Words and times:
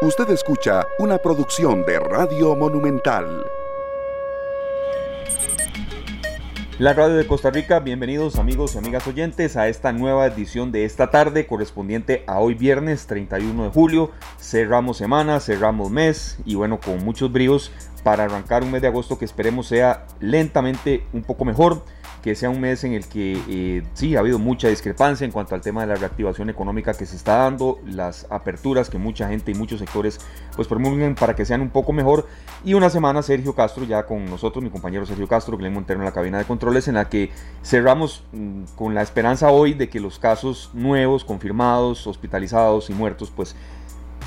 Usted 0.00 0.30
escucha 0.30 0.86
una 1.00 1.18
producción 1.18 1.84
de 1.84 1.98
Radio 1.98 2.54
Monumental. 2.54 3.44
La 6.78 6.92
radio 6.92 7.16
de 7.16 7.26
Costa 7.26 7.50
Rica, 7.50 7.80
bienvenidos 7.80 8.38
amigos 8.38 8.76
y 8.76 8.78
amigas 8.78 9.04
oyentes 9.08 9.56
a 9.56 9.66
esta 9.66 9.92
nueva 9.92 10.26
edición 10.26 10.70
de 10.70 10.84
esta 10.84 11.10
tarde 11.10 11.48
correspondiente 11.48 12.22
a 12.28 12.38
hoy 12.38 12.54
viernes 12.54 13.08
31 13.08 13.64
de 13.64 13.70
julio. 13.70 14.12
Cerramos 14.38 14.98
semana, 14.98 15.40
cerramos 15.40 15.90
mes 15.90 16.38
y 16.44 16.54
bueno, 16.54 16.78
con 16.78 17.04
muchos 17.04 17.32
bríos 17.32 17.72
para 18.04 18.22
arrancar 18.22 18.62
un 18.62 18.70
mes 18.70 18.82
de 18.82 18.88
agosto 18.88 19.18
que 19.18 19.24
esperemos 19.24 19.66
sea 19.66 20.06
lentamente 20.20 21.02
un 21.12 21.24
poco 21.24 21.44
mejor 21.44 21.82
que 22.28 22.34
sea 22.34 22.50
un 22.50 22.60
mes 22.60 22.84
en 22.84 22.92
el 22.92 23.08
que 23.08 23.40
eh, 23.48 23.82
sí 23.94 24.14
ha 24.14 24.18
habido 24.18 24.38
mucha 24.38 24.68
discrepancia 24.68 25.24
en 25.24 25.30
cuanto 25.30 25.54
al 25.54 25.62
tema 25.62 25.80
de 25.80 25.86
la 25.86 25.94
reactivación 25.94 26.50
económica 26.50 26.92
que 26.92 27.06
se 27.06 27.16
está 27.16 27.38
dando, 27.38 27.80
las 27.86 28.26
aperturas 28.28 28.90
que 28.90 28.98
mucha 28.98 29.30
gente 29.30 29.50
y 29.50 29.54
muchos 29.54 29.78
sectores 29.80 30.20
pues 30.54 30.68
promulguen 30.68 31.14
para 31.14 31.34
que 31.34 31.46
sean 31.46 31.62
un 31.62 31.70
poco 31.70 31.94
mejor. 31.94 32.26
Y 32.66 32.74
una 32.74 32.90
semana 32.90 33.22
Sergio 33.22 33.54
Castro 33.54 33.84
ya 33.84 34.04
con 34.04 34.26
nosotros, 34.26 34.62
mi 34.62 34.68
compañero 34.68 35.06
Sergio 35.06 35.26
Castro, 35.26 35.56
Glenn 35.56 35.72
Montero 35.72 36.00
en 36.00 36.04
la 36.04 36.12
cabina 36.12 36.36
de 36.36 36.44
controles 36.44 36.86
en 36.86 36.96
la 36.96 37.08
que 37.08 37.30
cerramos 37.64 38.24
mm, 38.32 38.64
con 38.76 38.94
la 38.94 39.00
esperanza 39.00 39.48
hoy 39.48 39.72
de 39.72 39.88
que 39.88 39.98
los 39.98 40.18
casos 40.18 40.68
nuevos, 40.74 41.24
confirmados, 41.24 42.06
hospitalizados 42.06 42.90
y 42.90 42.92
muertos 42.92 43.32
pues 43.34 43.56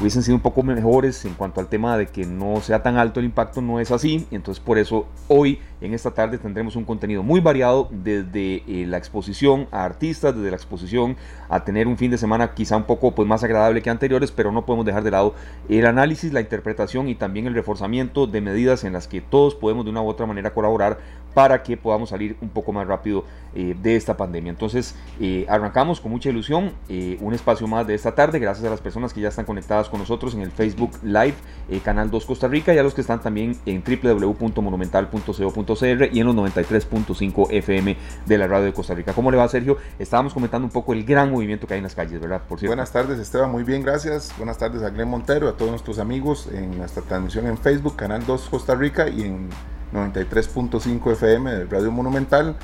hubiesen 0.01 0.23
sido 0.23 0.35
un 0.35 0.41
poco 0.41 0.63
mejores 0.63 1.23
en 1.25 1.35
cuanto 1.35 1.61
al 1.61 1.67
tema 1.67 1.95
de 1.95 2.07
que 2.07 2.25
no 2.25 2.59
sea 2.61 2.81
tan 2.81 2.97
alto 2.97 3.19
el 3.19 3.27
impacto, 3.27 3.61
no 3.61 3.79
es 3.79 3.91
así. 3.91 4.25
Entonces 4.31 4.61
por 4.63 4.79
eso 4.79 5.05
hoy 5.27 5.59
en 5.79 5.93
esta 5.93 6.11
tarde 6.11 6.39
tendremos 6.39 6.75
un 6.75 6.85
contenido 6.85 7.21
muy 7.21 7.39
variado 7.39 7.87
desde 7.91 8.63
eh, 8.67 8.85
la 8.87 8.97
exposición 8.97 9.67
a 9.71 9.83
artistas, 9.83 10.35
desde 10.35 10.49
la 10.49 10.55
exposición 10.55 11.17
a 11.49 11.63
tener 11.63 11.87
un 11.87 11.97
fin 11.97 12.09
de 12.09 12.17
semana 12.17 12.53
quizá 12.53 12.77
un 12.77 12.83
poco 12.83 13.13
pues, 13.13 13.27
más 13.27 13.43
agradable 13.43 13.81
que 13.81 13.89
anteriores, 13.89 14.31
pero 14.31 14.51
no 14.51 14.65
podemos 14.65 14.85
dejar 14.85 15.03
de 15.03 15.11
lado 15.11 15.35
el 15.69 15.85
análisis, 15.85 16.33
la 16.33 16.41
interpretación 16.41 17.07
y 17.07 17.15
también 17.15 17.45
el 17.45 17.53
reforzamiento 17.53 18.25
de 18.25 18.41
medidas 18.41 18.83
en 18.83 18.93
las 18.93 19.07
que 19.07 19.21
todos 19.21 19.53
podemos 19.55 19.85
de 19.85 19.91
una 19.91 20.01
u 20.01 20.07
otra 20.07 20.25
manera 20.25 20.53
colaborar 20.53 20.97
para 21.33 21.63
que 21.63 21.77
podamos 21.77 22.09
salir 22.09 22.37
un 22.41 22.49
poco 22.49 22.71
más 22.71 22.87
rápido 22.87 23.25
eh, 23.53 23.75
de 23.81 23.95
esta 23.95 24.15
pandemia. 24.15 24.49
Entonces 24.49 24.95
eh, 25.19 25.45
arrancamos 25.49 25.99
con 25.99 26.11
mucha 26.11 26.29
ilusión 26.29 26.71
un 27.19 27.33
espacio 27.33 27.67
más 27.67 27.87
de 27.87 27.95
esta 27.95 28.15
tarde, 28.15 28.39
gracias 28.39 28.65
a 28.65 28.69
las 28.69 28.81
personas 28.81 29.13
que 29.13 29.21
ya 29.21 29.29
están 29.29 29.45
conectadas 29.45 29.89
con 29.89 29.99
nosotros 29.99 30.33
en 30.33 30.41
el 30.41 30.51
Facebook 30.51 30.91
Live, 31.03 31.35
eh, 31.69 31.79
Canal 31.83 32.09
2 32.11 32.25
Costa 32.25 32.47
Rica, 32.47 32.73
y 32.73 32.77
a 32.77 32.83
los 32.83 32.93
que 32.93 33.01
están 33.01 33.21
también 33.21 33.57
en 33.65 33.83
www.monumental.co.cr 33.83 36.09
y 36.11 36.19
en 36.19 36.27
los 36.27 36.35
93.5 36.35 37.51
FM 37.51 37.97
de 38.25 38.37
la 38.37 38.47
radio 38.47 38.65
de 38.65 38.73
Costa 38.73 38.93
Rica. 38.93 39.13
¿Cómo 39.13 39.31
le 39.31 39.37
va, 39.37 39.47
Sergio? 39.47 39.77
Estábamos 39.99 40.33
comentando 40.33 40.65
un 40.65 40.71
poco 40.71 40.91
el 40.93 41.03
gran 41.03 41.31
movimiento 41.31 41.67
que 41.67 41.75
hay 41.75 41.79
en 41.79 41.83
las 41.83 41.95
calles, 41.95 42.19
¿verdad? 42.19 42.41
Por 42.47 42.59
cierto. 42.59 42.71
Buenas 42.71 42.91
tardes, 42.91 43.19
Esteban, 43.19 43.51
muy 43.51 43.63
bien, 43.63 43.83
gracias. 43.83 44.33
Buenas 44.37 44.57
tardes 44.57 44.81
a 44.83 44.89
Glenn 44.89 45.09
Montero, 45.09 45.49
a 45.49 45.57
todos 45.57 45.71
nuestros 45.71 45.99
amigos 45.99 46.49
en 46.53 46.77
nuestra 46.77 47.03
transmisión 47.03 47.47
en 47.47 47.57
Facebook, 47.57 47.95
Canal 47.95 48.25
2 48.25 48.49
Costa 48.49 48.75
Rica 48.75 49.09
y 49.09 49.23
en 49.23 49.49
93.5 49.93 51.11
FM 51.11 51.51
de 51.51 51.65
Radio 51.65 51.91
Monumental. 51.91 52.55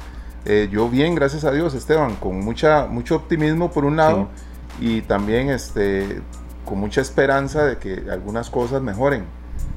Eh, 0.46 0.70
yo 0.72 0.90
bien, 0.90 1.16
gracias 1.16 1.44
a 1.44 1.52
Dios, 1.52 1.74
Esteban, 1.74 2.16
con 2.16 2.40
mucha, 2.40 2.88
mucho 2.88 3.16
optimismo 3.16 3.72
por 3.72 3.86
un 3.86 3.98
lado 3.98 4.30
y 4.80 5.02
también 5.02 5.50
este, 5.50 6.22
con 6.66 6.80
mucha 6.80 7.02
esperanza 7.02 7.66
de 7.66 7.78
que 7.78 8.06
algunas 8.10 8.50
cosas 8.50 8.82
mejoren. 8.82 9.26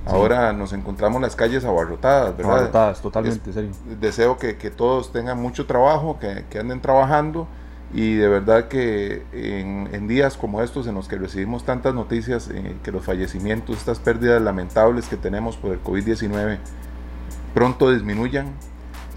Ahora 0.06 0.52
nos 0.52 0.72
encontramos 0.72 1.20
las 1.20 1.36
calles 1.36 1.64
abarrotadas, 1.64 2.36
¿verdad? 2.36 2.52
Abarrotadas, 2.52 3.02
totalmente, 3.02 3.52
serio. 3.52 3.70
Deseo 4.00 4.38
que, 4.38 4.56
que, 4.56 4.70
todos 4.70 5.12
tengan 5.12 5.40
mucho 5.40 5.66
trabajo, 5.66 6.18
que, 6.18 6.44
que, 6.48 6.58
anden 6.58 6.80
trabajando 6.80 7.46
y 7.92 8.14
de 8.14 8.28
verdad 8.28 8.68
que 8.68 9.24
en, 9.32 9.88
en, 9.92 10.08
días 10.08 10.36
como 10.36 10.62
estos 10.62 10.86
en 10.86 10.94
los 10.94 11.06
que 11.06 11.16
recibimos 11.16 11.64
tantas 11.64 11.94
noticias, 11.94 12.48
eh, 12.48 12.76
que 12.82 12.92
los 12.92 13.04
fallecimientos, 13.04 13.76
estas 13.76 13.98
pérdidas 13.98 14.40
lamentables 14.40 15.06
que 15.06 15.16
tenemos 15.16 15.56
por 15.56 15.72
el 15.72 15.82
COVID-19 15.82 16.58
pronto 17.54 17.90
disminuyan. 17.90 18.52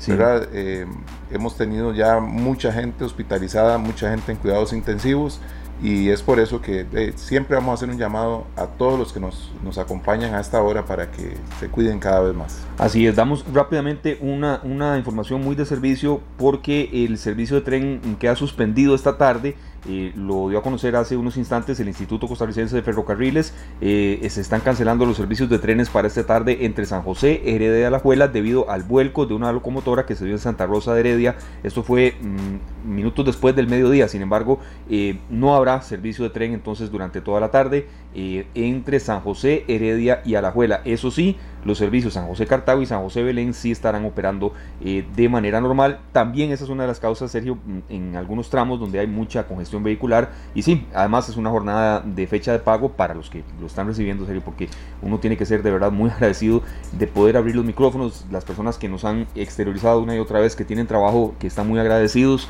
¿verdad? 0.07 0.49
Eh, 0.51 0.85
hemos 1.31 1.55
tenido 1.55 1.94
ya 1.94 2.19
mucha 2.19 2.73
gente 2.73 3.05
hospitalizada, 3.05 3.77
mucha 3.77 4.09
gente 4.09 4.33
en 4.33 4.38
cuidados 4.38 4.73
intensivos 4.73 5.39
y 5.81 6.09
es 6.09 6.21
por 6.21 6.39
eso 6.39 6.61
que 6.61 6.85
eh, 6.93 7.13
siempre 7.16 7.55
vamos 7.55 7.72
a 7.72 7.73
hacer 7.73 7.89
un 7.89 7.97
llamado 7.97 8.45
a 8.55 8.67
todos 8.67 8.97
los 8.97 9.11
que 9.11 9.19
nos, 9.19 9.51
nos, 9.63 9.77
acompañan 9.77 10.33
a 10.33 10.39
esta 10.39 10.61
hora 10.61 10.85
para 10.85 11.11
que 11.11 11.35
se 11.59 11.67
cuiden 11.67 11.99
cada 11.99 12.22
vez 12.22 12.33
más. 12.35 12.61
Así 12.77 13.05
es, 13.05 13.16
damos 13.16 13.43
rápidamente 13.51 14.17
una, 14.22 14.61
una 14.63 14.97
información 14.97 15.41
muy 15.41 15.55
de 15.55 15.66
servicio 15.66 16.22
porque 16.38 16.89
el 17.05 17.17
servicio 17.17 17.57
de 17.57 17.63
tren 17.63 18.17
queda 18.19 18.35
suspendido 18.35 18.95
esta 18.95 19.17
tarde 19.17 19.55
eh, 19.88 20.13
lo 20.16 20.49
dio 20.49 20.59
a 20.59 20.61
conocer 20.61 20.95
hace 20.95 21.17
unos 21.17 21.38
instantes 21.38 21.79
el 21.79 21.88
Instituto 21.88 22.27
Costarricense 22.27 22.75
de 22.75 22.81
Ferrocarriles. 22.81 23.53
Eh, 23.81 24.25
se 24.29 24.41
están 24.41 24.61
cancelando 24.61 25.05
los 25.05 25.17
servicios 25.17 25.49
de 25.49 25.59
trenes 25.59 25.89
para 25.89 26.07
esta 26.07 26.25
tarde 26.25 26.66
entre 26.66 26.85
San 26.85 27.01
José 27.01 27.41
y 27.44 27.49
Heredia 27.49 27.73
de 27.73 27.85
Alajuela 27.85 28.27
debido 28.27 28.69
al 28.69 28.83
vuelco 28.83 29.25
de 29.25 29.33
una 29.33 29.51
locomotora 29.51 30.05
que 30.05 30.16
se 30.16 30.25
dio 30.25 30.33
en 30.33 30.39
Santa 30.39 30.66
Rosa 30.66 30.93
de 30.93 31.01
Heredia. 31.01 31.35
Esto 31.63 31.83
fue 31.83 32.16
mm, 32.22 32.89
minutos 32.93 33.25
después 33.25 33.55
del 33.55 33.67
mediodía. 33.67 34.07
Sin 34.07 34.22
embargo, 34.22 34.59
eh, 34.89 35.19
no 35.29 35.55
habrá 35.55 35.81
servicio 35.81 36.23
de 36.23 36.29
tren 36.29 36.53
entonces 36.53 36.89
durante 36.91 37.22
toda 37.22 37.39
la 37.39 37.51
tarde 37.51 37.88
entre 38.16 38.99
San 38.99 39.22
José, 39.22 39.66
Heredia 39.67 40.22
y 40.23 40.35
Alajuela. 40.35 40.81
Eso 40.85 41.09
sí, 41.09 41.35
los 41.66 41.78
servicios 41.78 42.13
San 42.13 42.28
José 42.28 42.46
Cartago 42.46 42.81
y 42.81 42.85
San 42.85 43.01
José 43.01 43.24
Belén 43.24 43.53
sí 43.53 43.72
estarán 43.72 44.06
operando 44.06 44.53
eh, 44.81 45.06
de 45.16 45.29
manera 45.29 45.62
normal. 45.62 46.00
También 46.12 46.51
esa 46.51 46.63
es 46.63 46.69
una 46.69 46.84
de 46.84 46.88
las 46.88 47.00
causas, 47.00 47.31
Sergio, 47.31 47.56
mm, 47.56 47.79
en 47.90 48.16
algunos 48.16 48.50
tramos 48.50 48.79
donde 48.79 49.00
hay 49.00 49.07
mucha 49.07 49.47
congestión 49.47 49.84
vehicular. 49.84 50.31
Y 50.56 50.62
sí, 50.62 50.85
además 50.94 51.29
es 51.29 51.38
una 51.38 51.50
jornada 51.50 52.02
de 52.02 52.28
fecha 52.28 52.52
de 52.52 52.59
pago 52.59 52.90
para 52.90 53.13
los 53.13 53.29
que 53.29 53.44
lo 53.59 53.68
están 53.68 53.88
recibiendo, 53.88 54.25
Sergio, 54.25 54.44
porque 54.44 54.69
uno 55.02 55.19
tiene 55.19 55.38
que 55.38 55.46
ser 55.46 55.63
de 55.63 55.72
verdad 55.72 55.91
muy 55.91 56.09
agradecido 56.12 56.62
de 56.91 57.07
poder 57.07 57.38
abrir 57.38 57.56
los 57.56 57.66
micrófonos. 57.66 58.25
Las 58.31 58.46
personas 58.46 58.78
que 58.78 58.90
nos 58.90 59.06
han 59.06 59.28
exteriorizado 59.35 60.02
una 60.02 60.16
y 60.16 60.19
otra 60.19 60.40
vez, 60.40 60.56
que 60.56 60.66
tienen 60.66 60.88
trabajo, 60.88 61.35
que 61.40 61.47
están 61.47 61.68
muy 61.68 61.79
agradecidos 61.79 62.50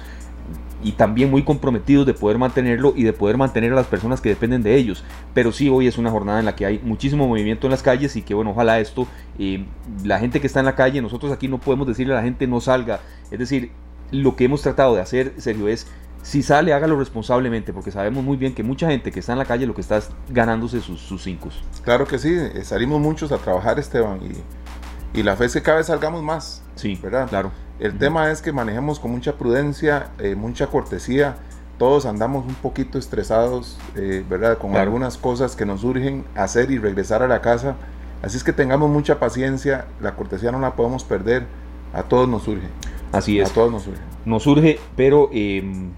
y 0.83 0.93
también 0.93 1.31
muy 1.31 1.43
comprometidos 1.43 2.05
de 2.05 2.13
poder 2.13 2.37
mantenerlo 2.37 2.93
y 2.95 3.03
de 3.03 3.13
poder 3.13 3.37
mantener 3.37 3.71
a 3.71 3.75
las 3.75 3.87
personas 3.87 4.21
que 4.21 4.29
dependen 4.29 4.63
de 4.63 4.75
ellos. 4.75 5.03
Pero 5.33 5.51
sí, 5.51 5.69
hoy 5.69 5.87
es 5.87 5.97
una 5.97 6.11
jornada 6.11 6.39
en 6.39 6.45
la 6.45 6.55
que 6.55 6.65
hay 6.65 6.79
muchísimo 6.83 7.27
movimiento 7.27 7.67
en 7.67 7.71
las 7.71 7.81
calles 7.81 8.15
y 8.15 8.21
que 8.21 8.33
bueno, 8.33 8.51
ojalá 8.51 8.79
esto, 8.79 9.07
eh, 9.39 9.65
la 10.03 10.19
gente 10.19 10.41
que 10.41 10.47
está 10.47 10.59
en 10.59 10.65
la 10.65 10.75
calle, 10.75 11.01
nosotros 11.01 11.31
aquí 11.31 11.47
no 11.47 11.59
podemos 11.59 11.87
decirle 11.87 12.13
a 12.13 12.17
la 12.17 12.23
gente 12.23 12.47
no 12.47 12.59
salga. 12.59 12.99
Es 13.31 13.39
decir, 13.39 13.71
lo 14.11 14.35
que 14.35 14.45
hemos 14.45 14.61
tratado 14.61 14.95
de 14.95 15.01
hacer, 15.01 15.33
Sergio, 15.37 15.67
es 15.67 15.87
si 16.21 16.41
sale, 16.41 16.73
hágalo 16.73 16.97
responsablemente, 16.97 17.73
porque 17.73 17.91
sabemos 17.91 18.23
muy 18.23 18.37
bien 18.37 18.55
que 18.55 18.63
mucha 18.63 18.89
gente 18.89 19.11
que 19.11 19.19
está 19.19 19.33
en 19.33 19.39
la 19.39 19.45
calle 19.45 19.65
lo 19.65 19.75
que 19.75 19.81
está 19.81 19.97
es 19.97 20.09
ganándose 20.29 20.79
sus, 20.79 21.01
sus 21.01 21.21
cinco. 21.21 21.49
Claro 21.83 22.07
que 22.07 22.17
sí, 22.17 22.33
eh, 22.33 22.63
salimos 22.63 23.01
muchos 23.01 23.31
a 23.33 23.37
trabajar, 23.37 23.77
Esteban, 23.77 24.19
y, 24.23 25.19
y 25.19 25.23
la 25.23 25.35
fe 25.35 25.45
es 25.45 25.53
que 25.53 25.61
cada 25.61 25.77
vez 25.77 25.87
salgamos 25.87 26.23
más. 26.23 26.63
Sí, 26.75 26.97
¿verdad? 27.01 27.27
Claro. 27.27 27.51
El 27.79 27.97
tema 27.97 28.31
es 28.31 28.41
que 28.41 28.51
manejemos 28.51 28.99
con 28.99 29.11
mucha 29.11 29.33
prudencia, 29.33 30.11
eh, 30.19 30.35
mucha 30.35 30.67
cortesía. 30.67 31.37
Todos 31.77 32.05
andamos 32.05 32.45
un 32.45 32.53
poquito 32.53 32.99
estresados, 32.99 33.77
eh, 33.95 34.23
¿verdad? 34.29 34.57
Con 34.57 34.75
algunas 34.75 35.17
cosas 35.17 35.55
que 35.55 35.65
nos 35.65 35.81
surgen 35.81 36.23
hacer 36.35 36.71
y 36.71 36.77
regresar 36.77 37.23
a 37.23 37.27
la 37.27 37.41
casa. 37.41 37.75
Así 38.21 38.37
es 38.37 38.43
que 38.43 38.53
tengamos 38.53 38.89
mucha 38.89 39.19
paciencia. 39.19 39.85
La 39.99 40.15
cortesía 40.15 40.51
no 40.51 40.59
la 40.59 40.75
podemos 40.75 41.03
perder. 41.03 41.45
A 41.93 42.03
todos 42.03 42.29
nos 42.29 42.43
surge. 42.43 42.67
Así 43.11 43.39
es. 43.39 43.49
A 43.49 43.53
todos 43.53 43.71
nos 43.71 43.83
surge. 43.83 43.99
Nos 44.23 44.43
surge, 44.43 44.79
pero 44.95 45.29
em, 45.33 45.91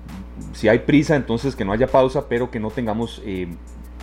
si 0.54 0.70
hay 0.70 0.80
prisa, 0.80 1.16
entonces 1.16 1.56
que 1.56 1.66
no 1.66 1.74
haya 1.74 1.88
pausa, 1.88 2.28
pero 2.28 2.50
que 2.50 2.60
no 2.60 2.72
tengamos 2.72 3.22
em, 3.26 3.58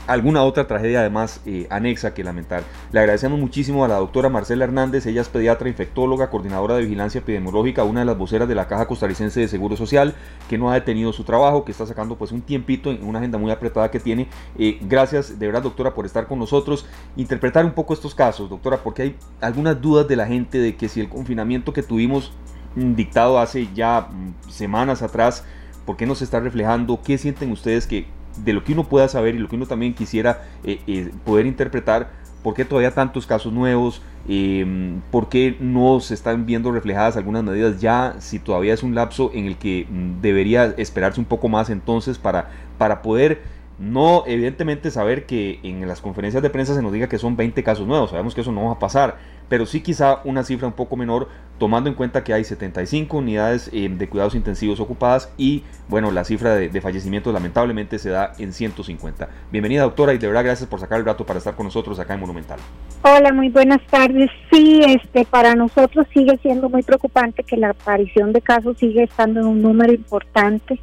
alguna 0.06 0.42
otra 0.42 0.66
tragedia 0.66 1.00
además 1.00 1.40
eh, 1.46 1.66
anexa 1.70 2.14
que 2.14 2.24
lamentar. 2.24 2.64
Le 2.90 3.00
agradecemos 3.00 3.38
muchísimo 3.38 3.84
a 3.84 3.88
la 3.88 3.96
doctora 3.96 4.28
Marcela 4.28 4.64
Hernández, 4.64 5.06
ella 5.06 5.20
es 5.20 5.28
pediatra 5.28 5.68
infectóloga, 5.68 6.30
coordinadora 6.30 6.76
de 6.76 6.82
vigilancia 6.82 7.20
epidemiológica, 7.20 7.84
una 7.84 8.00
de 8.00 8.06
las 8.06 8.18
voceras 8.18 8.48
de 8.48 8.54
la 8.54 8.66
Caja 8.66 8.86
Costarricense 8.86 9.40
de 9.40 9.48
Seguro 9.48 9.76
Social, 9.76 10.14
que 10.48 10.58
no 10.58 10.70
ha 10.70 10.74
detenido 10.74 11.12
su 11.12 11.24
trabajo, 11.24 11.64
que 11.64 11.72
está 11.72 11.86
sacando 11.86 12.16
pues 12.16 12.32
un 12.32 12.42
tiempito 12.42 12.90
en 12.90 13.04
una 13.04 13.18
agenda 13.18 13.38
muy 13.38 13.50
apretada 13.50 13.90
que 13.90 14.00
tiene. 14.00 14.28
Eh, 14.58 14.78
gracias 14.82 15.38
de 15.38 15.46
verdad 15.46 15.62
doctora 15.62 15.94
por 15.94 16.06
estar 16.06 16.26
con 16.26 16.38
nosotros, 16.38 16.86
interpretar 17.16 17.64
un 17.64 17.72
poco 17.72 17.94
estos 17.94 18.14
casos, 18.14 18.50
doctora, 18.50 18.82
porque 18.82 19.02
hay 19.02 19.16
algunas 19.40 19.80
dudas 19.80 20.08
de 20.08 20.16
la 20.16 20.26
gente 20.26 20.58
de 20.58 20.76
que 20.76 20.88
si 20.88 21.00
el 21.00 21.08
confinamiento 21.08 21.72
que 21.72 21.82
tuvimos 21.82 22.32
mm, 22.74 22.94
dictado 22.94 23.38
hace 23.38 23.68
ya 23.74 24.08
mm, 24.10 24.50
semanas 24.50 25.02
atrás, 25.02 25.44
¿por 25.86 25.96
qué 25.96 26.06
no 26.06 26.14
se 26.14 26.24
está 26.24 26.40
reflejando? 26.40 27.00
¿Qué 27.02 27.18
sienten 27.18 27.52
ustedes 27.52 27.86
que 27.86 28.06
de 28.36 28.52
lo 28.52 28.64
que 28.64 28.72
uno 28.72 28.84
pueda 28.84 29.08
saber 29.08 29.34
y 29.34 29.38
lo 29.38 29.48
que 29.48 29.56
uno 29.56 29.66
también 29.66 29.94
quisiera 29.94 30.42
eh, 30.64 30.80
eh, 30.86 31.10
poder 31.24 31.46
interpretar, 31.46 32.10
por 32.42 32.54
qué 32.54 32.64
todavía 32.64 32.92
tantos 32.92 33.26
casos 33.26 33.52
nuevos, 33.52 34.02
eh, 34.28 35.00
por 35.10 35.28
qué 35.28 35.56
no 35.60 36.00
se 36.00 36.14
están 36.14 36.46
viendo 36.46 36.72
reflejadas 36.72 37.16
algunas 37.16 37.42
medidas 37.42 37.80
ya, 37.80 38.16
si 38.18 38.38
todavía 38.38 38.74
es 38.74 38.82
un 38.82 38.94
lapso 38.94 39.30
en 39.34 39.46
el 39.46 39.56
que 39.56 39.86
mm, 39.88 40.20
debería 40.20 40.74
esperarse 40.76 41.20
un 41.20 41.26
poco 41.26 41.48
más 41.48 41.70
entonces 41.70 42.18
para, 42.18 42.50
para 42.78 43.02
poder 43.02 43.42
no 43.78 44.22
evidentemente 44.26 44.90
saber 44.90 45.26
que 45.26 45.58
en 45.62 45.86
las 45.88 46.00
conferencias 46.00 46.42
de 46.42 46.50
prensa 46.50 46.74
se 46.74 46.82
nos 46.82 46.92
diga 46.92 47.08
que 47.08 47.18
son 47.18 47.36
20 47.36 47.62
casos 47.64 47.86
nuevos, 47.86 48.10
sabemos 48.10 48.34
que 48.34 48.42
eso 48.42 48.52
no 48.52 48.66
va 48.66 48.72
a 48.72 48.78
pasar, 48.78 49.18
pero 49.52 49.66
sí 49.66 49.82
quizá 49.82 50.22
una 50.24 50.44
cifra 50.44 50.66
un 50.66 50.72
poco 50.72 50.96
menor 50.96 51.28
tomando 51.58 51.90
en 51.90 51.94
cuenta 51.94 52.24
que 52.24 52.32
hay 52.32 52.42
75 52.42 53.18
unidades 53.18 53.68
eh, 53.70 53.86
de 53.86 54.08
cuidados 54.08 54.34
intensivos 54.34 54.80
ocupadas 54.80 55.30
y 55.36 55.62
bueno, 55.90 56.10
la 56.10 56.24
cifra 56.24 56.54
de, 56.54 56.80
fallecimientos 56.80 57.34
lamentablemente 57.34 57.98
se 57.98 58.08
da 58.08 58.32
en 58.38 58.54
150. 58.54 59.28
Bienvenida 59.50 59.82
doctora 59.82 60.14
y 60.14 60.16
de 60.16 60.26
verdad 60.26 60.44
gracias 60.44 60.70
por 60.70 60.80
sacar 60.80 61.00
el 61.00 61.04
rato 61.04 61.26
para 61.26 61.36
estar 61.36 61.54
con 61.54 61.66
nosotros 61.66 62.00
acá 62.00 62.14
en 62.14 62.20
Monumental. 62.20 62.60
Hola, 63.02 63.30
muy 63.34 63.50
buenas 63.50 63.82
tardes. 63.90 64.30
Sí, 64.50 64.80
este 64.86 65.26
para 65.26 65.54
nosotros 65.54 66.06
sigue 66.14 66.38
siendo 66.40 66.70
muy 66.70 66.82
preocupante 66.82 67.44
que 67.44 67.58
la 67.58 67.72
aparición 67.72 68.32
de 68.32 68.40
casos 68.40 68.78
sigue 68.78 69.02
estando 69.02 69.40
en 69.40 69.46
un 69.48 69.60
número 69.60 69.92
importante 69.92 70.80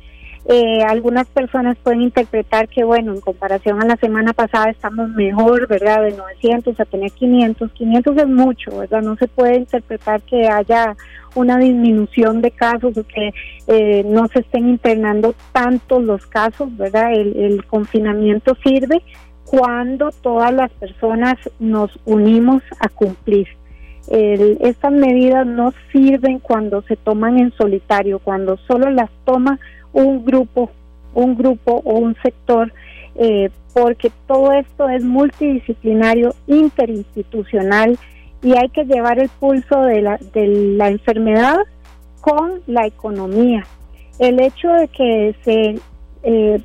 eh, 0.52 0.82
algunas 0.82 1.28
personas 1.28 1.78
pueden 1.78 2.02
interpretar 2.02 2.68
que, 2.70 2.84
bueno, 2.84 3.14
en 3.14 3.22
comparación 3.22 3.84
a 3.84 3.86
la 3.86 3.98
semana 3.98 4.34
pasada 4.34 4.72
estamos 4.72 5.10
mejor, 5.10 5.68
¿verdad? 5.68 6.02
De 6.02 6.18
900 6.18 6.80
a 6.80 6.86
tener 6.86 7.12
500. 7.12 7.72
500 7.72 8.18
es 8.18 8.28
mucho, 8.28 8.80
¿verdad? 8.80 9.04
No 9.04 9.16
se 9.16 9.28
puede 9.28 9.58
interpretar 9.58 10.24
que 10.24 10.48
haya 10.48 10.96
una 11.36 11.60
disminución 11.60 12.42
de 12.42 12.50
casos 12.50 12.98
o 12.98 13.04
que 13.04 13.32
eh, 13.68 14.04
no 14.08 14.28
se 14.30 14.40
estén 14.40 14.70
internando 14.70 15.36
tantos 15.52 16.04
los 16.04 16.26
casos, 16.26 16.76
¿verdad? 16.76 17.14
El, 17.14 17.64
confinamiento 17.68 18.58
sirve 18.64 19.04
cuando 19.46 20.10
todas 20.10 20.52
las 20.52 20.72
personas 20.72 21.36
nos 21.60 21.92
unimos 22.06 22.64
a 22.80 22.90
cumplir. 22.90 23.48
estas 24.10 24.94
medidas 24.94 25.46
no 25.46 25.74
sirven 25.92 26.40
cuando 26.40 26.82
se 26.82 26.96
toman 26.96 27.38
en 27.38 27.54
solitario, 27.54 28.18
cuando 28.18 28.58
solo 28.68 28.90
las 28.90 29.12
toma 29.26 29.60
un 30.00 30.26
grupo, 30.26 30.70
un 31.14 31.36
grupo 31.36 31.82
o 31.84 31.94
un 32.00 32.16
sector, 32.24 32.72
eh, 33.16 33.50
porque 33.74 34.12
todo 34.28 34.52
esto 34.54 34.90
es 34.90 35.04
multidisciplinario, 35.04 36.34
interinstitucional 36.48 37.98
y 38.42 38.54
hay 38.58 38.70
que 38.70 38.86
llevar 38.86 39.20
el 39.20 39.30
pulso 39.30 39.82
de 39.82 40.02
la, 40.02 40.18
de 40.34 40.48
la 40.48 40.88
enfermedad 40.90 41.58
con 42.22 42.62
la 42.68 42.86
economía. 42.86 43.66
El 44.18 44.40
hecho 44.40 44.70
de 44.70 44.88
que 44.88 45.36
se 45.44 45.80
eh, 46.24 46.62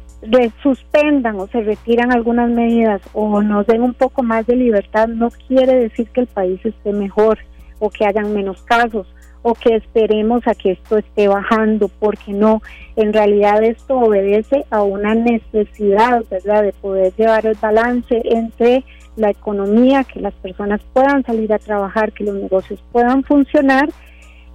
suspendan 0.62 1.38
o 1.38 1.46
se 1.48 1.60
retiran 1.60 2.12
algunas 2.12 2.50
medidas 2.50 3.00
o 3.12 3.42
nos 3.42 3.66
den 3.66 3.82
un 3.82 3.94
poco 3.94 4.22
más 4.22 4.46
de 4.46 4.56
libertad 4.56 5.08
no 5.08 5.30
quiere 5.46 5.74
decir 5.74 6.08
que 6.08 6.22
el 6.22 6.26
país 6.26 6.60
esté 6.64 6.92
mejor 6.92 7.38
o 7.78 7.90
que 7.90 8.06
hayan 8.06 8.32
menos 8.32 8.62
casos 8.62 9.06
o 9.46 9.52
que 9.52 9.76
esperemos 9.76 10.42
a 10.46 10.54
que 10.54 10.72
esto 10.72 10.96
esté 10.96 11.28
bajando, 11.28 11.88
porque 11.88 12.32
no, 12.32 12.62
en 12.96 13.12
realidad 13.12 13.62
esto 13.62 13.98
obedece 13.98 14.64
a 14.70 14.82
una 14.82 15.14
necesidad, 15.14 16.24
¿verdad?, 16.30 16.62
de 16.62 16.72
poder 16.72 17.12
llevar 17.14 17.44
el 17.44 17.54
balance 17.60 18.22
entre 18.24 18.84
la 19.16 19.28
economía, 19.28 20.02
que 20.04 20.20
las 20.20 20.32
personas 20.32 20.80
puedan 20.94 21.24
salir 21.24 21.52
a 21.52 21.58
trabajar, 21.58 22.12
que 22.12 22.24
los 22.24 22.36
negocios 22.36 22.82
puedan 22.90 23.22
funcionar 23.22 23.90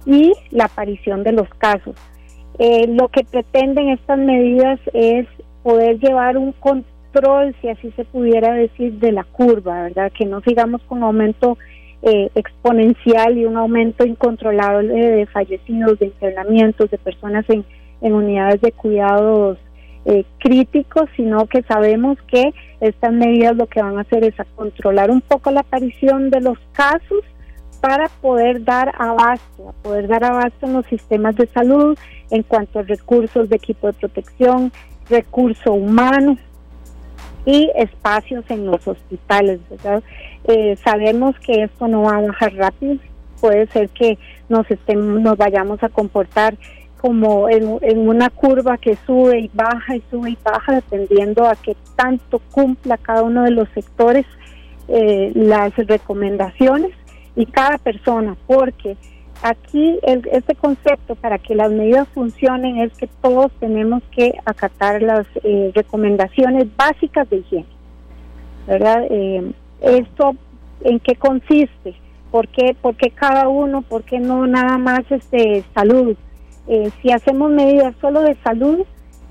y 0.06 0.32
la 0.50 0.64
aparición 0.64 1.22
de 1.22 1.32
los 1.32 1.48
casos. 1.50 1.94
Eh, 2.58 2.88
lo 2.88 3.06
que 3.10 3.22
pretenden 3.22 3.90
estas 3.90 4.18
medidas 4.18 4.80
es 4.92 5.28
poder 5.62 6.00
llevar 6.00 6.36
un 6.36 6.50
control, 6.50 7.54
si 7.60 7.68
así 7.68 7.92
se 7.92 8.04
pudiera 8.04 8.54
decir, 8.54 8.94
de 8.94 9.12
la 9.12 9.22
curva, 9.22 9.84
¿verdad? 9.84 10.10
Que 10.10 10.26
no 10.26 10.40
sigamos 10.40 10.82
con 10.82 11.04
aumento 11.04 11.58
eh, 12.02 12.30
exponencial 12.34 13.36
y 13.36 13.44
un 13.44 13.56
aumento 13.56 14.06
incontrolable 14.06 14.94
de 14.94 15.26
fallecidos, 15.26 15.98
de 15.98 16.06
internamientos, 16.06 16.90
de 16.90 16.98
personas 16.98 17.44
en, 17.48 17.64
unidades 18.00 18.62
de 18.62 18.72
cuidados 18.72 19.58
eh, 20.06 20.24
críticos, 20.38 21.10
sino 21.14 21.46
que 21.46 21.62
sabemos 21.64 22.16
que 22.26 22.54
estas 22.80 23.12
medidas 23.12 23.54
lo 23.56 23.66
que 23.66 23.82
van 23.82 23.98
a 23.98 24.00
hacer 24.00 24.24
es 24.24 24.40
a 24.40 24.46
controlar 24.56 25.10
un 25.10 25.20
poco 25.20 25.50
la 25.50 25.60
aparición 25.60 26.30
de 26.30 26.40
los 26.40 26.58
casos 26.72 27.22
para 27.82 28.08
poder 28.22 28.64
dar 28.64 28.94
abasto, 28.98 29.74
poder 29.82 30.08
dar 30.08 30.24
abasto 30.24 30.66
en 30.66 30.72
los 30.72 30.86
sistemas 30.86 31.36
de 31.36 31.46
salud 31.48 31.98
en 32.30 32.42
cuanto 32.42 32.78
a 32.78 32.82
recursos 32.82 33.50
de 33.50 33.56
equipo 33.56 33.88
de 33.88 33.92
protección, 33.92 34.72
recurso 35.10 35.74
humano 35.74 36.38
y 37.44 37.70
espacios 37.74 38.44
en 38.48 38.66
los 38.66 38.86
hospitales, 38.86 39.60
¿verdad? 39.70 40.02
Eh, 40.44 40.76
sabemos 40.84 41.38
que 41.40 41.64
esto 41.64 41.88
no 41.88 42.02
va 42.02 42.16
a 42.16 42.20
bajar 42.20 42.54
rápido, 42.54 42.96
puede 43.40 43.66
ser 43.68 43.88
que 43.90 44.18
nos, 44.48 44.70
estemos, 44.70 45.20
nos 45.20 45.36
vayamos 45.36 45.82
a 45.82 45.88
comportar 45.88 46.56
como 47.00 47.48
en, 47.48 47.66
una 47.96 48.28
curva 48.28 48.76
que 48.76 48.96
sube 49.06 49.40
y 49.40 49.50
baja 49.54 49.96
y 49.96 50.02
sube 50.10 50.30
y 50.30 50.38
baja 50.44 50.74
dependiendo 50.74 51.48
a 51.48 51.56
qué 51.56 51.74
tanto 51.96 52.40
cumpla 52.50 52.98
cada 52.98 53.22
uno 53.22 53.44
de 53.44 53.52
los 53.52 53.68
sectores 53.70 54.26
eh, 54.88 55.32
las 55.34 55.74
recomendaciones 55.76 56.90
y 57.36 57.46
cada 57.46 57.78
persona, 57.78 58.36
porque 58.46 58.96
aquí 59.42 59.98
el, 60.02 60.28
este 60.32 60.54
concepto 60.54 61.14
para 61.14 61.38
que 61.38 61.54
las 61.54 61.70
medidas 61.70 62.08
funcionen 62.08 62.78
es 62.78 62.92
que 62.94 63.08
todos 63.22 63.50
tenemos 63.60 64.02
que 64.14 64.34
acatar 64.44 65.02
las 65.02 65.26
eh, 65.42 65.72
recomendaciones 65.74 66.66
básicas 66.76 67.28
de 67.30 67.38
higiene, 67.38 67.66
¿verdad? 68.66 69.04
Eh, 69.10 69.52
¿Esto 69.80 70.34
en 70.82 71.00
qué 71.00 71.14
consiste? 71.16 71.94
¿Por 72.30 72.48
qué, 72.48 72.76
¿Por 72.80 72.96
cada 73.14 73.48
uno? 73.48 73.82
¿Por 73.82 74.04
qué 74.04 74.20
no 74.20 74.46
nada 74.46 74.78
más 74.78 75.00
este 75.10 75.64
salud? 75.74 76.16
Eh, 76.68 76.90
si 77.02 77.10
hacemos 77.10 77.50
medidas 77.50 77.94
solo 78.00 78.20
de 78.20 78.36
salud, 78.44 78.84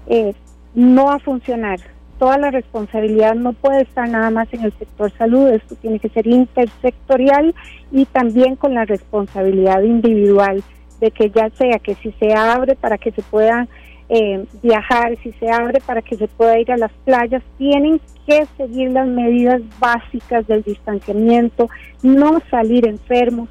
eh, 0.07 0.33
no 0.73 1.05
va 1.05 1.15
a 1.15 1.19
funcionar. 1.19 1.79
Toda 2.19 2.38
la 2.38 2.51
responsabilidad 2.51 3.33
no 3.33 3.54
puede 3.54 3.83
estar 3.83 4.07
nada 4.10 4.30
más 4.30 4.54
en 4.54 4.66
el 4.66 4.74
sector 4.77 5.12
salud, 5.18 5.48
esto 5.48 5.75
tiene 5.75 6.00
que 6.00 6.10
ser 6.10 6.27
intersectorial 6.27 7.56
y 7.92 8.06
también 8.06 8.57
con 8.57 8.74
la 8.74 8.83
responsabilidad 8.83 9.81
individual 9.83 10.62
de 11.00 11.12
que 11.12 11.30
ya 11.30 11.50
sea 11.51 11.80
que 11.80 11.95
si 11.95 12.12
se 12.19 12.33
abre 12.33 12.75
para 12.75 12.98
que 12.98 13.12
se 13.12 13.21
pueda 13.21 13.69
eh, 14.10 14.45
viajar, 14.62 15.16
si 15.24 15.31
se 15.33 15.50
abre 15.50 15.80
para 15.80 16.01
que 16.01 16.18
se 16.18 16.27
pueda 16.27 16.60
ir 16.60 16.71
a 16.71 16.77
las 16.77 16.92
playas, 17.06 17.42
tienen 17.57 18.01
que 18.27 18.45
seguir 18.57 18.92
las 18.92 19.07
medidas 19.07 19.62
básicas 19.80 20.45
del 20.48 20.63
distanciamiento, 20.63 21.69
no 22.04 22.42
salir 22.51 22.88
enfermos. 22.88 23.50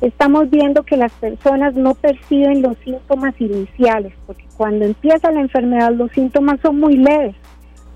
Estamos 0.00 0.48
viendo 0.50 0.82
que 0.82 0.96
las 0.96 1.12
personas 1.12 1.74
no 1.74 1.94
perciben 1.94 2.62
los 2.62 2.76
síntomas 2.78 3.34
iniciales, 3.40 4.12
porque 4.26 4.46
cuando 4.56 4.86
empieza 4.86 5.30
la 5.30 5.40
enfermedad 5.40 5.92
los 5.92 6.10
síntomas 6.12 6.58
son 6.62 6.80
muy 6.80 6.96
leves. 6.96 7.36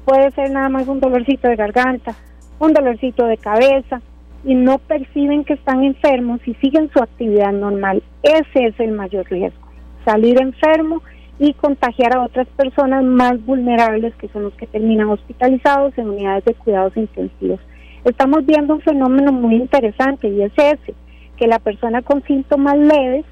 Puede 0.05 0.31
ser 0.33 0.51
nada 0.51 0.69
más 0.69 0.89
un 0.89 1.01
dolorcito 1.01 1.49
de 1.49 1.57
garganta, 1.57 2.15
un 2.59 2.73
dolorcito 2.73 3.27
de 3.27 3.37
cabeza, 3.37 4.01
y 4.45 4.55
no 4.55 4.79
perciben 4.79 5.45
que 5.45 5.55
están 5.55 5.85
enfermos 5.85 6.41
y 6.47 6.55
siguen 6.55 6.91
su 6.93 7.01
actividad 7.01 7.53
normal. 7.53 8.03
Ese 8.23 8.67
es 8.67 8.81
el 8.81 8.93
mayor 8.93 9.31
riesgo, 9.31 9.69
salir 10.05 10.41
enfermo 10.41 11.03
y 11.39 11.55
contagiar 11.55 12.17
a 12.17 12.23
otras 12.23 12.49
personas 12.49 13.05
más 13.05 13.45
vulnerables 13.45 14.15
que 14.17 14.29
son 14.29 14.45
los 14.45 14.55
que 14.55 14.67
terminan 14.67 15.09
hospitalizados 15.09 15.97
en 15.97 16.11
unidades 16.11 16.45
de 16.45 16.55
cuidados 16.55 16.97
intensivos. 16.97 17.61
Estamos 18.05 18.45
viendo 18.45 18.75
un 18.75 18.81
fenómeno 18.81 19.33
muy 19.33 19.57
interesante 19.57 20.29
y 20.29 20.43
es 20.43 20.53
ese, 20.57 20.95
que 21.37 21.47
la 21.47 21.61
persona 21.61 22.03
con 22.03 22.23
síntomas 22.25 22.77
leves 22.77 23.25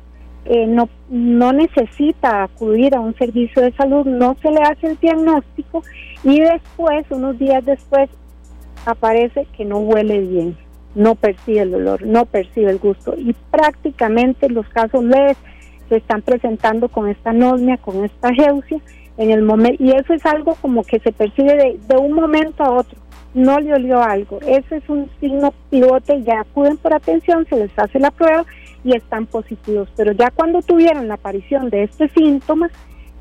eh, 0.45 0.67
no, 0.67 0.89
no 1.09 1.53
necesita 1.53 2.45
acudir 2.45 2.95
a 2.95 3.01
un 3.01 3.15
servicio 3.17 3.63
de 3.63 3.73
salud, 3.73 4.07
no 4.07 4.37
se 4.41 4.51
le 4.51 4.61
hace 4.63 4.89
el 4.89 4.99
diagnóstico 4.99 5.83
y 6.25 6.41
después, 6.41 7.05
unos 7.11 7.39
días 7.39 7.65
después, 7.65 8.09
aparece 8.87 9.47
que 9.57 9.65
no 9.65 9.79
huele 9.79 10.21
bien, 10.21 10.57
no 10.95 11.15
percibe 11.15 11.61
el 11.61 11.75
olor, 11.75 12.03
no 12.05 12.27
percibe 12.27 12.71
el 12.71 12.79
gusto. 12.79 13.15
Y 13.17 13.35
prácticamente 13.51 14.49
los 14.49 14.67
casos 14.69 15.05
leves 15.05 15.37
se 15.89 15.97
están 15.97 16.23
presentando 16.23 16.89
con 16.89 17.09
esta 17.09 17.31
anosmia, 17.31 17.77
con 17.79 18.05
esta 18.05 18.33
geusia, 18.33 18.79
en 19.19 19.31
el 19.31 19.43
momento, 19.43 19.83
y 19.83 19.91
eso 19.91 20.15
es 20.15 20.25
algo 20.25 20.55
como 20.63 20.83
que 20.83 20.99
se 21.01 21.13
percibe 21.13 21.79
de, 21.87 21.97
un 21.97 22.13
momento 22.13 22.63
a 22.63 22.71
otro, 22.71 22.99
no 23.35 23.59
le 23.61 23.75
olió 23.75 24.03
algo, 24.03 24.39
ese 24.47 24.77
es 24.77 24.89
un 24.89 25.11
signo 25.21 25.53
pivote, 25.69 26.23
ya 26.23 26.41
acuden 26.41 26.79
por 26.79 26.95
atención, 26.95 27.47
se 27.47 27.57
les 27.57 27.79
hace 27.79 27.99
la 27.99 28.11
prueba 28.11 28.47
y 28.85 28.97
están 28.97 29.27
positivos, 29.27 29.89
pero 29.97 30.13
ya 30.13 30.31
cuando 30.31 30.63
tuvieron 30.63 31.09
la 31.09 31.15
aparición 31.15 31.71
de 31.71 31.85
este 31.85 32.09
síntoma, 32.11 32.71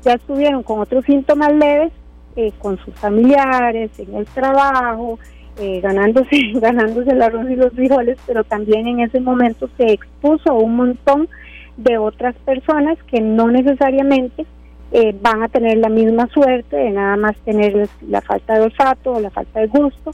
ya 0.02 0.14
estuvieron 0.14 0.62
con 0.62 0.80
otros 0.80 1.04
síntomas 1.04 1.52
leves, 1.52 1.92
eh, 2.36 2.52
con 2.58 2.78
sus 2.78 2.94
familiares, 2.94 3.90
en 3.98 4.14
el 4.14 4.24
trabajo, 4.26 5.18
eh, 5.58 5.80
ganándose, 5.80 6.52
ganándose 6.54 7.10
el 7.10 7.22
arroz 7.22 7.50
y 7.50 7.56
los 7.56 7.72
frijoles, 7.72 8.18
pero 8.26 8.44
también 8.44 8.86
en 8.86 9.00
ese 9.00 9.20
momento 9.20 9.68
se 9.76 9.92
expuso 9.92 10.54
un 10.54 10.76
montón 10.76 11.28
de 11.76 11.98
otras 11.98 12.34
personas 12.44 12.98
que 13.04 13.20
no 13.20 13.48
necesariamente 13.48 14.46
eh, 14.92 15.14
van 15.20 15.42
a 15.42 15.48
tener 15.48 15.78
la 15.78 15.88
misma 15.88 16.28
suerte 16.28 16.76
de 16.76 16.90
nada 16.90 17.16
más 17.16 17.36
tener 17.44 17.88
la 18.08 18.20
falta 18.20 18.54
de 18.54 18.62
olfato 18.62 19.12
o 19.12 19.20
la 19.20 19.30
falta 19.30 19.60
de 19.60 19.66
gusto 19.66 20.12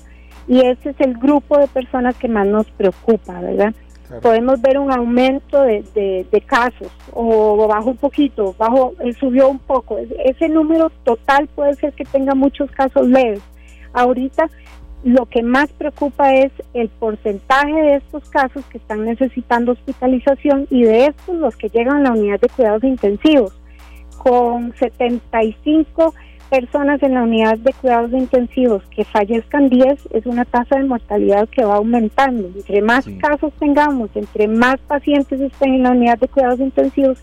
y 0.49 0.61
ese 0.61 0.91
es 0.91 1.01
el 1.01 1.15
grupo 1.15 1.59
de 1.59 1.67
personas 1.67 2.15
que 2.17 2.29
más 2.29 2.47
nos 2.47 2.71
preocupa, 2.73 3.41
¿verdad? 3.41 3.75
Podemos 4.23 4.61
ver 4.61 4.79
un 4.79 4.93
aumento 4.93 5.63
de, 5.63 5.85
de, 6.31 6.41
casos 6.43 6.93
o 7.13 7.67
bajo 7.67 7.91
un 7.91 7.97
poquito, 7.97 8.55
bajo, 8.59 8.95
eh, 9.01 9.13
subió 9.15 9.49
un 9.49 9.59
poco. 9.59 9.99
Ese 10.25 10.49
número 10.49 10.91
total 11.05 11.49
puede 11.49 11.75
ser 11.75 11.93
que 11.93 12.05
tenga 12.05 12.35
muchos 12.35 12.71
casos 12.71 13.09
leves. 13.09 13.41
Ahorita 13.93 14.49
lo 15.05 15.27
que 15.27 15.43
más 15.43 15.71
preocupa 15.73 16.35
es 16.35 16.53
el 16.75 16.89
porcentaje 16.89 17.73
de 17.73 17.97
estos 17.97 18.29
casos 18.31 18.65
que 18.67 18.79
están 18.79 19.05
necesitando 19.05 19.73
hospitalización 19.73 20.67
y 20.71 20.85
de 20.85 21.07
estos 21.07 21.37
los 21.37 21.57
que 21.57 21.69
llegan 21.69 21.99
a 21.99 22.11
la 22.11 22.13
unidad 22.13 22.41
de 22.41 22.49
cuidados 22.49 22.85
intensivos, 22.85 23.53
con 24.19 24.75
75 24.77 26.15
personas 26.51 27.03
en 27.03 27.15
la 27.15 27.23
unidad 27.23 27.59
de 27.59 27.73
cuidados 27.73 28.13
intensivos 28.13 28.83
que 28.91 29.05
fallezcan 29.05 29.69
10 29.69 30.09
es 30.11 30.27
una 30.27 30.45
tasa 30.45 30.77
de 30.77 30.85
mortalidad 30.85 31.49
que 31.49 31.65
va 31.65 31.77
aumentando. 31.77 32.49
Entre 32.55 32.83
más 32.83 33.07
casos 33.21 33.53
tengamos, 33.59 34.11
entre 34.15 34.49
más 34.49 34.77
pacientes 34.87 35.41
estén 35.41 35.75
en 35.75 35.83
la 35.83 35.91
unidad 35.91 36.19
de 36.19 36.29
cuidados 36.29 36.61
intensivos, 36.61 37.19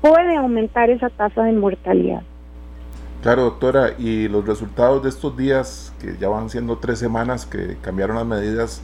puede 0.00 0.36
aumentar 0.36 0.90
esa 0.90 1.10
tasa 1.10 1.44
de 1.44 1.52
mortalidad. 1.52 2.22
Claro, 3.22 3.42
doctora, 3.42 3.90
y 3.98 4.26
los 4.26 4.44
resultados 4.46 5.02
de 5.04 5.08
estos 5.08 5.36
días, 5.36 5.92
que 6.00 6.16
ya 6.18 6.28
van 6.28 6.50
siendo 6.50 6.78
tres 6.78 6.98
semanas 6.98 7.46
que 7.46 7.76
cambiaron 7.80 8.16
las 8.16 8.26
medidas, 8.26 8.82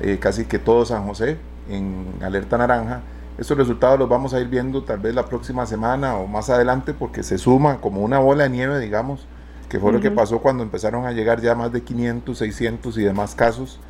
eh, 0.00 0.18
casi 0.20 0.44
que 0.44 0.60
todo 0.60 0.84
San 0.84 1.06
José 1.06 1.38
en 1.68 2.06
alerta 2.22 2.56
naranja, 2.56 3.02
estos 3.40 3.56
resultados 3.56 3.98
los 3.98 4.06
vamos 4.06 4.34
a 4.34 4.40
ir 4.40 4.48
viendo 4.48 4.82
tal 4.82 4.98
vez 4.98 5.14
la 5.14 5.24
próxima 5.24 5.64
semana 5.64 6.16
o 6.16 6.26
más 6.26 6.50
adelante 6.50 6.92
porque 6.92 7.22
se 7.22 7.38
suma 7.38 7.80
como 7.80 8.02
una 8.02 8.18
bola 8.18 8.44
de 8.44 8.50
nieve, 8.50 8.78
digamos, 8.78 9.26
que 9.70 9.80
fue 9.80 9.92
lo 9.92 10.00
que 10.00 10.10
pasó 10.10 10.40
cuando 10.40 10.62
empezaron 10.62 11.06
a 11.06 11.12
llegar 11.12 11.40
ya 11.40 11.54
más 11.54 11.72
de 11.72 11.82
500, 11.82 12.36
600 12.36 12.98
y 12.98 13.02
demás 13.02 13.34
casos, 13.34 13.80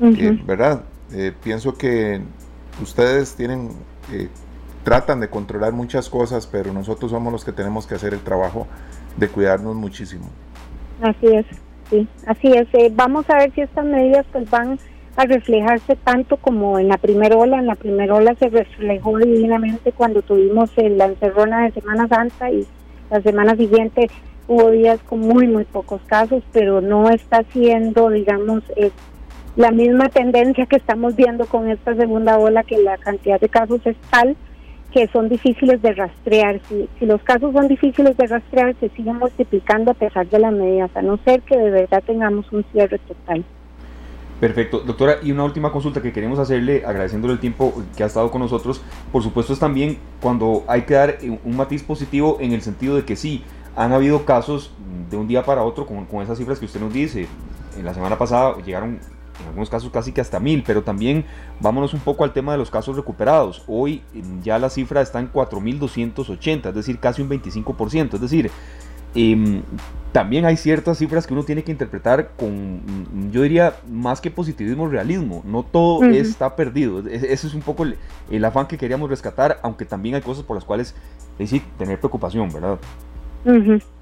eh, 0.00 0.42
¿verdad? 0.44 0.82
Eh, 1.12 1.32
pienso 1.40 1.78
que 1.78 2.20
ustedes 2.82 3.36
tienen, 3.36 3.70
eh, 4.12 4.28
tratan 4.82 5.20
de 5.20 5.30
controlar 5.30 5.72
muchas 5.72 6.08
cosas, 6.08 6.48
pero 6.48 6.72
nosotros 6.72 7.12
somos 7.12 7.32
los 7.32 7.44
que 7.44 7.52
tenemos 7.52 7.86
que 7.86 7.94
hacer 7.94 8.12
el 8.12 8.20
trabajo 8.20 8.66
de 9.16 9.28
cuidarnos 9.28 9.76
muchísimo. 9.76 10.28
Así 11.00 11.26
es, 11.26 11.46
sí, 11.90 12.08
así 12.26 12.48
es. 12.48 12.96
vamos 12.96 13.24
a 13.30 13.36
ver 13.36 13.54
si 13.54 13.60
estas 13.60 13.84
medidas 13.84 14.26
pues 14.32 14.50
van 14.50 14.80
a 15.16 15.24
reflejarse 15.24 15.96
tanto 15.96 16.36
como 16.36 16.78
en 16.78 16.88
la 16.88 16.98
primera 16.98 17.36
ola. 17.36 17.58
En 17.58 17.66
la 17.66 17.74
primera 17.74 18.14
ola 18.14 18.34
se 18.38 18.48
reflejó 18.48 19.18
divinamente 19.18 19.92
cuando 19.92 20.22
tuvimos 20.22 20.70
la 20.76 21.06
encerrona 21.06 21.64
de 21.64 21.72
Semana 21.72 22.06
Santa 22.08 22.50
y 22.50 22.66
la 23.10 23.20
semana 23.22 23.56
siguiente 23.56 24.08
hubo 24.46 24.70
días 24.70 25.00
con 25.08 25.20
muy, 25.20 25.48
muy 25.48 25.64
pocos 25.64 26.00
casos, 26.06 26.42
pero 26.52 26.80
no 26.80 27.08
está 27.10 27.42
siendo, 27.52 28.10
digamos, 28.10 28.62
eh, 28.76 28.90
la 29.56 29.70
misma 29.70 30.08
tendencia 30.08 30.66
que 30.66 30.76
estamos 30.76 31.16
viendo 31.16 31.46
con 31.46 31.68
esta 31.68 31.96
segunda 31.96 32.38
ola, 32.38 32.62
que 32.62 32.78
la 32.78 32.98
cantidad 32.98 33.40
de 33.40 33.48
casos 33.48 33.80
es 33.86 33.96
tal 34.10 34.36
que 34.92 35.08
son 35.08 35.28
difíciles 35.28 35.82
de 35.82 35.92
rastrear. 35.92 36.60
Si, 36.68 36.88
si 36.98 37.06
los 37.06 37.22
casos 37.22 37.52
son 37.52 37.68
difíciles 37.68 38.16
de 38.16 38.26
rastrear, 38.26 38.74
se 38.80 38.88
siguen 38.90 39.16
multiplicando 39.16 39.90
a 39.90 39.94
pesar 39.94 40.28
de 40.28 40.38
las 40.38 40.52
medidas, 40.52 40.90
a 40.94 41.02
no 41.02 41.18
ser 41.24 41.42
que 41.42 41.56
de 41.56 41.70
verdad 41.70 42.02
tengamos 42.06 42.50
un 42.52 42.64
cierre 42.72 42.98
total. 42.98 43.44
Perfecto, 44.40 44.80
doctora, 44.80 45.16
y 45.22 45.32
una 45.32 45.44
última 45.44 45.72
consulta 45.72 46.02
que 46.02 46.12
queremos 46.12 46.38
hacerle, 46.38 46.84
agradeciéndole 46.84 47.32
el 47.32 47.40
tiempo 47.40 47.82
que 47.96 48.02
ha 48.02 48.06
estado 48.06 48.30
con 48.30 48.42
nosotros, 48.42 48.82
por 49.10 49.22
supuesto 49.22 49.54
es 49.54 49.58
también 49.58 49.98
cuando 50.20 50.62
hay 50.68 50.82
que 50.82 50.92
dar 50.92 51.18
un 51.42 51.56
matiz 51.56 51.82
positivo 51.82 52.36
en 52.40 52.52
el 52.52 52.60
sentido 52.60 52.96
de 52.96 53.04
que 53.06 53.16
sí, 53.16 53.42
han 53.76 53.92
habido 53.92 54.26
casos 54.26 54.72
de 55.10 55.16
un 55.16 55.26
día 55.26 55.42
para 55.42 55.62
otro 55.62 55.86
con, 55.86 56.04
con 56.04 56.22
esas 56.22 56.36
cifras 56.36 56.58
que 56.58 56.66
usted 56.66 56.80
nos 56.80 56.92
dice, 56.92 57.28
en 57.78 57.84
la 57.84 57.94
semana 57.94 58.18
pasada 58.18 58.56
llegaron 58.58 58.98
en 59.40 59.46
algunos 59.46 59.70
casos 59.70 59.90
casi 59.90 60.12
que 60.12 60.20
hasta 60.20 60.40
mil, 60.40 60.62
pero 60.66 60.82
también 60.82 61.24
vámonos 61.60 61.94
un 61.94 62.00
poco 62.00 62.24
al 62.24 62.32
tema 62.32 62.52
de 62.52 62.58
los 62.58 62.70
casos 62.70 62.96
recuperados. 62.96 63.62
Hoy 63.66 64.02
ya 64.42 64.58
la 64.58 64.70
cifra 64.70 65.00
está 65.00 65.20
en 65.20 65.32
4.280, 65.32 66.68
es 66.68 66.74
decir, 66.74 66.98
casi 66.98 67.22
un 67.22 67.28
25%, 67.28 68.14
es 68.14 68.20
decir, 68.20 68.50
Em, 69.16 69.62
también 70.12 70.44
hay 70.44 70.56
ciertas 70.56 70.98
cifras 70.98 71.26
que 71.26 71.34
uno 71.34 71.42
tiene 71.42 71.62
que 71.62 71.72
interpretar 71.72 72.30
con, 72.38 72.80
yo 73.32 73.42
diría, 73.42 73.74
más 73.88 74.20
que 74.20 74.30
positivismo, 74.30 74.88
realismo. 74.88 75.42
No 75.44 75.62
todo 75.62 76.04
está 76.04 76.56
perdido. 76.56 77.06
Ese 77.06 77.46
es 77.46 77.54
un 77.54 77.60
poco 77.60 77.84
el, 78.30 78.44
afán 78.44 78.66
que 78.66 78.78
queríamos 78.78 79.10
rescatar, 79.10 79.58
aunque 79.62 79.84
también 79.84 80.14
hay 80.14 80.22
cosas 80.22 80.44
por 80.44 80.56
las 80.56 80.64
cuales 80.64 80.94
sí 81.44 81.62
tener 81.78 81.98
preocupación, 81.98 82.50
¿verdad? 82.50 82.78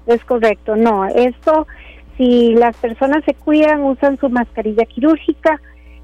Es 0.05 0.23
correcto. 0.23 0.75
No, 0.75 1.05
esto, 1.05 1.67
si 2.17 2.55
las 2.55 2.77
personas 2.77 3.23
se 3.25 3.33
cuidan, 3.33 3.83
usan 3.83 4.17
su 4.17 4.29
mascarilla 4.29 4.85
quirúrgica, 4.85 5.59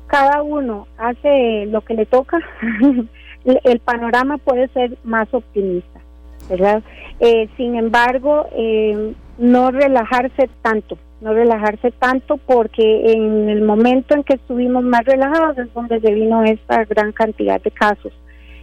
cada 0.08 0.44
uno 0.44 0.88
hace 0.98 1.68
lo 1.68 1.82
que 1.82 1.94
le 1.94 2.06
toca, 2.06 2.38
el 3.46 3.80
panorama 3.80 4.38
puede 4.40 4.68
ser 4.70 4.98
más 5.06 5.34
optimista. 5.34 6.02
¿Verdad? 6.50 6.84
Eh, 7.20 7.50
sin 7.58 7.76
embargo, 7.76 8.48
eh, 8.56 9.14
no 9.38 9.72
relajarse 9.72 10.50
tanto, 10.62 10.98
no 11.22 11.34
relajarse 11.34 11.92
tanto 11.92 12.38
porque 12.38 13.14
en 13.14 13.50
el 13.50 13.62
momento 13.62 14.16
en 14.16 14.24
que 14.24 14.36
estuvimos 14.36 14.84
más 14.84 15.06
relajados 15.06 15.58
es 15.58 15.74
donde 15.74 16.00
se 16.00 16.14
vino 16.14 16.44
esta 16.44 16.86
gran 16.86 17.12
cantidad 17.12 17.62
de 17.62 17.72
casos. 17.72 18.14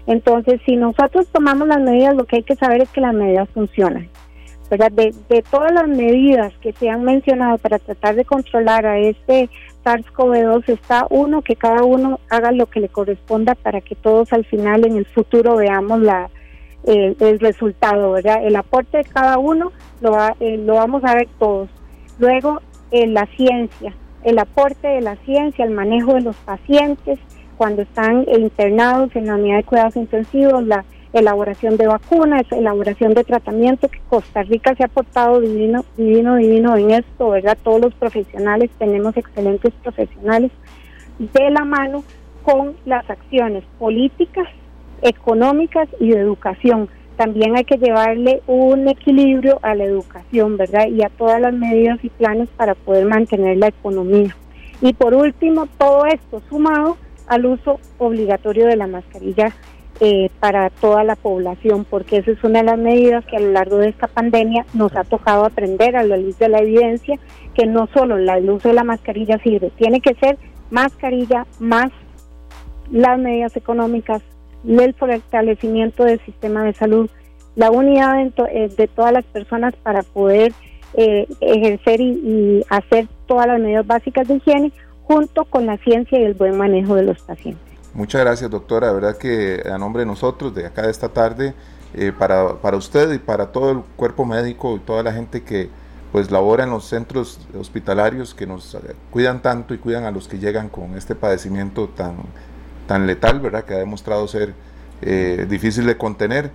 Entonces, 0.07 0.61
si 0.65 0.77
nosotros 0.77 1.27
tomamos 1.29 1.69
las 1.69 1.81
medidas, 1.81 2.15
lo 2.15 2.25
que 2.25 2.37
hay 2.37 2.43
que 2.43 2.57
saber 2.57 2.83
es 2.83 2.89
que 2.91 3.01
las 3.01 3.15
medidas 3.15 3.49
funcionan. 3.51 4.09
¿verdad? 4.71 4.93
De, 4.93 5.15
de 5.29 5.43
todas 5.51 5.73
las 5.73 5.89
medidas 5.89 6.53
que 6.61 6.73
se 6.73 6.91
han 6.91 7.03
mencionado 7.03 7.59
para 7.59 7.79
tratar 7.79 8.17
de 8.17 8.25
controlar 8.25 8.85
a 8.87 8.99
este 8.99 9.49
SARS-CoV-2 9.85 10.69
está 10.69 11.07
uno 11.09 11.41
que 11.41 11.57
cada 11.57 11.85
uno 11.85 12.21
haga 12.29 12.53
lo 12.53 12.67
que 12.67 12.81
le 12.81 12.89
corresponda 12.89 13.55
para 13.55 13.81
que 13.81 13.95
todos 13.95 14.33
al 14.33 14.45
final 14.45 14.87
en 14.87 14.97
el 14.97 15.07
futuro 15.07 15.57
veamos 15.57 16.01
la, 16.01 16.29
el 16.85 17.39
resultado, 17.41 18.13
¿verdad? 18.13 18.47
El 18.47 18.57
aporte 18.57 18.99
de 18.99 19.05
cada 19.05 19.39
uno 19.39 19.73
lo, 20.01 20.17
eh, 20.41 20.57
lo 20.59 20.75
vamos 20.75 21.05
a 21.05 21.15
ver 21.15 21.29
todos. 21.39 21.69
Luego, 22.19 22.61
la 22.91 23.27
ciencia, 23.37 23.95
el 24.25 24.39
aporte 24.39 24.89
de 24.89 25.01
la 25.01 25.17
ciencia, 25.17 25.65
el 25.65 25.73
manejo 25.73 26.15
de 26.15 26.23
los 26.23 26.37
pacientes 26.37 27.19
cuando 27.57 27.83
están 27.83 28.25
internados 28.29 29.15
en 29.17 29.27
la 29.27 29.35
unidad 29.35 29.59
de 29.59 29.65
cuidados 29.65 29.97
intensivos, 29.97 30.65
la 30.65 30.85
elaboración 31.13 31.77
de 31.77 31.87
vacunas, 31.87 32.43
elaboración 32.53 33.15
de 33.15 33.25
tratamiento, 33.25 33.89
que 33.89 33.99
Costa 34.09 34.43
Rica 34.43 34.75
se 34.77 34.85
ha 34.85 34.89
portado 34.89 35.41
divino, 35.41 35.85
divino, 35.97 36.37
divino 36.37 36.77
en 36.77 36.91
esto, 36.91 37.31
¿verdad? 37.31 37.59
Todos 37.63 37.81
los 37.81 37.95
profesionales, 37.95 38.71
tenemos 38.79 39.17
excelentes 39.17 39.73
profesionales 39.83 40.53
de 41.19 41.51
la 41.51 41.65
mano 41.65 42.05
con 42.43 42.77
las 42.85 43.09
acciones 43.11 43.65
políticas 43.79 44.47
económicas 45.03 45.89
y 46.01 46.11
de 46.11 46.21
educación. 46.21 46.89
También 47.17 47.57
hay 47.57 47.65
que 47.65 47.79
llevarle 47.79 48.43
un 48.47 48.87
equilibrio 48.89 49.59
a 49.63 49.75
la 49.75 49.85
educación, 49.85 50.57
¿verdad? 50.57 50.87
Y 50.89 51.03
a 51.03 51.09
todas 51.09 51.41
las 51.41 51.53
medidas 51.53 51.99
y 52.03 52.11
planes 52.11 52.49
para 52.57 52.75
poder 52.75 53.07
mantener 53.07 53.57
la 53.57 53.69
economía. 53.69 54.37
Y 54.81 54.93
por 54.93 55.15
último, 55.15 55.67
todo 55.79 56.07
esto 56.07 56.41
sumado 56.49 56.97
al 57.27 57.47
uso 57.47 57.81
obligatorio 57.99 58.67
de 58.67 58.77
la 58.77 58.87
mascarilla 58.87 59.53
eh, 60.01 60.31
para 60.39 60.71
toda 60.71 61.03
la 61.03 61.17
población, 61.17 61.85
porque 61.85 62.19
esa 62.19 62.31
es 62.31 62.45
una 62.45 62.61
de 62.61 62.67
las 62.67 62.79
medidas 62.79 63.25
que 63.27 63.37
a 63.37 63.41
lo 63.41 63.51
largo 63.51 63.79
de 63.79 63.89
esta 63.89 64.07
pandemia 64.07 64.65
nos 64.73 64.95
ha 64.95 65.03
tocado 65.03 65.45
aprender 65.45 65.97
a 65.97 66.05
la 66.05 66.17
luz 66.17 66.39
de 66.39 66.49
la 66.49 66.61
evidencia, 66.61 67.19
que 67.55 67.67
no 67.67 67.89
solo 67.93 68.17
el 68.17 68.49
uso 68.49 68.69
de 68.69 68.75
la 68.75 68.85
mascarilla 68.85 69.39
sirve, 69.43 69.73
tiene 69.77 70.01
que 70.01 70.15
ser 70.15 70.39
mascarilla 70.71 71.47
más 71.59 71.91
las 72.93 73.19
medidas 73.19 73.57
económicas, 73.57 74.23
el 74.65 74.95
fortalecimiento 74.95 76.05
del 76.05 76.21
sistema 76.25 76.65
de 76.65 76.75
salud, 76.75 77.11
la 77.57 77.71
unidad 77.71 78.21
eh, 78.21 78.69
de, 78.77 78.89
todas 78.89 79.13
las 79.13 79.25
personas 79.25 79.75
para 79.83 80.03
poder 80.03 80.53
eh, 80.95 81.27
ejercer 81.41 82.01
y, 82.01 82.65
hacer 82.69 83.09
todas 83.27 83.47
las 83.47 83.61
medidas 83.61 83.87
básicas 83.87 84.29
de 84.29 84.37
higiene 84.37 84.73
junto 85.05 85.45
con 85.45 85.67
la 85.67 85.77
ciencia 85.79 86.19
y 86.19 86.23
el 86.23 86.35
buen 86.35 86.57
manejo 86.57 86.95
de 86.95 87.03
los 87.03 87.21
pacientes. 87.21 87.63
Muchas 87.95 88.21
gracias 88.21 88.51
doctora, 88.51 88.89
de 88.89 88.95
verdad 88.95 89.17
que 89.17 89.63
a 89.69 89.79
nombre 89.79 90.01
de 90.01 90.07
nosotros 90.07 90.55
de 90.55 90.67
acá 90.67 90.83
de 90.83 90.91
esta 90.91 91.09
tarde, 91.09 91.55
eh, 91.95 92.13
para, 92.17 92.57
para 92.57 92.77
usted 92.77 93.13
y 93.13 93.19
para 93.19 93.51
todo 93.51 93.73
el 93.73 93.79
cuerpo 93.97 94.25
médico 94.25 94.77
y 94.77 94.81
toda 94.81 95.03
la 95.03 95.13
gente 95.13 95.43
que 95.43 95.69
pues 96.13 96.31
labora 96.31 96.65
en 96.65 96.71
los 96.71 96.85
centros 96.85 97.41
hospitalarios 97.59 98.35
que 98.35 98.47
nos 98.47 98.77
cuidan 99.11 99.43
tanto 99.43 99.75
y 99.75 99.79
cuidan 99.79 100.05
a 100.05 100.11
los 100.11 100.27
que 100.29 100.39
llegan 100.39 100.69
con 100.69 100.97
este 100.97 101.15
padecimiento 101.15 101.89
tan 101.89 102.17
tan 102.89 103.07
letal, 103.07 103.39
¿verdad? 103.39 103.65
Que 103.65 103.75
ha 103.75 103.79
demostrado 103.79 104.27
ser 104.27 104.55
eh, 105.03 105.47
difícil 105.49 105.87
de 105.87 105.97
contener. 105.97 106.51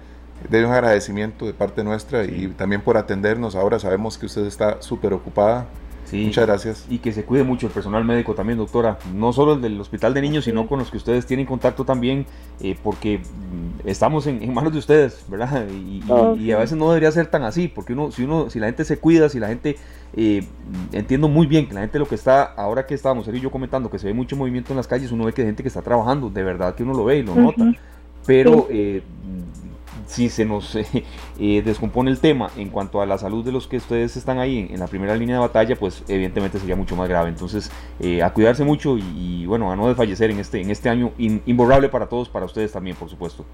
Debe 0.49 0.65
un 0.65 0.73
agradecimiento 0.73 1.45
de 1.45 1.53
parte 1.53 1.85
nuestra 1.85 2.25
y 2.25 2.47
también 2.49 2.81
por 2.81 2.97
atendernos. 2.97 3.55
Ahora 3.55 3.79
sabemos 3.79 4.17
que 4.17 4.25
usted 4.25 4.45
está 4.45 4.81
súper 4.81 5.13
ocupada. 5.13 5.67
Muchas 6.11 6.45
gracias. 6.45 6.85
Y 6.89 6.99
que 6.99 7.11
se 7.11 7.23
cuide 7.23 7.43
mucho 7.43 7.67
el 7.67 7.73
personal 7.73 8.03
médico 8.03 8.35
también, 8.35 8.57
doctora. 8.57 8.99
No 9.13 9.33
solo 9.33 9.53
el 9.53 9.61
del 9.61 9.79
hospital 9.79 10.13
de 10.13 10.21
niños, 10.21 10.45
sino 10.45 10.67
con 10.67 10.79
los 10.79 10.91
que 10.91 10.97
ustedes 10.97 11.25
tienen 11.25 11.45
contacto 11.45 11.85
también, 11.85 12.25
eh, 12.61 12.75
porque 12.83 13.19
mm, 13.19 13.87
estamos 13.87 14.27
en, 14.27 14.53
manos 14.53 14.73
de 14.73 14.79
ustedes, 14.79 15.25
¿verdad? 15.27 15.67
Y, 15.69 16.51
a 16.51 16.57
veces 16.57 16.77
no 16.77 16.89
debería 16.89 17.11
ser 17.11 17.27
tan 17.27 17.43
así, 17.43 17.67
porque 17.67 17.93
uno, 17.93 18.11
si 18.11 18.23
uno, 18.23 18.49
si 18.49 18.59
la 18.59 18.67
gente 18.67 18.85
se 18.85 18.97
cuida, 18.97 19.29
si 19.29 19.39
la 19.39 19.47
gente, 19.47 19.77
eh, 20.15 20.45
entiendo 20.91 21.27
muy 21.27 21.47
bien 21.47 21.67
que 21.67 21.73
la 21.73 21.81
gente 21.81 21.99
lo 21.99 22.07
que 22.07 22.15
está, 22.15 22.43
ahora 22.43 22.85
que 22.85 22.93
estábamos 22.93 23.27
él 23.27 23.37
y 23.37 23.39
yo 23.39 23.49
comentando, 23.49 23.89
que 23.89 23.99
se 23.99 24.07
ve 24.07 24.13
mucho 24.13 24.35
movimiento 24.35 24.73
en 24.73 24.77
las 24.77 24.87
calles, 24.87 25.11
uno 25.11 25.25
ve 25.25 25.33
que 25.33 25.41
hay 25.41 25.47
gente 25.47 25.63
que 25.63 25.69
está 25.69 25.81
trabajando, 25.81 26.29
de 26.29 26.43
verdad 26.43 26.75
que 26.75 26.83
uno 26.83 26.93
lo 26.93 27.05
ve 27.05 27.19
y 27.19 27.23
lo 27.23 27.35
nota. 27.35 27.73
Pero 28.25 28.67
eh, 28.69 29.03
si 30.05 30.29
se 30.29 30.45
nos 30.45 30.75
eh, 31.39 31.61
descompone 31.63 32.11
el 32.11 32.19
tema 32.19 32.49
en 32.57 32.69
cuanto 32.69 33.01
a 33.01 33.05
la 33.05 33.17
salud 33.17 33.43
de 33.43 33.51
los 33.51 33.67
que 33.67 33.77
ustedes 33.77 34.17
están 34.17 34.39
ahí 34.39 34.67
en, 34.69 34.79
la 34.79 34.87
primera 34.87 35.15
línea 35.15 35.35
de 35.35 35.41
batalla, 35.41 35.75
pues 35.75 36.03
evidentemente 36.07 36.59
sería 36.59 36.75
mucho 36.75 36.95
más 36.95 37.09
grave. 37.09 37.29
Entonces, 37.29 37.71
a 38.21 38.29
cuidarse 38.31 38.63
mucho 38.63 38.97
y, 38.97 39.45
bueno, 39.45 39.71
a 39.71 39.75
no 39.75 39.87
desfallecer 39.87 40.31
en 40.31 40.39
este, 40.39 40.61
en 40.61 40.69
este 40.71 40.89
año 40.89 41.11
imborrable 41.17 41.89
para 41.89 42.07
todos, 42.07 42.29
para 42.29 42.45
ustedes 42.45 42.71
también, 42.71 42.95
por 42.95 43.09
supuesto. 43.09 43.45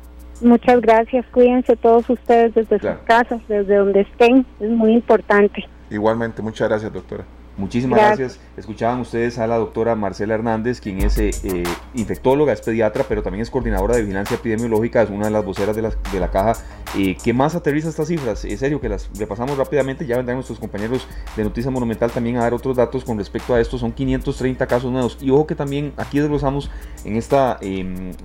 Muchas 0.42 0.80
gracias, 0.82 1.26
cuídense 1.34 1.76
todos 1.76 2.10
ustedes 2.10 2.56
desde 2.56 2.80
sus 2.80 2.98
casas, 3.06 3.42
desde 3.48 3.76
donde 3.76 4.02
estén, 4.02 4.46
es 4.60 4.70
muy 4.70 4.94
importante. 4.94 5.66
Igualmente, 5.90 6.42
muchas 6.42 6.70
gracias, 6.70 6.94
doctora. 6.94 7.26
Muchísimas 7.60 8.00
gracias. 8.00 8.40
Escuchaban 8.56 9.02
ustedes 9.02 9.38
a 9.38 9.46
la 9.46 9.58
doctora 9.58 9.94
Marcela 9.94 10.34
Hernández, 10.34 10.80
quien 10.80 11.02
es 11.02 11.18
eh, 11.18 11.32
eh, 11.44 11.64
infectóloga, 11.94 12.54
es 12.54 12.62
pediatra, 12.62 13.04
pero 13.08 13.22
también 13.22 13.42
es 13.42 13.50
coordinadora 13.50 13.98
de 13.98 14.04
vigilancia 14.04 14.38
epidemiológica, 14.38 15.02
es 15.02 15.10
una 15.10 15.26
de 15.26 15.32
las 15.32 15.44
voceras 15.44 15.76
de 15.76 15.82
la, 15.82 15.90
de 15.90 16.20
la 16.22 16.32
caja. 16.32 16.54
Eh, 16.98 17.18
¿Qué 17.22 17.34
más 17.34 17.56
aterriza 17.56 17.90
estas 17.90 18.08
cifras? 18.08 18.46
Es 18.46 18.62
serio 18.62 18.80
que 18.80 18.88
las 18.88 19.10
repasamos 19.20 19.58
rápidamente. 19.58 20.06
Ya 20.06 20.16
vendrán 20.16 20.38
nuestros 20.38 20.58
compañeros 20.58 21.06
de 21.36 21.44
Noticia 21.44 21.70
Monumental 21.70 22.12
también 22.12 22.38
a 22.38 22.42
dar 22.44 22.54
otros 22.54 22.78
datos 22.78 23.04
con 23.04 23.18
respecto 23.18 23.54
a 23.54 23.60
esto. 23.60 23.78
Son 23.78 23.92
530 23.92 24.66
casos 24.66 24.90
nuevos. 24.90 25.18
Y 25.20 25.30
ojo 25.30 25.46
que 25.46 25.56
también 25.56 25.92
aquí 25.98 26.20
desglosamos 26.20 26.72
en 27.04 27.18
este 27.18 27.36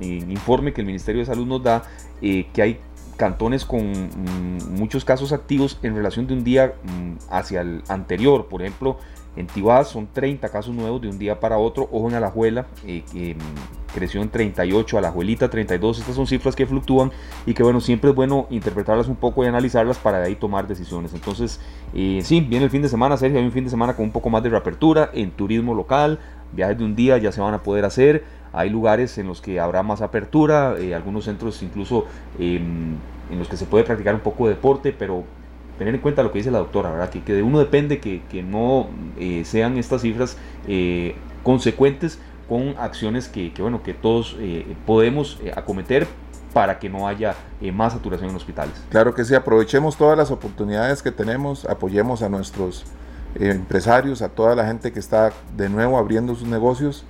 informe 0.00 0.73
que 0.73 0.81
el 0.81 0.87
Ministerio 0.87 1.21
de 1.21 1.26
Salud 1.26 1.47
nos 1.47 1.62
da 1.62 1.83
que 2.21 2.62
hay 2.62 2.79
cantones 3.17 3.64
con 3.64 3.91
mm, 3.91 4.76
muchos 4.76 5.05
casos 5.05 5.33
activos 5.33 5.79
en 5.83 5.95
relación 5.95 6.26
de 6.26 6.35
un 6.35 6.45
día 6.45 6.75
mm, 6.83 7.12
hacia 7.31 7.61
el 7.61 7.83
anterior. 7.88 8.47
Por 8.47 8.62
ejemplo, 8.62 8.99
en 9.37 9.47
Tibás 9.47 9.88
son 9.88 10.09
30 10.12 10.49
casos 10.49 10.75
nuevos 10.75 11.00
de 11.00 11.09
un 11.09 11.19
día 11.19 11.41
para 11.41 11.59
otro. 11.59 11.88
Ojo 11.91 12.09
en 12.09 12.14
Alajuela, 12.14 12.67
eh, 12.87 13.03
mm, 13.12 13.95
creció 13.95 14.23
en 14.23 14.29
38, 14.29 14.99
Alajuelita 14.99 15.49
32. 15.49 15.99
Estas 15.99 16.14
son 16.14 16.26
cifras 16.26 16.55
que 16.55 16.67
fluctúan 16.67 17.11
y 17.47 17.55
que 17.55 17.62
bueno, 17.62 17.81
siempre 17.81 18.11
es 18.11 18.17
bueno 18.17 18.47
interpretarlas 18.50 19.09
un 19.09 19.17
poco 19.17 19.45
y 19.45 19.47
analizarlas 19.47 19.99
para 19.99 20.21
de 20.21 20.26
ahí 20.26 20.37
tomar 20.37 20.67
decisiones. 20.67 21.14
Entonces, 21.14 21.61
eh, 21.95 22.21
sí, 22.23 22.41
viene 22.41 22.64
el 22.64 22.71
fin 22.71 22.83
de 22.83 22.88
semana, 22.88 23.17
Sergio, 23.17 23.38
hay 23.38 23.45
un 23.45 23.53
fin 23.53 23.64
de 23.64 23.71
semana 23.71 23.95
con 23.95 24.05
un 24.05 24.12
poco 24.12 24.31
más 24.31 24.43
de 24.43 24.50
reapertura 24.50 25.11
en 25.12 25.31
turismo 25.31 25.75
local. 25.75 26.19
Viajes 26.53 26.79
de 26.79 26.85
un 26.85 26.95
día 26.95 27.19
ya 27.19 27.33
se 27.33 27.41
van 27.41 27.55
a 27.55 27.62
poder 27.62 27.85
hacer. 27.85 28.25
Hay 28.53 28.71
lugares 28.71 29.19
en 29.19 29.26
los 29.26 29.41
que 29.41 29.59
habrá 29.59 29.83
más 29.83 30.00
apertura, 30.00 30.76
eh, 30.79 30.95
algunos 30.95 31.25
centros 31.25 31.61
incluso 31.64 32.07
em, 32.38 32.95
en 33.31 33.38
los 33.38 33.49
que 33.49 33.57
se 33.57 33.67
puede 33.67 33.83
practicar 33.83 34.14
un 34.14 34.21
poco 34.21 34.47
de 34.47 34.55
deporte, 34.55 34.93
pero 34.97 35.25
tener 35.78 35.95
en 35.95 36.00
cuenta 36.00 36.23
lo 36.23 36.33
que 36.33 36.38
dice 36.38 36.50
la 36.50 36.59
doctora, 36.59 36.90
¿verdad? 36.90 37.11
Que, 37.11 37.33
de 37.33 37.43
uno 37.43 37.59
depende 37.59 38.00
que, 38.00 38.23
que 38.31 38.43
no 38.43 38.88
eh, 39.19 39.43
sean 39.45 39.76
estas 39.78 40.02
cifras 40.02 40.37
eh, 40.66 41.16
consecuentes 41.43 42.19
con 42.49 42.75
acciones 42.78 43.28
que, 43.28 43.52
que, 43.52 43.62
bueno, 43.62 43.83
que 43.83 43.95
todos 43.95 44.37
eh, 44.38 44.76
podemos 44.87 45.40
acometer 45.57 46.07
para 46.52 46.78
que 46.78 46.88
no 46.88 47.09
haya 47.09 47.35
más 47.73 47.95
saturación 47.95 48.31
en 48.31 48.37
hospitales. 48.37 48.75
Claro 48.90 49.12
que 49.12 49.25
sí, 49.25 49.35
aprovechemos 49.35 49.97
todas 49.97 50.16
las 50.16 50.31
oportunidades 50.31 51.02
que 51.02 51.11
tenemos, 51.11 51.64
apoyemos 51.64 52.23
a 52.23 52.28
nuestros 52.28 52.85
empresarios, 53.35 54.23
a 54.23 54.28
toda 54.28 54.54
la 54.54 54.64
gente 54.64 54.93
que 54.93 55.00
está 55.00 55.33
de 55.57 55.69
nuevo 55.69 55.99
abriendo 55.99 56.33
sus 56.37 56.47
negocios, 56.47 57.04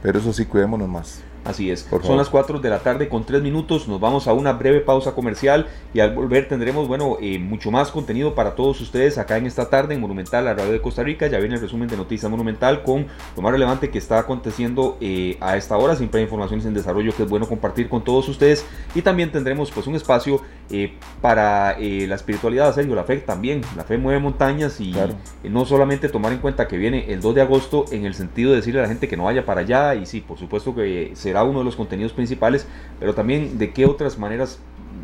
pero 0.00 0.20
eso 0.20 0.32
sí, 0.32 0.46
cuidémonos 0.46 0.88
más. 0.88 1.22
Así 1.44 1.70
es. 1.70 1.86
Son 2.02 2.16
las 2.16 2.30
4 2.30 2.58
de 2.58 2.70
la 2.70 2.78
tarde 2.78 3.08
con 3.08 3.24
3 3.24 3.42
minutos. 3.42 3.86
Nos 3.86 4.00
vamos 4.00 4.26
a 4.28 4.32
una 4.32 4.54
breve 4.54 4.80
pausa 4.80 5.14
comercial 5.14 5.66
y 5.92 6.00
al 6.00 6.14
volver 6.14 6.48
tendremos, 6.48 6.88
bueno, 6.88 7.18
eh, 7.20 7.38
mucho 7.38 7.70
más 7.70 7.90
contenido 7.90 8.34
para 8.34 8.54
todos 8.54 8.80
ustedes 8.80 9.18
acá 9.18 9.36
en 9.36 9.44
esta 9.44 9.68
tarde 9.68 9.94
en 9.94 10.00
Monumental, 10.00 10.46
la 10.46 10.54
radio 10.54 10.72
de 10.72 10.80
Costa 10.80 11.02
Rica. 11.02 11.26
Ya 11.26 11.38
viene 11.38 11.56
el 11.56 11.60
resumen 11.60 11.88
de 11.88 11.98
Noticias 11.98 12.30
Monumental 12.30 12.82
con 12.82 13.06
lo 13.36 13.42
más 13.42 13.52
relevante 13.52 13.90
que 13.90 13.98
está 13.98 14.18
aconteciendo 14.20 14.96
eh, 15.02 15.36
a 15.40 15.58
esta 15.58 15.76
hora. 15.76 15.96
Siempre 15.96 16.20
hay 16.20 16.24
informaciones 16.24 16.64
en 16.64 16.72
desarrollo 16.72 17.14
que 17.14 17.24
es 17.24 17.28
bueno 17.28 17.46
compartir 17.46 17.90
con 17.90 18.02
todos 18.02 18.26
ustedes. 18.30 18.64
Y 18.94 19.02
también 19.02 19.30
tendremos 19.30 19.70
pues 19.70 19.86
un 19.86 19.96
espacio 19.96 20.40
eh, 20.70 20.94
para 21.20 21.76
la 21.78 22.14
espiritualidad, 22.14 22.74
Sergio, 22.74 22.94
la 22.94 23.04
fe 23.04 23.18
también. 23.18 23.60
La 23.76 23.84
fe 23.84 23.98
mueve 23.98 24.18
montañas 24.18 24.80
y 24.80 24.94
no 25.42 25.66
solamente 25.66 26.08
tomar 26.08 26.32
en 26.32 26.38
cuenta 26.38 26.66
que 26.68 26.78
viene 26.78 27.12
el 27.12 27.20
2 27.20 27.34
de 27.34 27.42
agosto 27.42 27.84
en 27.92 28.06
el 28.06 28.14
sentido 28.14 28.50
de 28.50 28.56
decirle 28.56 28.80
a 28.80 28.84
la 28.84 28.88
gente 28.88 29.08
que 29.08 29.16
no 29.18 29.24
vaya 29.24 29.44
para 29.44 29.60
allá. 29.60 29.94
Y 29.94 30.06
sí, 30.06 30.22
por 30.22 30.38
supuesto 30.38 30.74
que 30.74 31.12
se 31.14 31.33
uno 31.42 31.58
de 31.58 31.64
los 31.64 31.74
contenidos 31.74 32.12
principales, 32.12 32.66
pero 33.00 33.14
también 33.14 33.58
de 33.58 33.72
qué 33.72 33.86
otras 33.86 34.18
maneras 34.18 34.60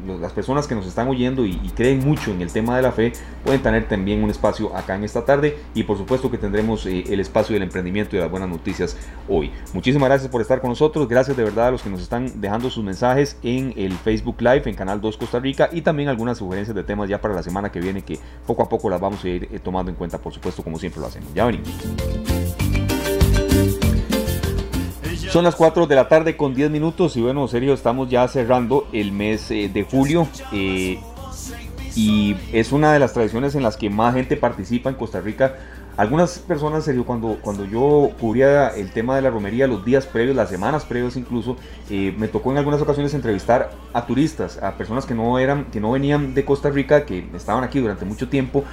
las 0.07 0.33
personas 0.33 0.67
que 0.67 0.75
nos 0.75 0.87
están 0.87 1.09
oyendo 1.09 1.45
y, 1.45 1.57
creen 1.77 2.01
mucho 2.01 2.33
en 2.33 2.43
el 2.43 2.51
tema 2.51 2.77
de 2.77 2.83
la 2.83 2.93
fe 2.93 3.13
pueden 3.45 3.63
tener 3.63 3.89
también 3.89 4.23
un 4.23 4.31
espacio 4.31 4.77
acá 4.77 4.97
en 4.97 5.05
esta 5.05 5.25
tarde 5.25 5.57
y 5.75 5.85
por 5.85 5.97
supuesto 5.97 6.31
que 6.31 6.37
tendremos 6.37 6.85
eh, 6.87 7.05
el 7.09 7.21
espacio 7.21 7.55
del 7.55 7.63
emprendimiento 7.63 8.17
y 8.17 8.19
de 8.19 8.23
las 8.25 8.31
buenas 8.31 8.49
noticias 8.49 8.97
hoy. 9.29 9.51
Muchísimas 9.73 10.09
gracias 10.09 10.31
por 10.31 10.41
estar 10.41 10.61
con 10.61 10.71
nosotros, 10.71 11.09
gracias 11.09 11.37
de 11.37 11.45
verdad 11.45 11.69
a 11.69 11.71
los 11.71 11.83
que 11.83 11.91
nos 11.91 12.03
están 12.03 12.41
dejando 12.41 12.71
sus 12.71 12.85
mensajes 12.85 13.39
en 13.43 13.73
el 13.77 13.93
Facebook 13.93 14.37
Live 14.41 14.63
en 14.67 14.75
Canal 14.75 15.01
2 15.01 15.17
Costa 15.17 15.39
Rica 15.39 15.69
y 15.73 15.83
también 15.83 16.09
algunas 16.09 16.39
sugerencias 16.39 16.75
de 16.75 16.83
temas 16.83 17.09
ya 17.09 17.21
para 17.21 17.35
la 17.35 17.43
semana 17.43 17.71
que 17.71 17.81
viene 17.81 18.03
que 18.03 18.19
poco 18.47 18.63
a 18.63 18.69
poco 18.69 18.91
las 18.91 19.01
vamos 19.01 19.25
a 19.25 19.29
ir 19.29 19.49
eh, 19.51 19.59
tomando 19.59 19.91
en 19.91 19.97
cuenta 19.97 20.19
por 20.19 20.33
supuesto 20.33 20.63
como 20.63 20.79
siempre 20.79 21.01
lo 21.01 21.07
hacemos. 21.07 21.33
Ya 21.35 21.47
venimos. 21.47 22.40
Son 25.31 25.45
las 25.45 25.55
4 25.55 25.87
de 25.87 25.95
la 25.95 26.09
tarde 26.09 26.37
con 26.37 26.55
10 26.57 26.73
minutos 26.73 27.17
y 27.17 27.21
bueno, 27.21 27.47
serio, 27.47 27.73
estamos 27.73 28.11
ya 28.11 28.27
cerrando 28.27 28.89
el 28.93 29.13
mes 29.13 29.49
eh, 29.53 29.71
de 29.73 29.85
julio 29.85 30.27
eh, 30.51 30.99
y 31.95 32.37
es 32.53 32.73
una 32.73 32.93
de 32.93 32.99
las 32.99 33.13
tradiciones 33.13 33.55
en 33.55 33.63
las 33.63 33.77
que 33.77 33.91
más 33.91 34.15
gente 34.15 34.37
participa 34.37 34.91
en 34.91 34.97
Costa 34.97 35.21
Rica. 35.21 35.55
Algunas 35.97 36.41
personas, 36.41 36.85
serio, 36.85 37.05
cuando, 37.07 37.39
cuando 37.41 37.65
yo 37.65 38.11
cubría 38.19 38.71
el 38.71 38.91
tema 38.91 39.15
de 39.15 39.23
la 39.23 39.31
romería 39.31 39.69
los 39.69 39.85
días 39.85 40.05
previos, 40.05 40.35
las 40.35 40.49
semanas 40.49 40.85
previas 40.85 41.17
incluso, 41.17 41.57
eh, 41.91 42.13
me 42.19 42.27
tocó 42.27 42.51
en 42.51 42.59
algunas 42.59 42.81
ocasiones 42.81 43.15
entrevistar 43.15 43.71
a 43.93 44.07
turistas, 44.07 44.61
a 44.61 44.73
personas 44.73 45.07
que 45.07 45.15
no, 45.15 45.39
eran, 45.39 45.67
que 45.67 45.79
no 45.79 45.93
venían 45.93 46.35
de 46.35 46.45
Costa 46.45 46.71
Rica, 46.71 47.07
que 47.07 47.25
estaban 47.37 47.63
aquí 47.63 47.79
durante 47.79 48.05
mucho 48.05 48.29
tiempo 48.29 48.65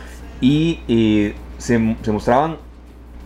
y 0.41 0.80
se, 1.60 1.98
se 2.02 2.12
mostraban 2.12 2.58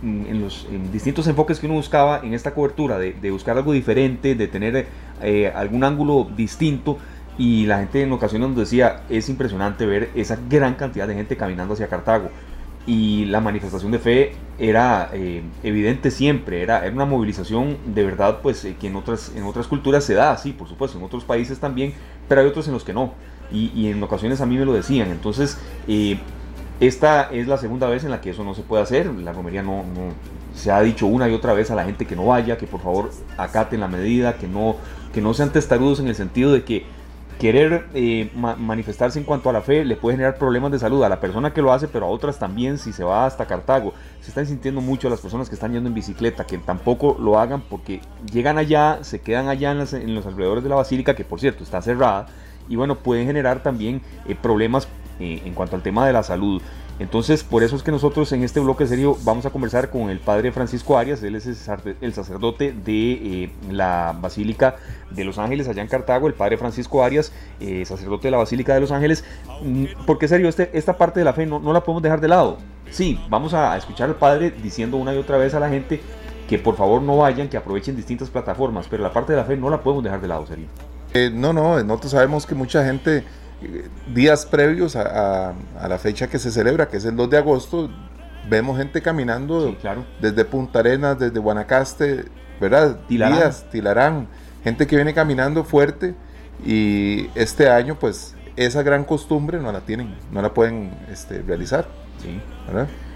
en 0.02 0.40
los 0.40 0.66
distintos 0.92 1.26
enfoques 1.28 1.60
que 1.60 1.66
uno 1.66 1.76
buscaba 1.76 2.20
en 2.22 2.34
esta 2.34 2.54
cobertura, 2.54 2.98
de, 2.98 3.30
buscar 3.30 3.56
algo 3.56 3.72
diferente, 3.72 4.34
de 4.34 4.48
tener 4.48 4.86
eh, 5.22 5.52
algún 5.54 5.84
ángulo 5.84 6.28
distinto. 6.36 6.98
Y 7.38 7.64
la 7.66 7.78
gente 7.78 8.02
en 8.02 8.12
ocasiones 8.12 8.48
nos 8.48 8.58
decía, 8.58 9.04
es 9.08 9.28
impresionante 9.28 9.86
ver 9.86 10.10
esa 10.14 10.38
gran 10.50 10.74
cantidad 10.74 11.08
de 11.08 11.14
gente 11.14 11.36
caminando 11.36 11.74
hacia 11.74 11.88
Cartago. 11.88 12.28
Y 12.84 13.26
la 13.26 13.40
manifestación 13.40 13.92
de 13.92 13.98
fe 14.00 14.32
era 14.58 15.08
eh, 15.12 15.42
evidente 15.62 16.10
siempre, 16.10 16.62
era, 16.62 16.84
era, 16.84 16.92
una 16.92 17.04
movilización 17.04 17.78
de 17.86 18.04
verdad 18.04 18.40
pues 18.42 18.64
eh, 18.64 18.74
que 18.78 18.88
en 18.88 18.96
otras, 18.96 19.32
en 19.36 19.44
otras 19.44 19.68
culturas 19.68 20.02
se 20.02 20.14
da, 20.14 20.36
sí, 20.36 20.52
por 20.52 20.68
supuesto, 20.68 20.98
en 20.98 21.04
otros 21.04 21.22
países 21.22 21.60
también, 21.60 21.94
pero 22.28 22.40
hay 22.40 22.48
otros 22.48 22.66
en 22.66 22.74
los 22.74 22.82
que 22.82 22.92
no. 22.92 23.14
Y, 23.52 23.70
y 23.72 23.88
en 23.88 24.02
ocasiones 24.02 24.40
a 24.40 24.46
mí 24.46 24.56
me 24.56 24.64
lo 24.64 24.72
decían. 24.72 25.10
Entonces, 25.10 25.58
esta 26.82 27.30
es 27.30 27.46
la 27.46 27.58
segunda 27.58 27.86
vez 27.88 28.02
en 28.02 28.10
la 28.10 28.20
que 28.20 28.30
eso 28.30 28.42
no 28.42 28.54
se 28.54 28.62
puede 28.62 28.82
hacer. 28.82 29.06
La 29.06 29.32
romería 29.32 29.62
no, 29.62 29.84
se 30.52 30.72
ha 30.72 30.80
dicho 30.80 31.06
una 31.06 31.28
y 31.28 31.32
otra 31.32 31.52
vez 31.52 31.70
a 31.70 31.76
la 31.76 31.84
gente 31.84 32.06
que 32.06 32.16
no 32.16 32.26
vaya, 32.26 32.58
que 32.58 32.66
por 32.66 32.80
favor 32.80 33.10
acaten 33.36 33.78
la 33.78 33.86
medida, 33.86 34.34
que 34.34 34.48
no, 34.48 34.76
que 35.14 35.20
no 35.20 35.32
sean 35.32 35.50
testarudos 35.50 36.00
en 36.00 36.08
el 36.08 36.16
sentido 36.16 36.52
de 36.52 36.64
que 36.64 36.84
querer 37.38 37.86
eh, 37.94 38.30
manifestarse 38.34 39.18
en 39.18 39.24
cuanto 39.24 39.48
a 39.48 39.52
la 39.52 39.62
fe 39.62 39.84
le 39.84 39.96
puede 39.96 40.16
generar 40.16 40.38
problemas 40.38 40.70
de 40.72 40.78
salud 40.78 41.02
a 41.04 41.08
la 41.08 41.20
persona 41.20 41.52
que 41.52 41.62
lo 41.62 41.72
hace, 41.72 41.86
pero 41.86 42.06
a 42.06 42.08
otras 42.08 42.38
también 42.40 42.78
si 42.78 42.92
se 42.92 43.04
va 43.04 43.26
hasta 43.26 43.46
Cartago. 43.46 43.94
Se 44.20 44.30
están 44.30 44.46
sintiendo 44.46 44.80
mucho 44.80 45.08
las 45.08 45.20
personas 45.20 45.48
que 45.48 45.54
están 45.54 45.72
yendo 45.72 45.88
en 45.88 45.94
bicicleta, 45.94 46.46
que 46.46 46.58
tampoco 46.58 47.16
lo 47.20 47.38
hagan 47.38 47.62
porque 47.62 48.00
llegan 48.32 48.58
allá, 48.58 48.98
se 49.02 49.20
quedan 49.20 49.48
allá 49.48 49.70
en, 49.70 49.80
en 49.80 50.14
los 50.16 50.26
alrededores 50.26 50.64
de 50.64 50.70
la 50.70 50.76
basílica, 50.76 51.14
que 51.14 51.24
por 51.24 51.38
cierto 51.38 51.62
está 51.62 51.80
cerrada, 51.80 52.26
y 52.68 52.76
bueno, 52.76 52.96
pueden 52.96 53.26
generar 53.26 53.62
también 53.62 54.02
eh, 54.26 54.34
problemas 54.34 54.88
eh, 55.20 55.42
en 55.44 55.54
cuanto 55.54 55.76
al 55.76 55.82
tema 55.82 56.06
de 56.06 56.12
la 56.12 56.22
salud. 56.22 56.62
Entonces, 56.98 57.42
por 57.42 57.62
eso 57.62 57.74
es 57.74 57.82
que 57.82 57.90
nosotros 57.90 58.30
en 58.32 58.44
este 58.44 58.60
bloque 58.60 58.86
serio 58.86 59.16
vamos 59.24 59.46
a 59.46 59.50
conversar 59.50 59.90
con 59.90 60.10
el 60.10 60.20
padre 60.20 60.52
Francisco 60.52 60.98
Arias, 60.98 61.22
él 61.22 61.34
es 61.34 61.46
el 61.46 62.12
sacerdote 62.12 62.72
de 62.72 63.12
eh, 63.12 63.50
la 63.70 64.16
Basílica 64.20 64.76
de 65.10 65.24
Los 65.24 65.38
Ángeles, 65.38 65.68
allá 65.68 65.82
en 65.82 65.88
Cartago, 65.88 66.28
el 66.28 66.34
padre 66.34 66.58
Francisco 66.58 67.02
Arias, 67.02 67.32
sacerdote 67.84 68.28
de 68.28 68.30
la 68.30 68.36
Basílica 68.36 68.74
de 68.74 68.80
Los 68.80 68.92
Ángeles, 68.92 69.24
mm, 69.62 69.84
porque 70.06 70.28
serio, 70.28 70.48
este, 70.48 70.70
esta 70.74 70.96
parte 70.96 71.18
de 71.18 71.24
la 71.24 71.32
fe 71.32 71.46
no, 71.46 71.58
no, 71.58 71.72
la 71.72 71.82
podemos 71.82 72.02
dejar 72.02 72.20
de 72.20 72.28
lado. 72.28 72.58
Sí, 72.90 73.18
vamos 73.28 73.54
a 73.54 73.76
escuchar 73.76 74.08
al 74.10 74.16
padre 74.16 74.52
diciendo 74.62 74.98
una 74.98 75.14
y 75.14 75.18
otra 75.18 75.38
vez 75.38 75.54
a 75.54 75.60
la 75.60 75.70
gente 75.70 76.00
que 76.52 76.58
por 76.58 76.76
favor 76.76 77.00
no 77.00 77.16
vayan, 77.16 77.48
que 77.48 77.56
aprovechen 77.56 77.96
distintas 77.96 78.28
plataformas, 78.28 78.86
pero 78.86 79.02
la 79.02 79.10
parte 79.10 79.32
de 79.32 79.38
la 79.38 79.44
fe 79.44 79.56
no 79.56 79.70
la 79.70 79.82
podemos 79.82 80.04
dejar 80.04 80.20
de 80.20 80.28
lado, 80.28 80.46
serio. 80.46 80.66
No, 81.32 81.52
no, 81.52 81.82
nosotros 81.82 82.12
sabemos 82.12 82.46
que 82.46 82.54
mucha 82.54 82.84
gente 82.84 83.24
días 84.14 84.46
previos 84.46 84.96
a, 84.96 85.54
la 85.88 85.98
fecha 85.98 86.28
que 86.28 86.38
se 86.38 86.50
celebra, 86.50 86.88
que 86.88 86.96
es 86.96 87.04
el 87.04 87.16
2 87.16 87.30
de 87.30 87.38
agosto, 87.38 87.90
vemos 88.48 88.78
gente 88.78 89.02
caminando 89.02 89.76
desde 90.20 90.44
Punta 90.44 90.80
Arenas, 90.80 91.18
desde 91.18 91.38
Guanacaste, 91.38 92.24
¿verdad? 92.60 93.00
Tilarán. 93.08 93.36
Días, 93.36 93.66
Tilarán, 93.70 94.28
gente 94.64 94.86
que 94.86 94.96
viene 94.96 95.14
caminando 95.14 95.64
fuerte 95.64 96.14
y 96.64 97.28
este 97.34 97.68
año 97.68 97.98
pues 97.98 98.34
esa 98.56 98.82
gran 98.82 99.04
costumbre 99.04 99.58
no 99.58 99.72
la 99.72 99.80
tienen, 99.80 100.14
no 100.30 100.42
la 100.42 100.52
pueden 100.52 100.92
este, 101.10 101.42
realizar. 101.42 101.86
Sí. 102.20 102.40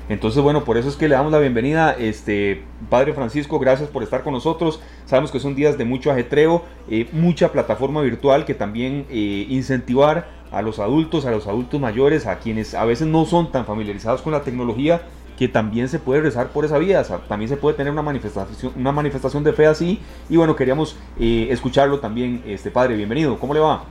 Entonces, 0.09 0.41
bueno, 0.41 0.65
por 0.65 0.77
eso 0.77 0.89
es 0.89 0.95
que 0.95 1.09
le 1.09 1.17
damos 1.17 1.33
la 1.33 1.41
bienvenida, 1.41 1.93
este 1.93 2.63
Padre 2.89 3.13
Francisco, 3.13 3.59
gracias 3.59 3.89
por 3.89 4.05
estar 4.05 4.23
con 4.23 4.33
nosotros. 4.35 4.81
Sabemos 5.05 5.33
que 5.33 5.41
son 5.41 5.57
días 5.57 5.79
de 5.79 5.85
mucho 5.85 6.13
ajetreo, 6.13 6.63
eh, 6.89 7.09
mucha 7.11 7.51
plataforma 7.51 8.03
virtual 8.03 8.45
que 8.45 8.55
también 8.55 9.07
eh, 9.11 9.47
incentivar 9.49 10.29
a 10.53 10.63
los 10.63 10.79
adultos, 10.79 11.27
a 11.27 11.33
los 11.33 11.49
adultos 11.49 11.81
mayores, 11.81 12.27
a 12.27 12.39
quienes 12.39 12.75
a 12.75 12.85
veces 12.85 13.09
no 13.09 13.25
son 13.25 13.51
tan 13.51 13.67
familiarizados 13.67 14.23
con 14.23 14.33
la 14.33 14.43
tecnología, 14.43 15.03
que 15.37 15.49
también 15.49 15.89
se 15.89 15.99
puede 15.99 16.21
rezar 16.21 16.49
por 16.49 16.65
esa 16.65 16.79
vía, 16.79 17.03
también 17.29 17.49
se 17.49 17.57
puede 17.57 17.77
tener 17.77 17.93
una 17.93 18.03
manifestación, 18.03 18.73
una 18.77 18.93
manifestación 18.93 19.43
de 19.43 19.53
fe 19.53 19.67
así. 19.67 20.01
Y 20.31 20.37
bueno, 20.37 20.55
queríamos 20.55 20.97
eh, 21.19 21.49
escucharlo 21.51 21.99
también, 21.99 22.45
este 22.47 22.71
padre, 22.71 22.95
bienvenido, 22.95 23.39
¿cómo 23.41 23.53
le 23.53 23.61
va? 23.61 23.85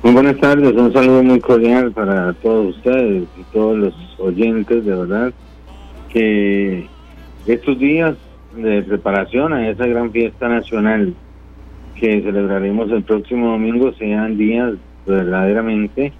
Muy 0.00 0.12
buenas 0.12 0.36
tardes, 0.36 0.74
un 0.74 0.92
saludo 0.92 1.24
muy 1.24 1.40
cordial 1.40 1.90
para 1.90 2.32
todos 2.34 2.76
ustedes 2.76 3.24
y 3.36 3.42
todos 3.52 3.76
los 3.76 3.94
oyentes, 4.20 4.84
de 4.84 4.94
verdad, 4.94 5.32
que 6.08 6.86
estos 7.48 7.76
días 7.80 8.14
de 8.56 8.82
preparación 8.82 9.52
a 9.52 9.68
esa 9.68 9.86
gran 9.86 10.12
fiesta 10.12 10.48
nacional 10.48 11.14
que 11.96 12.22
celebraremos 12.22 12.92
el 12.92 13.02
próximo 13.02 13.50
domingo 13.50 13.92
sean 13.94 14.38
días 14.38 14.74
verdaderamente 15.04 16.12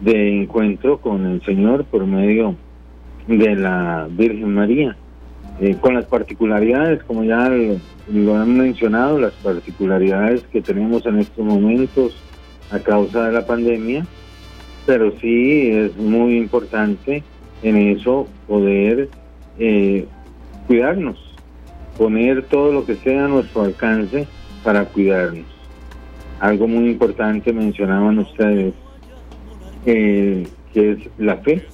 de 0.00 0.42
encuentro 0.42 0.98
con 0.98 1.24
el 1.24 1.40
Señor 1.42 1.84
por 1.84 2.04
medio 2.04 2.54
de 3.26 3.56
la 3.56 4.08
Virgen 4.10 4.52
María, 4.52 4.94
eh, 5.58 5.74
con 5.80 5.94
las 5.94 6.04
particularidades, 6.04 7.02
como 7.04 7.24
ya 7.24 7.48
lo, 7.48 8.36
han 8.36 8.58
mencionado, 8.58 9.18
las 9.18 9.32
particularidades 9.34 10.42
que 10.52 10.60
tenemos 10.60 11.06
en 11.06 11.20
estos 11.20 11.42
momentos 11.42 12.14
a 12.72 12.78
causa 12.80 13.26
de 13.26 13.32
la 13.32 13.46
pandemia, 13.46 14.06
pero 14.86 15.12
sí 15.20 15.70
es 15.70 15.96
muy 15.96 16.36
importante 16.36 17.22
en 17.62 17.76
eso 17.76 18.26
poder 18.48 19.08
eh, 19.58 20.06
cuidarnos, 20.66 21.18
poner 21.96 22.44
todo 22.44 22.72
lo 22.72 22.84
que 22.84 22.96
sea 22.96 23.26
a 23.26 23.28
nuestro 23.28 23.62
alcance 23.62 24.26
para 24.64 24.86
cuidarnos. 24.86 25.46
Algo 26.40 26.66
muy 26.66 26.90
importante 26.90 27.52
mencionaban 27.52 28.18
ustedes, 28.18 28.74
eh, 29.86 30.46
que 30.72 30.92
es 30.92 30.98
la 31.18 31.36
fe 31.36 31.64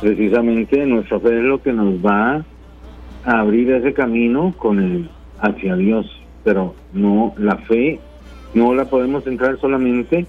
precisamente 0.00 0.84
nuestra 0.86 1.20
fe 1.20 1.38
es 1.38 1.44
lo 1.44 1.62
que 1.62 1.72
nos 1.72 1.94
va 2.04 2.44
a 3.24 3.40
abrir 3.40 3.70
ese 3.70 3.92
camino 3.92 4.54
con 4.56 4.80
el 4.80 5.10
hacia 5.40 5.76
Dios, 5.76 6.06
pero 6.42 6.74
no 6.92 7.34
la 7.36 7.56
fe 7.58 8.00
no 8.54 8.74
la 8.74 8.84
podemos 8.86 9.26
entrar 9.26 9.58
solamente 9.60 10.26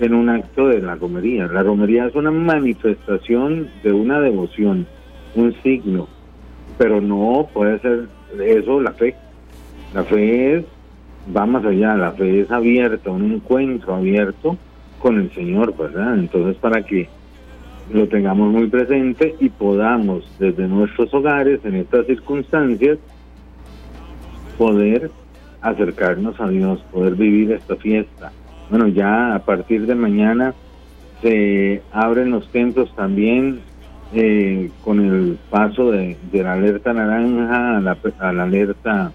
en 0.00 0.14
un 0.14 0.28
acto 0.28 0.68
de 0.68 0.80
la 0.80 0.94
romería. 0.96 1.46
La 1.46 1.62
romería 1.62 2.06
es 2.06 2.14
una 2.14 2.30
manifestación 2.30 3.68
de 3.82 3.92
una 3.92 4.20
devoción, 4.20 4.86
un 5.34 5.54
signo, 5.62 6.08
pero 6.78 7.00
no 7.00 7.48
puede 7.52 7.78
ser 7.80 8.08
eso 8.40 8.80
la 8.80 8.92
fe. 8.92 9.14
La 9.94 10.04
fe 10.04 10.56
es, 10.56 10.64
va 11.34 11.46
más 11.46 11.64
allá, 11.64 11.96
la 11.96 12.12
fe 12.12 12.40
es 12.40 12.50
abierta, 12.50 13.10
un 13.10 13.32
encuentro 13.32 13.94
abierto 13.94 14.56
con 14.98 15.20
el 15.20 15.32
Señor, 15.32 15.76
¿verdad? 15.76 16.18
Entonces, 16.18 16.56
para 16.56 16.82
que 16.82 17.08
lo 17.92 18.08
tengamos 18.08 18.50
muy 18.50 18.66
presente 18.68 19.34
y 19.38 19.50
podamos 19.50 20.24
desde 20.38 20.66
nuestros 20.66 21.12
hogares 21.12 21.60
en 21.64 21.76
estas 21.76 22.06
circunstancias 22.06 22.98
poder 24.56 25.10
acercarnos 25.64 26.38
a 26.40 26.48
Dios, 26.48 26.80
poder 26.92 27.14
vivir 27.14 27.52
esta 27.52 27.76
fiesta. 27.76 28.30
Bueno, 28.70 28.86
ya 28.88 29.34
a 29.34 29.38
partir 29.40 29.86
de 29.86 29.94
mañana 29.94 30.54
se 31.22 31.82
abren 31.90 32.30
los 32.30 32.46
templos 32.48 32.94
también 32.94 33.60
eh, 34.12 34.70
con 34.84 35.00
el 35.00 35.38
paso 35.50 35.90
de, 35.90 36.16
la 36.32 36.52
alerta 36.52 36.92
naranja 36.92 37.78
a 37.78 37.80
la, 37.80 37.96
a 38.18 38.32
la 38.32 38.42
alerta 38.42 39.10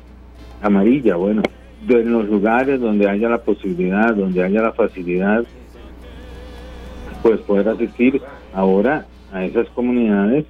amarilla. 0.62 1.16
Bueno, 1.16 1.44
en 1.88 2.12
los 2.12 2.28
lugares 2.28 2.82
donde 2.82 3.08
haya 3.08 3.30
la 3.30 3.42
posibilidad, 3.42 4.16
donde 4.16 4.44
haya 4.44 4.62
la 4.62 4.74
facilidad, 4.74 5.44
pues 7.22 7.40
poder 7.42 7.70
asistir 7.70 8.22
ahora 8.54 9.06
a 9.32 9.46
esas 9.46 9.70
comunidades, 9.70 10.46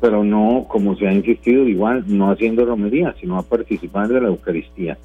pero 0.00 0.24
no, 0.24 0.64
como 0.66 0.96
se 0.96 1.06
ha 1.06 1.12
insistido, 1.12 1.68
igual, 1.68 2.04
no 2.06 2.30
haciendo 2.30 2.64
romería, 2.64 3.14
sino 3.20 3.38
a 3.38 3.42
participar 3.42 4.08
de 4.08 4.20
la 4.20 4.28
Eucaristía. 4.28 4.96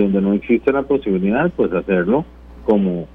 Donde 0.00 0.20
no 0.20 0.32
existe 0.34 0.72
la 0.72 0.82
posibilidad, 0.82 1.50
pues 1.56 1.72
hacerlo 1.72 2.24
como 2.64 3.06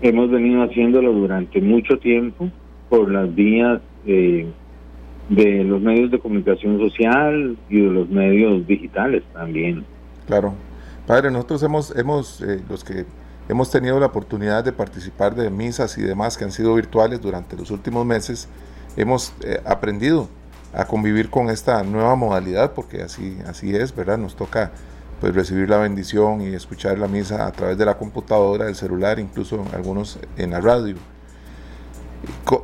hemos 0.00 0.30
venido 0.30 0.62
haciéndolo 0.62 1.12
durante 1.12 1.60
mucho 1.60 1.98
tiempo 1.98 2.50
por 2.88 3.10
las 3.10 3.34
vías 3.34 3.80
de 4.04 5.64
los 5.64 5.80
medios 5.82 6.10
de 6.10 6.18
comunicación 6.18 6.78
social 6.78 7.56
y 7.68 7.80
de 7.80 7.90
los 7.90 8.08
medios 8.08 8.66
digitales 8.66 9.22
también. 9.32 9.84
Claro. 10.26 10.54
Padre, 11.06 11.30
nosotros 11.30 11.62
hemos, 11.62 11.96
hemos 11.96 12.40
eh, 12.42 12.62
los 12.68 12.84
que 12.84 13.04
Hemos 13.48 13.70
tenido 13.70 13.98
la 13.98 14.06
oportunidad 14.06 14.62
de 14.62 14.72
participar 14.72 15.34
de 15.34 15.48
misas 15.48 15.96
y 15.96 16.02
demás 16.02 16.36
que 16.36 16.44
han 16.44 16.52
sido 16.52 16.74
virtuales 16.74 17.22
durante 17.22 17.56
los 17.56 17.70
últimos 17.70 18.04
meses. 18.04 18.46
Hemos 18.94 19.32
eh, 19.42 19.62
aprendido 19.64 20.28
a 20.74 20.84
convivir 20.84 21.30
con 21.30 21.48
esta 21.48 21.82
nueva 21.82 22.14
modalidad 22.14 22.72
porque 22.74 23.00
así, 23.00 23.38
así 23.46 23.74
es, 23.74 23.96
¿verdad? 23.96 24.18
Nos 24.18 24.36
toca 24.36 24.72
pues 25.20 25.34
recibir 25.34 25.68
la 25.68 25.78
bendición 25.78 26.40
y 26.40 26.54
escuchar 26.54 26.98
la 26.98 27.08
misa 27.08 27.46
a 27.46 27.52
través 27.52 27.76
de 27.76 27.84
la 27.84 27.98
computadora, 27.98 28.66
del 28.66 28.74
celular, 28.74 29.18
incluso 29.18 29.64
algunos 29.74 30.18
en 30.36 30.50
la 30.50 30.60
radio. 30.60 30.96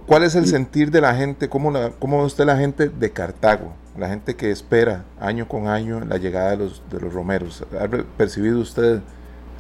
¿Cuál 0.06 0.24
es 0.24 0.34
el 0.34 0.46
sentir 0.46 0.90
de 0.90 1.00
la 1.00 1.14
gente? 1.14 1.48
¿Cómo, 1.48 1.70
la, 1.70 1.90
cómo 1.90 2.18
ve 2.18 2.24
usted 2.24 2.44
la 2.44 2.56
gente 2.56 2.88
de 2.88 3.10
Cartago? 3.10 3.74
La 3.96 4.08
gente 4.08 4.34
que 4.34 4.50
espera 4.50 5.04
año 5.20 5.46
con 5.46 5.68
año 5.68 6.00
la 6.00 6.16
llegada 6.16 6.50
de 6.50 6.56
los, 6.56 6.82
de 6.90 7.00
los 7.00 7.12
romeros. 7.12 7.64
¿Ha 7.80 7.88
percibido 8.16 8.60
usted 8.60 9.00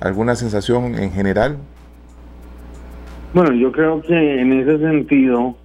alguna 0.00 0.34
sensación 0.34 0.96
en 0.96 1.12
general? 1.12 1.58
Bueno, 3.32 3.52
yo 3.52 3.70
creo 3.72 4.00
que 4.02 4.40
en 4.40 4.52
ese 4.52 4.78
sentido 4.78 5.56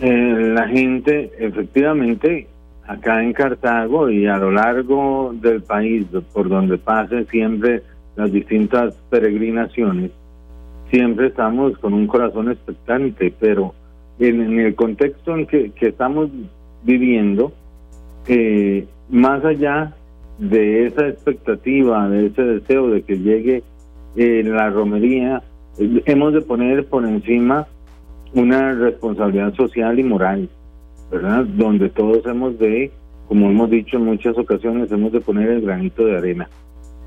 eh, 0.00 0.52
la 0.54 0.66
gente 0.68 1.32
efectivamente 1.38 2.48
acá 2.92 3.22
en 3.22 3.32
Cartago 3.32 4.10
y 4.10 4.26
a 4.26 4.36
lo 4.36 4.50
largo 4.50 5.34
del 5.34 5.62
país 5.62 6.06
por 6.32 6.48
donde 6.48 6.78
pasen 6.78 7.26
siempre 7.28 7.82
las 8.16 8.30
distintas 8.30 8.94
peregrinaciones, 9.08 10.10
siempre 10.90 11.28
estamos 11.28 11.78
con 11.78 11.94
un 11.94 12.06
corazón 12.06 12.50
expectante, 12.50 13.32
pero 13.40 13.74
en, 14.18 14.60
el 14.60 14.74
contexto 14.74 15.34
en 15.36 15.46
que, 15.46 15.72
estamos 15.80 16.30
viviendo, 16.82 17.52
eh, 18.28 18.86
más 19.08 19.44
allá 19.44 19.94
de 20.38 20.86
esa 20.86 21.08
expectativa, 21.08 22.08
de 22.08 22.26
ese 22.26 22.42
deseo 22.42 22.88
de 22.88 23.02
que 23.02 23.18
llegue 23.18 23.62
eh, 24.16 24.42
la 24.44 24.68
romería, 24.70 25.42
eh, 25.78 26.02
hemos 26.04 26.34
de 26.34 26.42
poner 26.42 26.86
por 26.86 27.06
encima 27.06 27.66
una 28.34 28.72
responsabilidad 28.72 29.54
social 29.54 29.98
y 29.98 30.02
moral, 30.02 30.48
¿verdad? 31.12 31.44
Donde 31.44 31.90
todos 31.90 32.26
hemos 32.26 32.58
de, 32.58 32.90
como 33.28 33.50
hemos 33.50 33.68
dicho 33.68 33.98
en 33.98 34.06
muchas 34.06 34.36
ocasiones, 34.38 34.90
hemos 34.90 35.12
de 35.12 35.20
poner 35.20 35.50
el 35.50 35.60
granito 35.60 36.06
de 36.06 36.16
arena 36.16 36.48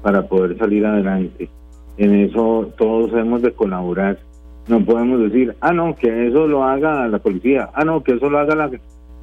para 0.03 0.21
poder 0.27 0.57
salir 0.59 0.85
adelante. 0.85 1.49
En 1.97 2.13
eso 2.13 2.71
todos 2.77 3.11
hemos 3.13 3.41
de 3.41 3.51
colaborar. 3.51 4.19
No 4.67 4.83
podemos 4.85 5.19
decir, 5.21 5.55
ah, 5.59 5.73
no, 5.73 5.95
que 5.95 6.27
eso 6.27 6.47
lo 6.47 6.63
haga 6.63 7.07
la 7.07 7.17
policía, 7.17 7.69
ah, 7.73 7.83
no, 7.83 8.03
que 8.03 8.13
eso 8.13 8.29
lo 8.29 8.37
haga 8.37 8.55
la, 8.55 8.71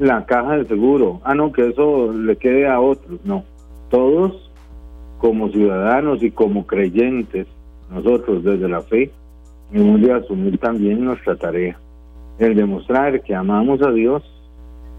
la 0.00 0.26
caja 0.26 0.56
de 0.56 0.66
seguro, 0.66 1.20
ah, 1.24 1.34
no, 1.34 1.52
que 1.52 1.68
eso 1.68 2.12
le 2.12 2.36
quede 2.36 2.66
a 2.66 2.80
otros. 2.80 3.20
No, 3.24 3.44
todos 3.88 4.50
como 5.18 5.48
ciudadanos 5.50 6.22
y 6.24 6.32
como 6.32 6.66
creyentes, 6.66 7.46
nosotros 7.88 8.42
desde 8.42 8.68
la 8.68 8.82
fe, 8.82 9.12
hemos 9.72 10.00
de 10.00 10.12
asumir 10.12 10.58
también 10.58 11.04
nuestra 11.04 11.36
tarea. 11.36 11.78
El 12.40 12.56
demostrar 12.56 13.20
que 13.22 13.34
amamos 13.34 13.80
a 13.82 13.92
Dios 13.92 14.24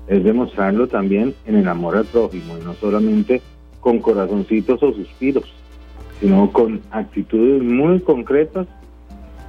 es 0.07 0.23
demostrarlo 0.23 0.87
también 0.87 1.33
en 1.45 1.55
el 1.55 1.67
amor 1.67 1.97
al 1.97 2.05
prójimo, 2.05 2.57
y 2.57 2.63
no 2.63 2.73
solamente 2.75 3.41
con 3.79 3.99
corazoncitos 3.99 4.81
o 4.81 4.93
suspiros, 4.93 5.45
sino 6.19 6.51
con 6.51 6.81
actitudes 6.91 7.61
muy 7.61 7.99
concretas 7.99 8.67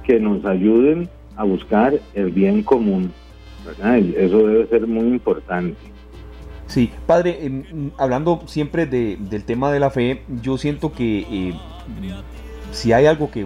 que 0.03 0.19
nos 0.19 0.45
ayuden 0.45 1.09
a 1.35 1.43
buscar 1.43 1.93
el 2.13 2.31
bien 2.31 2.63
común. 2.63 3.11
Eso 4.15 4.37
debe 4.45 4.67
ser 4.67 4.87
muy 4.87 5.07
importante. 5.07 5.75
Sí, 6.67 6.91
padre, 7.05 7.45
em, 7.45 7.91
hablando 7.97 8.41
siempre 8.45 8.85
del 8.85 9.43
tema 9.45 9.71
de 9.71 9.79
la 9.79 9.89
fe, 9.89 10.21
yo 10.41 10.57
siento 10.57 10.91
que 10.91 11.19
eh, 11.19 11.53
si 12.71 12.91
hay 12.91 13.05
algo 13.05 13.31
que 13.31 13.45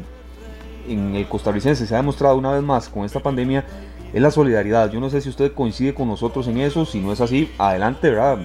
en 0.88 1.16
el 1.16 1.28
costarricense 1.28 1.86
se 1.86 1.94
ha 1.94 1.98
demostrado 1.98 2.38
una 2.38 2.52
vez 2.52 2.64
más 2.64 2.90
con 2.90 3.06
esta 3.06 3.20
pandemia, 3.20 3.66
es 4.14 4.22
la 4.22 4.32
solidaridad. 4.32 4.92
Yo 4.92 5.00
no 5.00 5.10
sé 5.10 5.22
si 5.22 5.30
usted 5.30 5.54
coincide 5.54 5.94
con 5.94 6.08
nosotros 6.08 6.48
en 6.48 6.58
eso, 6.58 6.86
si 6.86 7.00
no 7.00 7.12
es 7.12 7.22
así, 7.22 7.50
adelante, 7.58 8.10
¿verdad? 8.10 8.40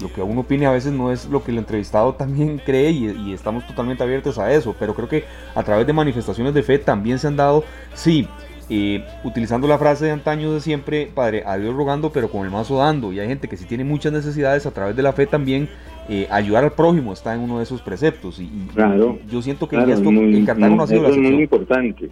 Lo, 0.00 0.12
que 0.12 0.22
uno 0.22 0.42
opine 0.42 0.66
a 0.66 0.70
veces 0.70 0.92
no 0.92 1.10
es 1.10 1.26
lo 1.26 1.42
que 1.42 1.50
el 1.50 1.58
entrevistado 1.58 2.14
también 2.18 2.60
cree 2.64 2.90
y, 2.90 3.10
y, 3.10 3.32
estamos 3.32 3.66
totalmente 3.66 4.02
abiertos 4.02 4.38
a 4.38 4.52
eso, 4.52 4.74
pero 4.78 4.94
creo 4.94 5.08
que 5.08 5.24
a 5.54 5.62
través 5.62 5.86
de 5.86 5.92
manifestaciones 5.92 6.54
de 6.54 6.62
fe 6.62 6.78
también 6.78 7.18
se 7.18 7.26
han 7.26 7.36
dado, 7.36 7.64
sí, 7.94 8.28
eh, 8.74 9.04
utilizando 9.24 9.68
la 9.68 9.76
frase 9.76 10.06
de 10.06 10.12
antaño 10.12 10.54
de 10.54 10.60
siempre, 10.60 11.10
Padre, 11.14 11.42
a 11.44 11.58
Dios 11.58 11.74
rogando, 11.74 12.10
pero 12.10 12.30
con 12.30 12.44
el 12.44 12.50
mazo 12.50 12.78
dando. 12.78 13.12
Y 13.12 13.20
hay 13.20 13.28
gente 13.28 13.48
que 13.48 13.58
si 13.58 13.66
tiene 13.66 13.84
muchas 13.84 14.12
necesidades 14.12 14.64
a 14.64 14.70
través 14.70 14.96
de 14.96 15.02
la 15.02 15.12
fe 15.12 15.26
también, 15.26 15.68
eh, 16.08 16.26
ayudar 16.30 16.64
al 16.64 16.72
prójimo 16.72 17.12
está 17.12 17.34
en 17.34 17.40
uno 17.40 17.58
de 17.58 17.64
esos 17.64 17.82
preceptos. 17.82 18.40
Y, 18.40 18.48
claro, 18.74 19.18
yo 19.30 19.42
siento 19.42 19.68
que 19.68 19.76
claro, 19.76 19.92
esto 19.92 20.10
muy, 20.10 20.36
en 20.36 20.46
Cartago 20.46 20.74
no 20.74 20.84
ha 20.84 20.86
sido 20.86 21.02
la 21.02 21.08
es 21.10 21.16
muy 21.16 21.26
excepción. 21.26 21.42
importante. 21.42 22.10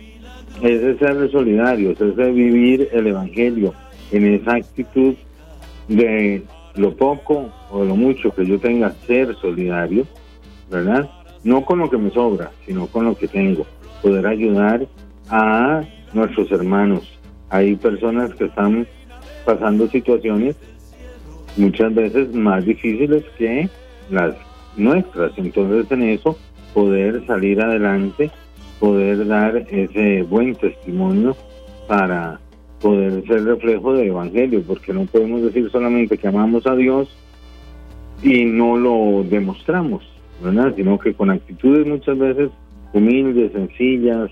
Es 0.63 0.99
ser 0.99 1.31
solidario, 1.31 1.93
es 1.93 2.17
de 2.17 2.33
vivir 2.33 2.89
el 2.93 3.07
Evangelio 3.07 3.73
en 4.11 4.35
esa 4.35 4.57
actitud 4.57 5.15
de 5.89 6.43
lo 6.77 6.95
poco 6.95 7.51
o 7.71 7.85
lo 7.85 7.97
mucho 7.97 8.31
que 8.31 8.47
yo 8.47 8.59
tenga, 8.59 8.93
ser 9.07 9.35
solidario, 9.37 10.07
¿verdad? 10.71 11.09
No 11.45 11.65
con 11.65 11.79
lo 11.79 11.89
que 11.89 11.97
me 11.97 12.11
sobra, 12.11 12.51
sino 12.67 12.87
con 12.87 13.07
lo 13.07 13.17
que 13.17 13.29
tengo. 13.29 13.67
Poder 14.03 14.27
ayudar 14.27 14.87
a 15.31 15.83
nuestros 16.13 16.51
hermanos. 16.53 17.19
Hay 17.49 17.77
personas 17.77 18.35
que 18.35 18.45
están 18.45 18.87
pasando 19.45 19.89
situaciones 19.89 20.57
muchas 21.57 21.95
veces 21.95 22.35
más 22.35 22.65
difíciles 22.65 23.25
que 23.39 23.69
las 24.11 24.35
nuestras. 24.77 25.33
Entonces 25.37 25.91
en 25.91 26.03
eso 26.03 26.37
poder 26.75 27.25
salir 27.27 27.61
adelante, 27.61 28.31
poder 28.81 29.27
dar 29.27 29.57
ese 29.71 30.23
buen 30.23 30.57
testimonio 30.57 31.37
para 31.87 32.41
poder 32.81 33.23
ser 33.27 33.45
reflejo 33.45 33.93
del 33.93 34.09
Evangelio, 34.09 34.63
porque 34.67 34.93
no 34.93 35.05
podemos 35.05 35.43
decir 35.43 35.71
solamente 35.71 36.17
que 36.17 36.27
amamos 36.27 36.67
a 36.67 36.75
Dios 36.75 37.15
y 38.23 38.47
no 38.47 38.77
lo 38.77 39.23
demostramos, 39.29 40.03
¿verdad? 40.43 40.73
Sino 40.75 40.99
que 40.99 41.13
con 41.15 41.31
actitudes 41.31 41.87
muchas 41.87 42.19
veces 42.19 42.51
humildes, 42.93 43.53
sencillas, 43.53 44.31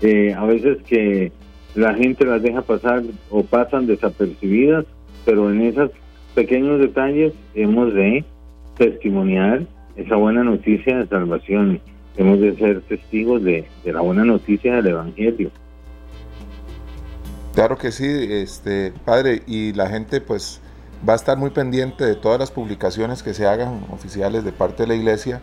eh, 0.00 0.34
a 0.34 0.44
veces 0.44 0.82
que 0.82 1.32
la 1.76 1.94
gente 1.94 2.26
las 2.26 2.42
deja 2.42 2.62
pasar 2.62 3.02
o 3.30 3.42
pasan 3.44 3.86
desapercibidas, 3.86 4.86
pero 5.24 5.50
en 5.50 5.62
esos 5.62 5.90
pequeños 6.34 6.80
detalles 6.80 7.32
hemos 7.54 7.94
de 7.94 8.24
testimoniar 8.76 9.62
esa 9.96 10.16
buena 10.16 10.42
noticia 10.42 10.98
de 10.98 11.06
salvación, 11.06 11.80
hemos 12.16 12.40
de 12.40 12.56
ser 12.56 12.80
testigos 12.82 13.42
de, 13.42 13.66
de 13.84 13.92
la 13.92 14.00
buena 14.00 14.24
noticia 14.24 14.76
del 14.76 14.88
Evangelio. 14.88 15.50
Claro 17.54 17.76
que 17.76 17.92
sí, 17.92 18.06
este 18.06 18.92
padre, 19.04 19.42
y 19.46 19.72
la 19.74 19.88
gente 19.88 20.20
pues 20.20 20.60
va 21.08 21.12
a 21.12 21.16
estar 21.16 21.38
muy 21.38 21.50
pendiente 21.50 22.04
de 22.04 22.14
todas 22.16 22.38
las 22.38 22.50
publicaciones 22.50 23.22
que 23.22 23.34
se 23.34 23.46
hagan 23.46 23.80
oficiales 23.90 24.44
de 24.44 24.52
parte 24.52 24.84
de 24.84 24.88
la 24.88 24.94
iglesia 24.94 25.40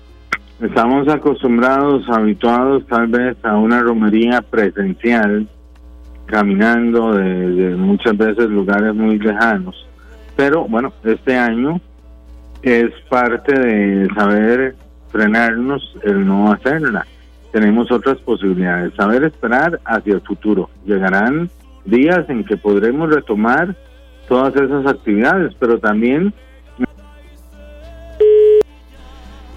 Estamos 0.60 1.06
acostumbrados, 1.08 2.08
habituados 2.08 2.86
tal 2.86 3.08
vez 3.08 3.36
a 3.42 3.56
una 3.56 3.80
romería 3.80 4.40
presencial, 4.40 5.46
caminando 6.26 7.12
desde 7.12 7.76
muchas 7.76 8.16
veces 8.16 8.48
lugares 8.48 8.94
muy 8.94 9.18
lejanos. 9.18 9.86
Pero 10.34 10.66
bueno, 10.66 10.92
este 11.04 11.36
año 11.36 11.80
es 12.62 12.90
parte 13.08 13.58
de 13.58 14.08
saber 14.14 14.76
frenarnos 15.16 15.96
el 16.02 16.26
no 16.26 16.52
hacerla. 16.52 17.06
Tenemos 17.50 17.90
otras 17.90 18.18
posibilidades, 18.18 18.92
saber 18.94 19.24
esperar 19.24 19.80
hacia 19.84 20.14
el 20.14 20.20
futuro. 20.20 20.68
Llegarán 20.84 21.48
días 21.86 22.28
en 22.28 22.44
que 22.44 22.56
podremos 22.58 23.08
retomar 23.08 23.74
todas 24.28 24.54
esas 24.56 24.86
actividades, 24.86 25.54
pero 25.58 25.78
también 25.78 26.34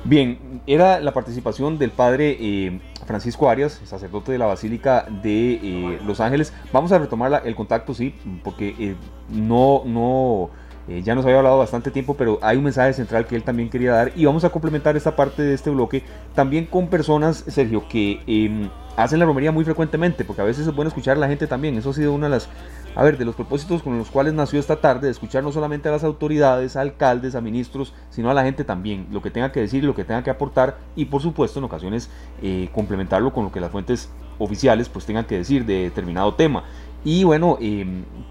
Bien, 0.05 0.61
era 0.65 0.99
la 1.01 1.13
participación 1.13 1.77
del 1.77 1.91
padre 1.91 2.35
eh, 2.39 2.79
Francisco 3.05 3.47
Arias, 3.47 3.79
sacerdote 3.85 4.31
de 4.31 4.39
la 4.39 4.47
Basílica 4.47 5.05
de 5.21 5.59
eh, 5.61 5.99
Los 6.03 6.19
Ángeles. 6.19 6.51
Vamos 6.73 6.91
a 6.91 6.97
retomar 6.97 7.43
el 7.45 7.53
contacto, 7.53 7.93
sí, 7.93 8.15
porque 8.43 8.73
eh, 8.79 8.95
no, 9.29 9.83
no, 9.85 10.49
eh, 10.89 11.03
ya 11.03 11.13
nos 11.13 11.23
había 11.23 11.37
hablado 11.37 11.59
bastante 11.59 11.91
tiempo, 11.91 12.15
pero 12.15 12.39
hay 12.41 12.57
un 12.57 12.63
mensaje 12.63 12.93
central 12.93 13.27
que 13.27 13.35
él 13.35 13.43
también 13.43 13.69
quería 13.69 13.91
dar 13.91 14.11
y 14.15 14.25
vamos 14.25 14.43
a 14.43 14.49
complementar 14.49 14.97
esta 14.97 15.15
parte 15.15 15.43
de 15.43 15.53
este 15.53 15.69
bloque 15.69 16.03
también 16.33 16.65
con 16.65 16.87
personas, 16.87 17.43
Sergio, 17.47 17.87
que 17.87 18.21
eh, 18.25 18.69
hacen 18.97 19.19
la 19.19 19.25
romería 19.25 19.51
muy 19.51 19.63
frecuentemente, 19.63 20.25
porque 20.25 20.41
a 20.41 20.45
veces 20.45 20.65
es 20.67 20.75
bueno 20.75 20.89
escuchar 20.89 21.17
a 21.17 21.19
la 21.19 21.27
gente 21.27 21.47
también. 21.47 21.77
Eso 21.77 21.91
ha 21.91 21.93
sido 21.93 22.11
una 22.11 22.25
de 22.25 22.31
las, 22.31 22.49
a 22.95 23.03
ver, 23.03 23.17
de 23.17 23.25
los 23.25 23.35
propósitos 23.35 23.83
con 23.83 23.97
los 23.97 24.09
cuales 24.09 24.33
nació 24.33 24.59
esta 24.59 24.77
tarde, 24.77 25.07
de 25.07 25.11
escuchar 25.11 25.43
no 25.43 25.51
solamente 25.51 25.89
a 25.89 25.91
las 25.91 26.03
autoridades, 26.03 26.75
a 26.75 26.81
alcaldes, 26.81 27.35
a 27.35 27.41
ministros, 27.41 27.93
sino 28.09 28.31
a 28.31 28.33
la 28.33 28.43
gente 28.43 28.63
también, 28.63 29.07
lo 29.11 29.21
que 29.21 29.29
tenga 29.29 29.51
que 29.51 29.61
decir, 29.61 29.83
lo 29.83 29.93
que 29.93 30.03
tenga 30.03 30.23
que 30.23 30.31
aportar 30.31 30.77
y 30.95 31.05
por 31.05 31.21
supuesto 31.21 31.59
en 31.59 31.65
ocasiones 31.65 32.09
eh, 32.41 32.69
complementarlo 32.73 33.31
con 33.31 33.45
lo 33.45 33.51
que 33.51 33.59
las 33.59 33.71
fuentes 33.71 34.09
oficiales 34.39 34.89
pues 34.89 35.05
tengan 35.05 35.25
que 35.25 35.37
decir 35.37 35.65
de 35.65 35.83
determinado 35.83 36.33
tema. 36.33 36.63
Y 37.03 37.23
bueno, 37.23 37.57
eh, 37.61 37.85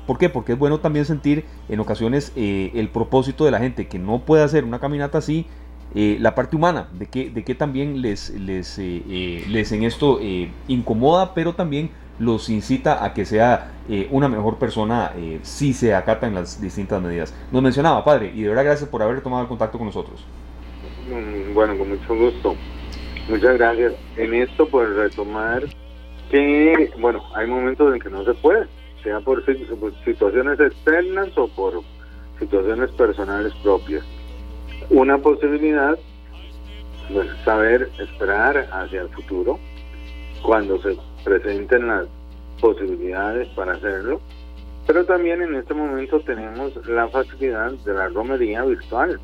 ¿por 0.07 0.19
qué? 0.19 0.29
Porque 0.29 0.53
es 0.53 0.59
bueno 0.59 0.81
también 0.81 1.05
sentir 1.05 1.45
en 1.69 1.81
ocasiones 1.81 2.33
eh, 2.37 2.71
el 2.75 2.89
propósito 2.89 3.45
de 3.45 3.51
la 3.51 3.59
gente 3.59 3.89
que 3.89 3.99
no 3.99 4.21
puede 4.21 4.43
hacer 4.43 4.65
una 4.65 4.79
caminata 4.79 5.19
así, 5.19 5.47
eh, 5.95 6.19
la 6.21 6.35
parte 6.35 6.55
humana, 6.57 6.89
de 6.93 7.07
que, 7.07 7.31
de 7.31 7.45
que 7.45 7.55
también 7.55 8.03
les, 8.03 8.31
les, 8.31 8.79
eh, 8.79 9.45
les 9.49 9.73
en 9.73 9.85
esto 9.85 10.21
incomoda, 10.67 11.33
pero 11.35 11.55
también 11.55 11.91
los 12.19 12.51
incita 12.51 13.05
a 13.05 13.15
que 13.15 13.25
sea 13.25 13.73
una 14.11 14.29
mejor 14.29 14.57
persona 14.59 15.13
si 15.43 15.73
se 15.73 15.95
acatan 15.95 16.35
las 16.35 16.61
distintas 16.61 17.01
medidas. 17.01 17.33
Nos 17.51 17.63
mencionaba, 17.63 18.05
padre, 18.05 18.33
y 18.35 18.43
de 18.43 18.49
verdad 18.49 18.65
gracias 18.65 18.89
por 18.91 19.03
haber 19.03 19.23
tomado 19.23 19.43
el 19.43 19.49
contacto 19.49 19.79
con 19.79 19.87
nosotros. 19.87 20.27
Mm, 21.09 21.55
Bueno, 21.55 21.79
con 21.79 21.89
mucho 21.89 22.15
gusto. 22.15 22.55
Muchas 23.29 23.57
gracias. 23.59 23.95
En 24.17 24.35
esto, 24.35 24.69
pues 24.69 24.89
retomar 24.95 25.63
que, 26.31 26.91
bueno, 26.99 27.23
hay 27.35 27.47
momentos 27.47 27.93
en 27.95 28.01
que 28.01 28.11
no 28.11 28.25
se 28.25 28.35
puede, 28.35 28.67
sea 29.03 29.21
por, 29.21 29.45
si- 29.47 29.55
por 29.65 29.93
situaciones 30.05 30.59
externas 30.61 31.29
o 31.37 31.49
por 31.49 31.81
situaciones 32.39 32.91
personales 32.93 33.53
propias. 33.63 34.05
Una 34.91 35.19
posibilidad, 35.19 35.99
saber 37.45 37.91
esperar 37.99 38.69
hacia 38.73 39.03
el 39.03 39.09
futuro, 39.09 39.59
cuando 40.43 40.81
se 40.83 40.97
presenten 41.25 41.89
las 41.89 42.07
posibilidades 42.61 43.49
para 43.49 43.73
hacerlo, 43.73 44.21
pero 44.87 45.05
también 45.05 45.43
en 45.43 45.55
este 45.55 45.75
momento 45.75 46.21
tenemos 46.21 46.75
la 46.87 47.09
facilidad 47.09 47.73
de 47.73 47.93
la 47.95 48.09
romería 48.09 48.65
virtual. 48.65 49.19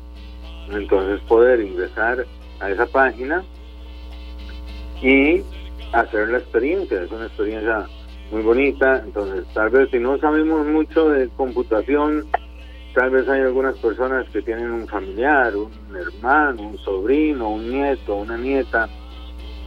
Entonces 0.71 1.19
poder 1.27 1.61
ingresar 1.61 2.25
a 2.59 2.69
esa 2.69 2.85
página 2.87 3.43
y 5.01 5.41
hacer 5.95 6.29
la 6.29 6.39
experiencia. 6.39 7.01
Es 7.01 7.11
una 7.11 7.25
experiencia 7.25 7.87
muy 8.31 8.41
bonita. 8.41 9.01
Entonces, 9.03 9.45
tal 9.53 9.69
vez 9.69 9.89
si 9.91 9.99
no 9.99 10.17
sabemos 10.19 10.65
mucho 10.67 11.09
de 11.09 11.27
computación, 11.29 12.25
tal 12.93 13.09
vez 13.11 13.27
hay 13.27 13.41
algunas 13.41 13.75
personas 13.77 14.27
que 14.29 14.41
tienen 14.41 14.71
un 14.71 14.87
familiar, 14.87 15.55
un 15.55 15.71
hermano, 15.95 16.69
un 16.69 16.77
sobrino, 16.79 17.49
un 17.49 17.69
nieto, 17.69 18.15
una 18.15 18.37
nieta, 18.37 18.89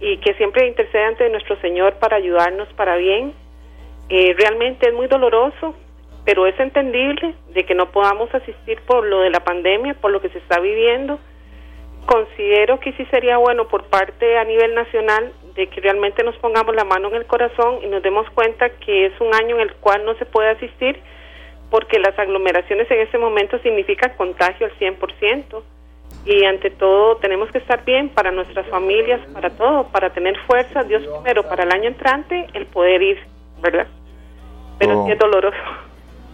y 0.00 0.18
que 0.18 0.34
siempre 0.34 0.68
intercede 0.68 1.04
ante 1.04 1.28
nuestro 1.28 1.60
Señor 1.60 1.94
para 1.94 2.16
ayudarnos 2.16 2.68
para 2.74 2.96
bien. 2.96 3.32
Eh, 4.08 4.34
realmente 4.38 4.88
es 4.88 4.94
muy 4.94 5.08
doloroso 5.08 5.74
pero 6.24 6.46
es 6.46 6.58
entendible 6.60 7.34
de 7.52 7.64
que 7.64 7.74
no 7.74 7.90
podamos 7.90 8.32
asistir 8.34 8.80
por 8.86 9.04
lo 9.04 9.20
de 9.20 9.30
la 9.30 9.40
pandemia, 9.40 9.94
por 9.94 10.10
lo 10.10 10.20
que 10.20 10.28
se 10.28 10.38
está 10.38 10.60
viviendo. 10.60 11.18
Considero 12.06 12.80
que 12.80 12.92
sí 12.92 13.04
sería 13.06 13.38
bueno 13.38 13.68
por 13.68 13.84
parte 13.84 14.38
a 14.38 14.44
nivel 14.44 14.74
nacional 14.74 15.32
de 15.54 15.68
que 15.68 15.80
realmente 15.80 16.24
nos 16.24 16.36
pongamos 16.38 16.74
la 16.74 16.84
mano 16.84 17.08
en 17.08 17.14
el 17.14 17.26
corazón 17.26 17.78
y 17.82 17.86
nos 17.86 18.02
demos 18.02 18.28
cuenta 18.30 18.70
que 18.70 19.06
es 19.06 19.20
un 19.20 19.34
año 19.34 19.56
en 19.56 19.62
el 19.62 19.74
cual 19.76 20.04
no 20.04 20.14
se 20.14 20.24
puede 20.24 20.50
asistir 20.50 21.00
porque 21.70 21.98
las 21.98 22.18
aglomeraciones 22.18 22.90
en 22.90 23.00
este 23.00 23.18
momento 23.18 23.58
significan 23.60 24.12
contagio 24.16 24.66
al 24.66 24.78
100% 24.78 25.62
y 26.24 26.44
ante 26.44 26.70
todo 26.70 27.16
tenemos 27.16 27.50
que 27.50 27.58
estar 27.58 27.84
bien 27.84 28.10
para 28.10 28.30
nuestras 28.30 28.66
familias, 28.68 29.20
para 29.32 29.50
todo, 29.50 29.84
para 29.88 30.12
tener 30.12 30.36
fuerza, 30.46 30.82
Dios 30.84 31.02
primero, 31.06 31.42
para 31.48 31.64
el 31.64 31.72
año 31.72 31.88
entrante 31.88 32.46
el 32.54 32.66
poder 32.66 33.02
ir, 33.02 33.18
¿verdad? 33.60 33.86
Pero 34.78 35.06
sí 35.06 35.12
es 35.12 35.18
doloroso. 35.18 35.56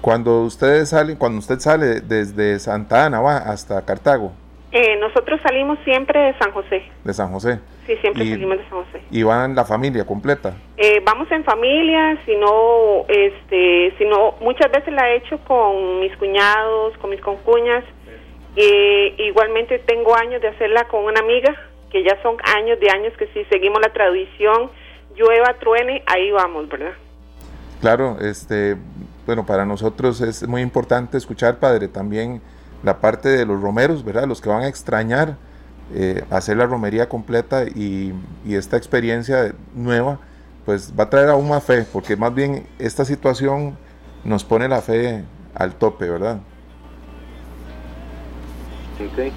Cuando 0.00 0.42
ustedes 0.42 0.90
salen, 0.90 1.16
cuando 1.16 1.38
usted 1.38 1.58
sale 1.58 2.00
desde 2.00 2.58
Santa 2.58 3.06
Ana 3.06 3.20
va 3.20 3.38
hasta 3.38 3.84
Cartago. 3.84 4.32
Eh, 4.70 4.96
nosotros 5.00 5.40
salimos 5.42 5.78
siempre 5.84 6.20
de 6.20 6.38
San 6.38 6.52
José. 6.52 6.82
De 7.02 7.14
San 7.14 7.32
José. 7.32 7.58
Sí, 7.86 7.96
siempre 8.02 8.28
salimos 8.28 8.58
de 8.58 8.64
San 8.68 8.84
José. 8.84 9.02
¿Y 9.10 9.22
van 9.22 9.54
la 9.54 9.64
familia 9.64 10.04
completa? 10.04 10.54
Eh, 10.76 11.00
vamos 11.04 11.30
en 11.30 11.42
familia, 11.44 12.18
si 12.26 12.36
no, 12.36 13.06
este, 13.08 13.94
si 13.96 14.04
no, 14.04 14.34
muchas 14.40 14.70
veces 14.70 14.92
la 14.92 15.08
he 15.08 15.16
hecho 15.16 15.38
con 15.44 16.00
mis 16.00 16.14
cuñados, 16.18 16.96
con 16.98 17.10
mis 17.10 17.20
concuñas. 17.20 17.82
Eh, 18.56 19.14
igualmente 19.18 19.78
tengo 19.78 20.14
años 20.14 20.42
de 20.42 20.48
hacerla 20.48 20.86
con 20.88 21.04
una 21.04 21.20
amiga, 21.20 21.54
que 21.90 22.02
ya 22.04 22.20
son 22.22 22.36
años 22.56 22.78
de 22.78 22.90
años 22.90 23.14
que 23.18 23.26
si 23.28 23.44
seguimos 23.44 23.80
la 23.80 23.92
tradición, 23.92 24.70
llueva, 25.16 25.54
truene, 25.54 26.02
ahí 26.06 26.30
vamos, 26.30 26.68
¿verdad? 26.68 26.92
Claro, 27.80 28.18
este, 28.20 28.76
bueno, 29.24 29.46
para 29.46 29.64
nosotros 29.64 30.20
es 30.20 30.46
muy 30.46 30.60
importante 30.60 31.16
escuchar, 31.16 31.58
Padre, 31.58 31.88
también 31.88 32.42
la 32.82 33.00
parte 33.00 33.28
de 33.28 33.44
los 33.44 33.60
romeros, 33.60 34.04
¿verdad? 34.04 34.26
Los 34.26 34.40
que 34.40 34.48
van 34.48 34.62
a 34.62 34.68
extrañar 34.68 35.36
eh, 35.94 36.22
hacer 36.30 36.58
la 36.58 36.66
romería 36.66 37.08
completa 37.08 37.64
y, 37.64 38.12
esta 38.46 38.76
experiencia 38.76 39.54
nueva, 39.74 40.18
pues 40.66 40.92
va 40.98 41.04
a 41.04 41.10
traer 41.10 41.30
aún 41.30 41.48
más 41.48 41.64
fe, 41.64 41.86
porque 41.90 42.16
más 42.16 42.34
bien 42.34 42.66
esta 42.78 43.04
situación 43.04 43.76
nos 44.24 44.44
pone 44.44 44.68
la 44.68 44.82
fe 44.82 45.24
al 45.54 45.74
tope, 45.74 46.08
¿verdad? 46.08 46.40
Sí, 48.98 49.32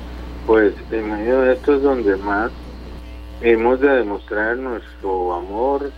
pues 0.46 0.74
en 0.92 1.12
medio 1.12 1.42
de 1.42 1.54
esto 1.54 1.76
es 1.76 1.84
donde 1.84 2.16
más 2.18 2.52
hemos 3.42 3.80
de 3.80 3.90
demostrar 3.90 4.58
nuestro 4.58 5.34
amor, 5.34 5.92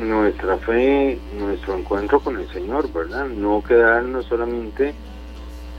nuestra 0.00 0.56
fe, 0.58 1.20
nuestro 1.38 1.76
encuentro 1.76 2.18
con 2.18 2.38
el 2.38 2.48
Señor, 2.52 2.92
¿verdad? 2.92 3.26
No 3.26 3.62
quedarnos 3.62 4.26
solamente 4.26 4.94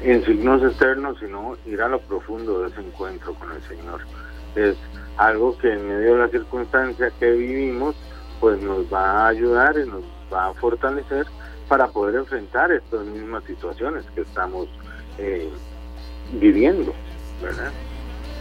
en 0.01 0.23
signos 0.25 0.63
externos, 0.63 1.17
sino 1.19 1.57
ir 1.65 1.81
a 1.81 1.89
lo 1.89 1.99
profundo 1.99 2.61
de 2.61 2.69
ese 2.69 2.81
encuentro 2.81 3.33
con 3.35 3.51
el 3.51 3.61
Señor. 3.63 4.01
Es 4.55 4.75
algo 5.17 5.57
que 5.57 5.73
en 5.73 5.87
medio 5.87 6.13
de 6.15 6.19
la 6.19 6.29
circunstancia 6.29 7.11
que 7.19 7.31
vivimos, 7.31 7.95
pues 8.39 8.61
nos 8.61 8.91
va 8.91 9.25
a 9.25 9.27
ayudar 9.27 9.75
y 9.77 9.89
nos 9.89 10.03
va 10.33 10.47
a 10.47 10.53
fortalecer 10.53 11.27
para 11.67 11.87
poder 11.87 12.15
enfrentar 12.15 12.71
estas 12.71 13.05
mismas 13.05 13.43
situaciones 13.43 14.05
que 14.15 14.21
estamos 14.21 14.67
eh, 15.17 15.49
viviendo, 16.33 16.93
¿verdad? 17.41 17.71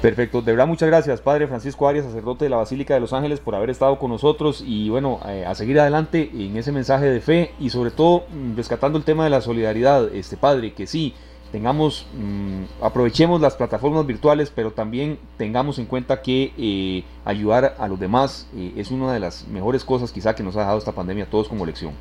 Perfecto, 0.01 0.43
de 0.43 0.53
verdad 0.53 0.69
muchas 0.69 0.89
gracias 0.89 1.21
Padre 1.21 1.49
Francisco 1.49 1.89
Arias, 1.89 2.05
sacerdote 2.05 2.45
de 2.45 2.51
la 2.51 2.59
Basílica 2.59 2.95
de 2.95 3.01
Los 3.01 3.13
Ángeles, 3.13 3.41
por 3.41 3.57
haber 3.57 3.71
estado 3.71 3.99
con 3.99 4.13
nosotros 4.13 4.63
y 4.65 4.89
bueno, 4.91 5.19
eh, 5.27 5.45
a 5.45 5.57
seguir 5.57 5.81
adelante 5.81 6.31
en 6.33 6.57
ese 6.57 6.71
mensaje 6.71 7.07
de 7.07 7.21
fe 7.21 7.53
y 7.59 7.71
sobre 7.71 7.91
todo 7.91 8.25
mm, 8.31 8.57
rescatando 8.57 8.97
el 8.97 9.05
tema 9.05 9.25
de 9.25 9.31
la 9.31 9.41
solidaridad, 9.41 10.15
este 10.15 10.37
Padre, 10.37 10.73
que 10.73 10.87
sí, 10.87 11.15
tengamos, 11.51 12.07
mm, 12.15 12.83
aprovechemos 12.83 13.41
las 13.41 13.57
plataformas 13.57 14.07
virtuales, 14.07 14.53
pero 14.55 14.73
también 14.73 15.19
tengamos 15.37 15.79
en 15.79 15.87
cuenta 15.87 16.23
que 16.23 16.53
eh, 16.59 17.05
ayudar 17.25 17.77
a 17.79 17.89
los 17.89 17.99
demás 17.99 18.49
eh, 18.55 18.73
es 18.77 18.91
una 18.91 19.13
de 19.13 19.21
las 19.21 19.47
mejores 19.49 19.85
cosas 19.85 20.13
quizá 20.13 20.35
que 20.35 20.43
nos 20.43 20.57
ha 20.57 20.61
dejado 20.61 20.79
esta 20.79 20.93
pandemia 20.93 21.25
a 21.25 21.31
todos 21.31 21.49
como 21.49 21.67
lección. 21.67 21.93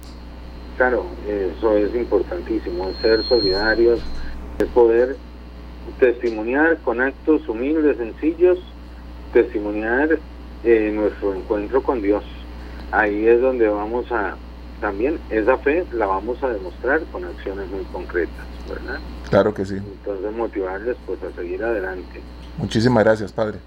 Claro, 0.77 1.05
eso 1.27 1.75
es 1.75 1.95
importantísimo, 1.95 2.91
ser 3.01 3.23
solidarios, 3.23 3.99
el 4.59 4.67
poder 4.67 5.17
testimoniar 5.99 6.77
con 6.83 7.01
actos 7.01 7.47
humildes, 7.47 7.97
sencillos, 7.97 8.59
testimoniar 9.33 10.19
eh, 10.63 10.91
nuestro 10.93 11.33
encuentro 11.33 11.81
con 11.81 12.01
Dios. 12.01 12.23
Ahí 12.91 13.25
es 13.25 13.41
donde 13.41 13.67
vamos 13.67 14.11
a, 14.11 14.35
también 14.79 15.19
esa 15.29 15.57
fe 15.57 15.85
la 15.91 16.05
vamos 16.05 16.41
a 16.43 16.49
demostrar 16.49 17.01
con 17.11 17.25
acciones 17.25 17.67
muy 17.69 17.83
concretas, 17.85 18.45
¿verdad? 18.69 18.99
Claro 19.29 19.53
que 19.53 19.65
sí. 19.65 19.75
Entonces 19.75 20.31
motivarles 20.31 20.97
pues 21.05 21.21
a 21.23 21.31
seguir 21.33 21.63
adelante. 21.63 22.21
Muchísimas 22.57 23.03
gracias, 23.03 23.31
Padre. 23.31 23.59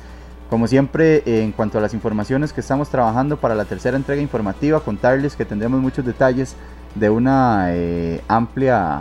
Como 0.51 0.67
siempre, 0.67 1.23
eh, 1.25 1.43
en 1.43 1.53
cuanto 1.53 1.79
a 1.79 1.81
las 1.81 1.95
informaciones 1.95 2.53
que 2.53 2.61
estamos 2.61 2.91
trabajando 2.91 3.39
para 3.39 3.55
la 3.55 3.65
tercera 3.65 3.97
entrega 3.97 4.21
informativa, 4.21 4.81
contarles 4.81 5.35
que 5.35 5.47
tendremos 5.47 5.81
muchos 5.81 6.05
detalles 6.05 6.57
de 6.95 7.09
una 7.09 7.69
eh, 7.71 8.21
amplia 8.29 9.01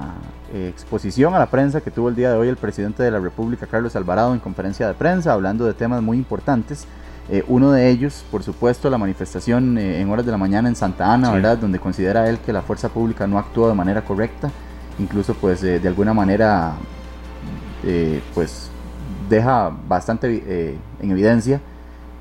exposición 0.51 1.35
a 1.35 1.39
la 1.39 1.45
prensa 1.45 1.79
que 1.81 1.91
tuvo 1.91 2.09
el 2.09 2.15
día 2.15 2.31
de 2.31 2.37
hoy 2.37 2.47
el 2.47 2.57
presidente 2.57 3.03
de 3.03 3.11
la 3.11 3.19
República, 3.19 3.67
Carlos 3.67 3.95
Alvarado, 3.95 4.33
en 4.33 4.39
conferencia 4.39 4.87
de 4.87 4.95
prensa, 4.95 5.33
hablando 5.33 5.65
de 5.65 5.73
temas 5.75 6.01
muy 6.01 6.17
importantes. 6.17 6.87
Eh, 7.31 7.43
uno 7.47 7.71
de 7.71 7.89
ellos, 7.89 8.25
por 8.31 8.41
supuesto, 8.41 8.89
la 8.89 8.97
manifestación 8.97 9.77
eh, 9.77 10.01
en 10.01 10.09
horas 10.09 10.25
de 10.25 10.31
la 10.31 10.37
mañana 10.39 10.67
en 10.67 10.75
Santa 10.75 11.13
Ana, 11.13 11.27
Sí. 11.27 11.33
¿verdad? 11.35 11.57
Donde 11.59 11.77
considera 11.77 12.27
él 12.27 12.39
que 12.39 12.51
la 12.51 12.63
fuerza 12.63 12.89
pública 12.89 13.27
no 13.27 13.37
actuó 13.37 13.67
de 13.69 13.75
manera 13.75 14.03
correcta, 14.03 14.49
incluso 14.99 15.33
pues 15.33 15.63
eh, 15.63 15.79
de 15.79 15.87
alguna 15.87 16.13
manera 16.13 16.73
eh, 17.83 18.21
pues 18.33 18.69
deja 19.29 19.71
bastante 19.87 20.43
eh, 20.45 20.77
en 21.01 21.11
evidencia 21.11 21.61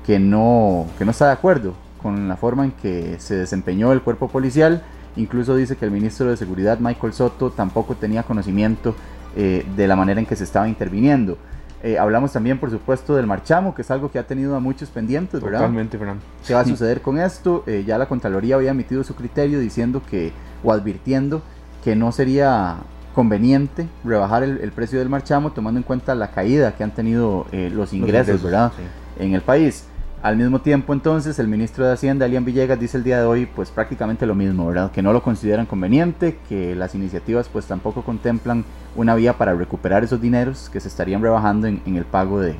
que 0.05 0.19
no, 0.19 0.87
que 0.97 1.05
no 1.05 1.11
está 1.11 1.27
de 1.27 1.33
acuerdo 1.33 1.73
con 2.01 2.27
la 2.27 2.37
forma 2.37 2.65
en 2.65 2.71
que 2.71 3.19
se 3.19 3.35
desempeñó 3.35 3.91
el 3.91 4.01
cuerpo 4.01 4.27
policial. 4.27 4.83
Incluso 5.15 5.55
dice 5.55 5.75
que 5.75 5.85
el 5.85 5.91
ministro 5.91 6.29
de 6.29 6.37
Seguridad, 6.37 6.79
Michael 6.79 7.13
Soto, 7.13 7.51
tampoco 7.51 7.95
tenía 7.95 8.23
conocimiento 8.23 8.95
eh, 9.35 9.65
de 9.75 9.87
la 9.87 9.95
manera 9.95 10.19
en 10.19 10.25
que 10.25 10.35
se 10.35 10.43
estaba 10.43 10.67
interviniendo. 10.67 11.37
Eh, 11.81 11.97
hablamos 11.97 12.33
también, 12.33 12.57
por 12.57 12.69
supuesto, 12.69 13.15
del 13.15 13.25
marchamo, 13.25 13.73
que 13.73 13.83
es 13.83 13.91
algo 13.91 14.11
que 14.11 14.19
ha 14.19 14.27
tenido 14.27 14.55
a 14.55 14.59
muchos 14.59 14.89
pendientes, 14.89 15.41
¿verdad? 15.41 15.59
Totalmente, 15.59 15.97
Fernando. 15.97 16.23
¿Qué 16.45 16.53
va 16.53 16.61
a 16.61 16.65
suceder 16.65 17.01
con 17.01 17.19
esto? 17.19 17.63
Eh, 17.67 17.83
ya 17.85 17.97
la 17.97 18.07
Contraloría 18.07 18.55
había 18.55 18.71
emitido 18.71 19.03
su 19.03 19.15
criterio 19.15 19.59
diciendo 19.59 20.01
que, 20.09 20.31
o 20.63 20.71
advirtiendo 20.71 21.41
que 21.83 21.95
no 21.95 22.11
sería 22.11 22.77
conveniente 23.13 23.87
rebajar 24.03 24.43
el, 24.43 24.59
el 24.59 24.71
precio 24.71 24.99
del 24.99 25.09
marchamo 25.09 25.51
tomando 25.51 25.79
en 25.79 25.83
cuenta 25.83 26.15
la 26.15 26.31
caída 26.31 26.75
que 26.75 26.83
han 26.83 26.91
tenido 26.91 27.45
eh, 27.51 27.69
los 27.73 27.93
ingresos, 27.93 28.27
ingresos, 28.27 28.43
¿verdad? 28.43 28.71
sí. 28.75 28.83
En 29.23 29.33
el 29.33 29.41
país. 29.41 29.85
Al 30.21 30.35
mismo 30.35 30.59
tiempo, 30.59 30.91
entonces, 30.91 31.39
el 31.39 31.47
ministro 31.47 31.85
de 31.85 31.93
Hacienda, 31.93 32.25
Elian 32.25 32.43
Villegas, 32.43 32.77
dice 32.77 32.97
el 32.97 33.05
día 33.05 33.19
de 33.19 33.25
hoy, 33.25 33.45
pues 33.45 33.71
prácticamente 33.71 34.25
lo 34.25 34.35
mismo, 34.35 34.67
¿verdad? 34.67 34.91
Que 34.91 35.01
no 35.01 35.13
lo 35.13 35.23
consideran 35.23 35.65
conveniente, 35.65 36.37
que 36.49 36.75
las 36.75 36.93
iniciativas, 36.93 37.47
pues 37.47 37.65
tampoco 37.67 38.03
contemplan 38.03 38.65
una 38.97 39.15
vía 39.15 39.37
para 39.37 39.53
recuperar 39.53 40.03
esos 40.03 40.19
dineros 40.19 40.69
que 40.73 40.81
se 40.81 40.89
estarían 40.89 41.21
rebajando 41.21 41.67
en, 41.67 41.81
en 41.85 41.95
el 41.95 42.03
pago 42.03 42.41
de, 42.41 42.55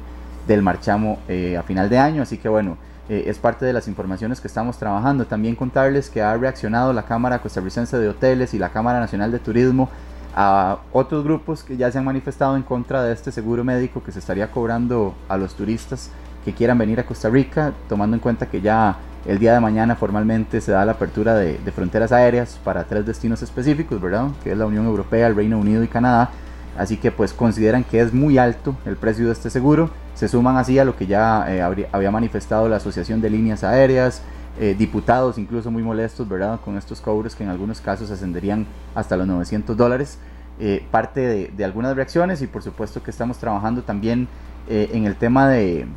del 0.47 0.61
marchamo 0.61 1.19
eh, 1.27 1.57
a 1.57 1.63
final 1.63 1.89
de 1.89 1.97
año. 1.97 2.21
Así 2.21 2.37
que 2.37 2.47
bueno, 2.47 2.77
eh, 3.09 3.23
es 3.27 3.39
parte 3.39 3.65
de 3.65 3.73
las 3.73 3.87
informaciones 3.87 4.39
que 4.39 4.47
estamos 4.47 4.77
trabajando. 4.77 5.25
También 5.25 5.55
contarles 5.55 6.09
que 6.09 6.21
ha 6.21 6.35
reaccionado 6.37 6.93
la 6.93 7.03
Cámara 7.03 7.39
Costarricense 7.39 7.97
de 7.97 8.07
Hoteles 8.07 8.53
y 8.53 8.59
la 8.59 8.69
Cámara 8.69 8.99
Nacional 8.99 9.31
de 9.31 9.39
Turismo 9.39 9.89
a 10.35 10.77
otros 10.93 11.23
grupos 11.23 11.63
que 11.63 11.75
ya 11.75 11.91
se 11.91 11.97
han 11.97 12.05
manifestado 12.05 12.55
en 12.55 12.61
contra 12.61 13.03
de 13.03 13.11
este 13.13 13.31
seguro 13.31 13.63
médico 13.63 14.03
que 14.03 14.11
se 14.11 14.19
estaría 14.19 14.51
cobrando 14.51 15.15
a 15.27 15.37
los 15.37 15.55
turistas 15.55 16.11
que 16.45 16.53
quieran 16.53 16.77
venir 16.77 16.99
a 16.99 17.05
Costa 17.05 17.29
Rica, 17.29 17.73
tomando 17.89 18.15
en 18.15 18.21
cuenta 18.21 18.45
que 18.45 18.61
ya 18.61 18.97
el 19.25 19.39
día 19.39 19.53
de 19.53 19.59
mañana 19.59 19.95
formalmente 19.95 20.61
se 20.61 20.71
da 20.71 20.85
la 20.85 20.93
apertura 20.93 21.33
de, 21.35 21.57
de 21.57 21.71
fronteras 21.71 22.11
aéreas 22.11 22.59
para 22.63 22.85
tres 22.85 23.05
destinos 23.05 23.41
específicos, 23.41 23.99
¿verdad? 23.99 24.29
Que 24.43 24.51
es 24.51 24.57
la 24.57 24.65
Unión 24.65 24.85
Europea, 24.85 25.27
el 25.27 25.35
Reino 25.35 25.57
Unido 25.57 25.83
y 25.83 25.87
Canadá. 25.87 26.29
Así 26.77 26.95
que 26.95 27.11
pues 27.11 27.33
consideran 27.33 27.83
que 27.83 27.99
es 27.99 28.13
muy 28.13 28.37
alto 28.37 28.75
el 28.85 28.95
precio 28.95 29.25
de 29.25 29.33
este 29.33 29.49
seguro. 29.49 29.89
Se 30.19 30.27
suman 30.27 30.57
así 30.57 30.77
a 30.77 30.83
lo 30.83 30.97
que 30.97 31.07
ya 31.07 31.45
eh, 31.47 31.61
había 31.93 32.11
manifestado 32.11 32.67
la 32.67 32.75
Asociación 32.75 33.21
de 33.21 33.29
Líneas 33.29 33.63
Aéreas, 33.63 34.21
eh, 34.59 34.75
diputados 34.77 35.37
incluso 35.37 35.71
muy 35.71 35.81
molestos, 35.81 36.27
¿verdad? 36.27 36.59
Con 36.59 36.77
estos 36.77 36.99
cobros 36.99 37.37
que 37.37 37.45
en 37.45 37.49
algunos 37.49 37.79
casos 37.79 38.11
ascenderían 38.11 38.67
hasta 38.95 39.15
los 39.15 39.25
900 39.27 39.77
dólares. 39.77 40.19
Eh, 40.59 40.85
parte 40.91 41.49
de, 41.55 41.63
algunas 41.63 41.95
reacciones 41.95 42.41
y 42.41 42.47
por 42.47 42.63
supuesto 42.63 43.01
que 43.01 43.11
estamos 43.11 43.37
trabajando 43.37 43.83
también 43.83 44.27
en 44.67 45.05
el 45.05 45.15
tema 45.15 45.47
de 45.47 45.87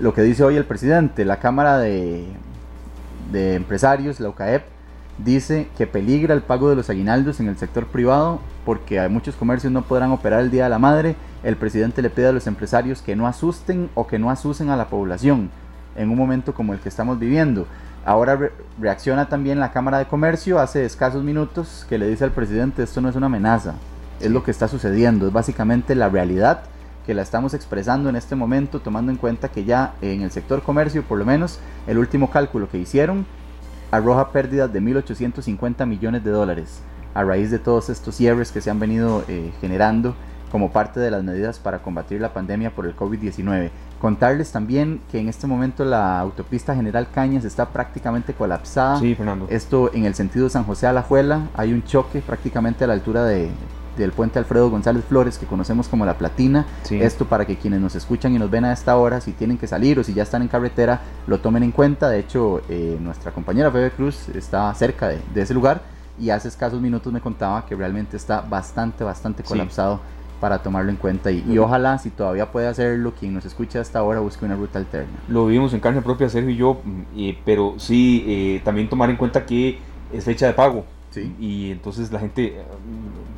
lo 0.00 0.14
que 0.14 0.22
dice 0.22 0.42
hoy 0.42 0.56
el 0.56 0.64
presidente. 0.64 1.26
La 1.26 1.38
Cámara 1.38 1.76
de, 1.76 2.28
de 3.30 3.56
Empresarios, 3.56 4.20
la 4.20 4.30
UCAEP, 4.30 4.62
dice 5.24 5.68
que 5.76 5.86
peligra 5.86 6.34
el 6.34 6.42
pago 6.42 6.70
de 6.70 6.76
los 6.76 6.88
aguinaldos 6.90 7.40
en 7.40 7.48
el 7.48 7.56
sector 7.58 7.86
privado 7.86 8.40
porque 8.64 9.06
muchos 9.08 9.34
comercios 9.34 9.72
no 9.72 9.82
podrán 9.82 10.12
operar 10.12 10.40
el 10.40 10.50
Día 10.50 10.64
de 10.64 10.70
la 10.70 10.78
Madre. 10.78 11.16
El 11.42 11.56
presidente 11.56 12.02
le 12.02 12.10
pide 12.10 12.28
a 12.28 12.32
los 12.32 12.46
empresarios 12.46 13.02
que 13.02 13.16
no 13.16 13.26
asusten 13.26 13.90
o 13.94 14.06
que 14.06 14.18
no 14.18 14.30
asusen 14.30 14.70
a 14.70 14.76
la 14.76 14.88
población 14.88 15.50
en 15.96 16.10
un 16.10 16.16
momento 16.16 16.54
como 16.54 16.72
el 16.72 16.78
que 16.80 16.88
estamos 16.88 17.18
viviendo. 17.18 17.66
Ahora 18.04 18.36
re- 18.36 18.52
reacciona 18.80 19.28
también 19.28 19.60
la 19.60 19.72
Cámara 19.72 19.98
de 19.98 20.06
Comercio 20.06 20.58
hace 20.58 20.84
escasos 20.84 21.22
minutos 21.22 21.84
que 21.88 21.98
le 21.98 22.08
dice 22.08 22.24
al 22.24 22.30
presidente 22.30 22.82
esto 22.82 23.00
no 23.00 23.08
es 23.08 23.16
una 23.16 23.26
amenaza, 23.26 23.74
es 24.20 24.30
lo 24.30 24.42
que 24.42 24.50
está 24.50 24.68
sucediendo, 24.68 25.26
es 25.26 25.32
básicamente 25.32 25.94
la 25.94 26.08
realidad 26.08 26.62
que 27.04 27.14
la 27.14 27.22
estamos 27.22 27.54
expresando 27.54 28.08
en 28.08 28.16
este 28.16 28.36
momento 28.36 28.80
tomando 28.80 29.10
en 29.10 29.18
cuenta 29.18 29.48
que 29.48 29.64
ya 29.64 29.94
en 30.00 30.22
el 30.22 30.30
sector 30.30 30.62
comercio 30.62 31.02
por 31.02 31.18
lo 31.18 31.24
menos 31.26 31.58
el 31.86 31.98
último 31.98 32.30
cálculo 32.30 32.68
que 32.70 32.78
hicieron 32.78 33.26
arroja 33.90 34.30
pérdidas 34.30 34.72
de 34.72 34.80
1.850 34.80 35.86
millones 35.86 36.24
de 36.24 36.30
dólares 36.30 36.80
a 37.14 37.24
raíz 37.24 37.50
de 37.50 37.58
todos 37.58 37.90
estos 37.90 38.14
cierres 38.14 38.52
que 38.52 38.60
se 38.60 38.70
han 38.70 38.78
venido 38.78 39.24
eh, 39.28 39.52
generando 39.60 40.14
como 40.50 40.70
parte 40.70 40.98
de 41.00 41.10
las 41.10 41.22
medidas 41.22 41.58
para 41.58 41.80
combatir 41.80 42.20
la 42.20 42.32
pandemia 42.32 42.70
por 42.70 42.86
el 42.86 42.96
COVID-19. 42.96 43.70
Contarles 44.00 44.50
también 44.50 45.00
que 45.10 45.20
en 45.20 45.28
este 45.28 45.46
momento 45.46 45.84
la 45.84 46.18
autopista 46.18 46.74
General 46.74 47.08
Cañas 47.12 47.44
está 47.44 47.68
prácticamente 47.68 48.32
colapsada. 48.32 48.98
Sí, 48.98 49.14
Fernando. 49.14 49.46
Esto 49.48 49.92
en 49.94 50.06
el 50.06 50.14
sentido 50.14 50.46
de 50.46 50.50
San 50.50 50.64
José 50.64 50.86
a 50.86 50.92
la 50.92 51.02
Juela, 51.02 51.48
hay 51.56 51.72
un 51.72 51.84
choque 51.84 52.20
prácticamente 52.20 52.84
a 52.84 52.88
la 52.88 52.94
altura 52.94 53.24
de, 53.24 53.50
del 53.96 54.12
puente 54.12 54.38
Alfredo 54.38 54.70
González 54.70 55.04
Flores, 55.08 55.38
que 55.38 55.46
conocemos 55.46 55.88
como 55.88 56.04
La 56.06 56.16
Platina. 56.18 56.66
Sí. 56.82 57.00
Esto 57.00 57.24
para 57.26 57.44
que 57.46 57.56
quienes 57.56 57.80
nos 57.80 57.94
escuchan 57.94 58.34
y 58.34 58.38
nos 58.38 58.50
ven 58.50 58.64
a 58.64 58.72
esta 58.72 58.96
hora, 58.96 59.20
si 59.20 59.32
tienen 59.32 59.58
que 59.58 59.66
salir 59.66 59.98
o 59.98 60.04
si 60.04 60.14
ya 60.14 60.22
están 60.22 60.42
en 60.42 60.48
carretera, 60.48 61.00
lo 61.26 61.38
tomen 61.40 61.62
en 61.62 61.72
cuenta. 61.72 62.08
De 62.08 62.18
hecho, 62.20 62.62
eh, 62.68 62.98
nuestra 63.00 63.32
compañera 63.32 63.70
Febe 63.70 63.90
Cruz 63.90 64.28
está 64.30 64.72
cerca 64.74 65.08
de, 65.08 65.18
de 65.34 65.42
ese 65.42 65.54
lugar 65.54 65.82
y 66.18 66.30
hace 66.30 66.48
escasos 66.48 66.80
minutos 66.80 67.12
me 67.12 67.20
contaba 67.20 67.64
que 67.66 67.74
realmente 67.74 68.16
está 68.16 68.40
bastante, 68.42 69.04
bastante 69.04 69.42
Sí. 69.42 69.48
colapsado 69.48 70.00
para 70.40 70.62
tomarlo 70.62 70.90
en 70.90 70.96
cuenta. 70.96 71.30
Y, 71.30 71.44
y 71.46 71.58
ojalá, 71.58 71.98
si 71.98 72.08
todavía 72.08 72.50
puede 72.50 72.66
hacerlo, 72.66 73.12
quien 73.18 73.34
nos 73.34 73.44
escuche 73.44 73.78
hasta 73.78 73.98
ahora 73.98 74.20
busque 74.20 74.44
una 74.46 74.56
ruta 74.56 74.78
alterna. 74.78 75.12
Lo 75.28 75.44
vivimos 75.46 75.74
en 75.74 75.80
carne 75.80 76.00
propia, 76.00 76.30
Sergio 76.30 76.50
y 76.50 76.56
yo, 76.56 76.80
mm, 76.82 77.00
eh, 77.16 77.38
pero 77.44 77.74
sí 77.76 78.24
eh, 78.26 78.62
también 78.64 78.88
tomar 78.88 79.10
en 79.10 79.16
cuenta 79.16 79.44
que 79.44 79.78
es 80.12 80.24
fecha 80.24 80.46
de 80.46 80.54
pago. 80.54 80.84
Sí. 81.10 81.34
Y 81.40 81.70
entonces 81.72 82.12
la 82.12 82.20
gente 82.20 82.46
eh, 82.46 82.62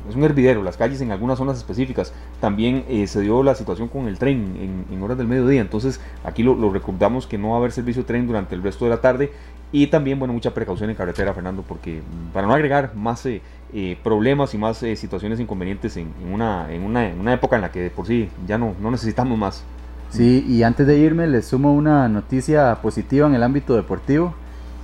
es 0.07 0.15
un 0.15 0.23
hervidero, 0.23 0.61
las 0.61 0.77
calles 0.77 1.01
en 1.01 1.11
algunas 1.11 1.39
zonas 1.39 1.57
específicas. 1.57 2.13
También 2.39 2.85
eh, 2.87 3.07
se 3.07 3.21
dio 3.21 3.41
la 3.41 3.55
situación 3.55 3.87
con 3.87 4.07
el 4.07 4.19
tren 4.19 4.85
en, 4.89 4.95
en 4.95 5.03
horas 5.03 5.17
del 5.17 5.27
mediodía. 5.27 5.61
Entonces 5.61 5.99
aquí 6.23 6.43
lo, 6.43 6.53
lo 6.55 6.71
recordamos 6.71 7.25
que 7.25 7.37
no 7.37 7.49
va 7.49 7.55
a 7.55 7.57
haber 7.57 7.71
servicio 7.71 8.03
de 8.03 8.07
tren 8.07 8.27
durante 8.27 8.53
el 8.55 8.61
resto 8.61 8.85
de 8.85 8.91
la 8.91 9.01
tarde. 9.01 9.31
Y 9.73 9.87
también, 9.87 10.19
bueno, 10.19 10.35
mucha 10.35 10.53
precaución 10.53 10.91
en 10.91 10.95
carretera, 10.95 11.33
Fernando, 11.33 11.63
porque 11.67 11.99
mm, 12.01 12.31
para 12.31 12.45
no 12.45 12.53
agregar 12.53 12.95
más 12.95 13.25
eh, 13.25 13.41
eh, 13.73 13.97
problemas 14.03 14.53
y 14.53 14.59
más 14.59 14.83
eh, 14.83 14.95
situaciones 14.95 15.39
inconvenientes 15.39 15.97
en, 15.97 16.13
una, 16.31 16.71
en, 16.71 16.83
una, 16.83 17.09
en, 17.09 17.19
una, 17.19 17.33
época 17.33 17.55
en 17.55 17.63
la 17.63 17.71
que 17.71 17.89
por 17.89 18.05
sí 18.05 18.29
ya 18.47 18.59
no, 18.59 18.75
no 18.79 18.91
necesitamos 18.91 19.35
más. 19.35 19.63
Sí, 20.11 20.45
y 20.47 20.61
antes 20.61 20.85
de 20.85 20.99
irme 20.99 21.25
les 21.25 21.47
sumo 21.47 21.73
una 21.73 22.07
noticia 22.07 22.75
positiva 22.83 23.25
en 23.25 23.33
el 23.33 23.41
ámbito 23.41 23.75
deportivo, 23.75 24.35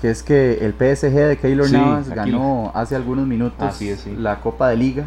que 0.01 0.09
es 0.09 0.23
que 0.23 0.65
el 0.65 0.73
PSG 0.73 1.13
de 1.13 1.37
Keylor 1.37 1.71
Navas 1.71 2.09
ganó 2.09 2.71
hace 2.73 2.95
algunos 2.95 3.27
minutos 3.27 3.79
la 4.17 4.39
Copa 4.39 4.69
de 4.69 4.77
Liga 4.77 5.05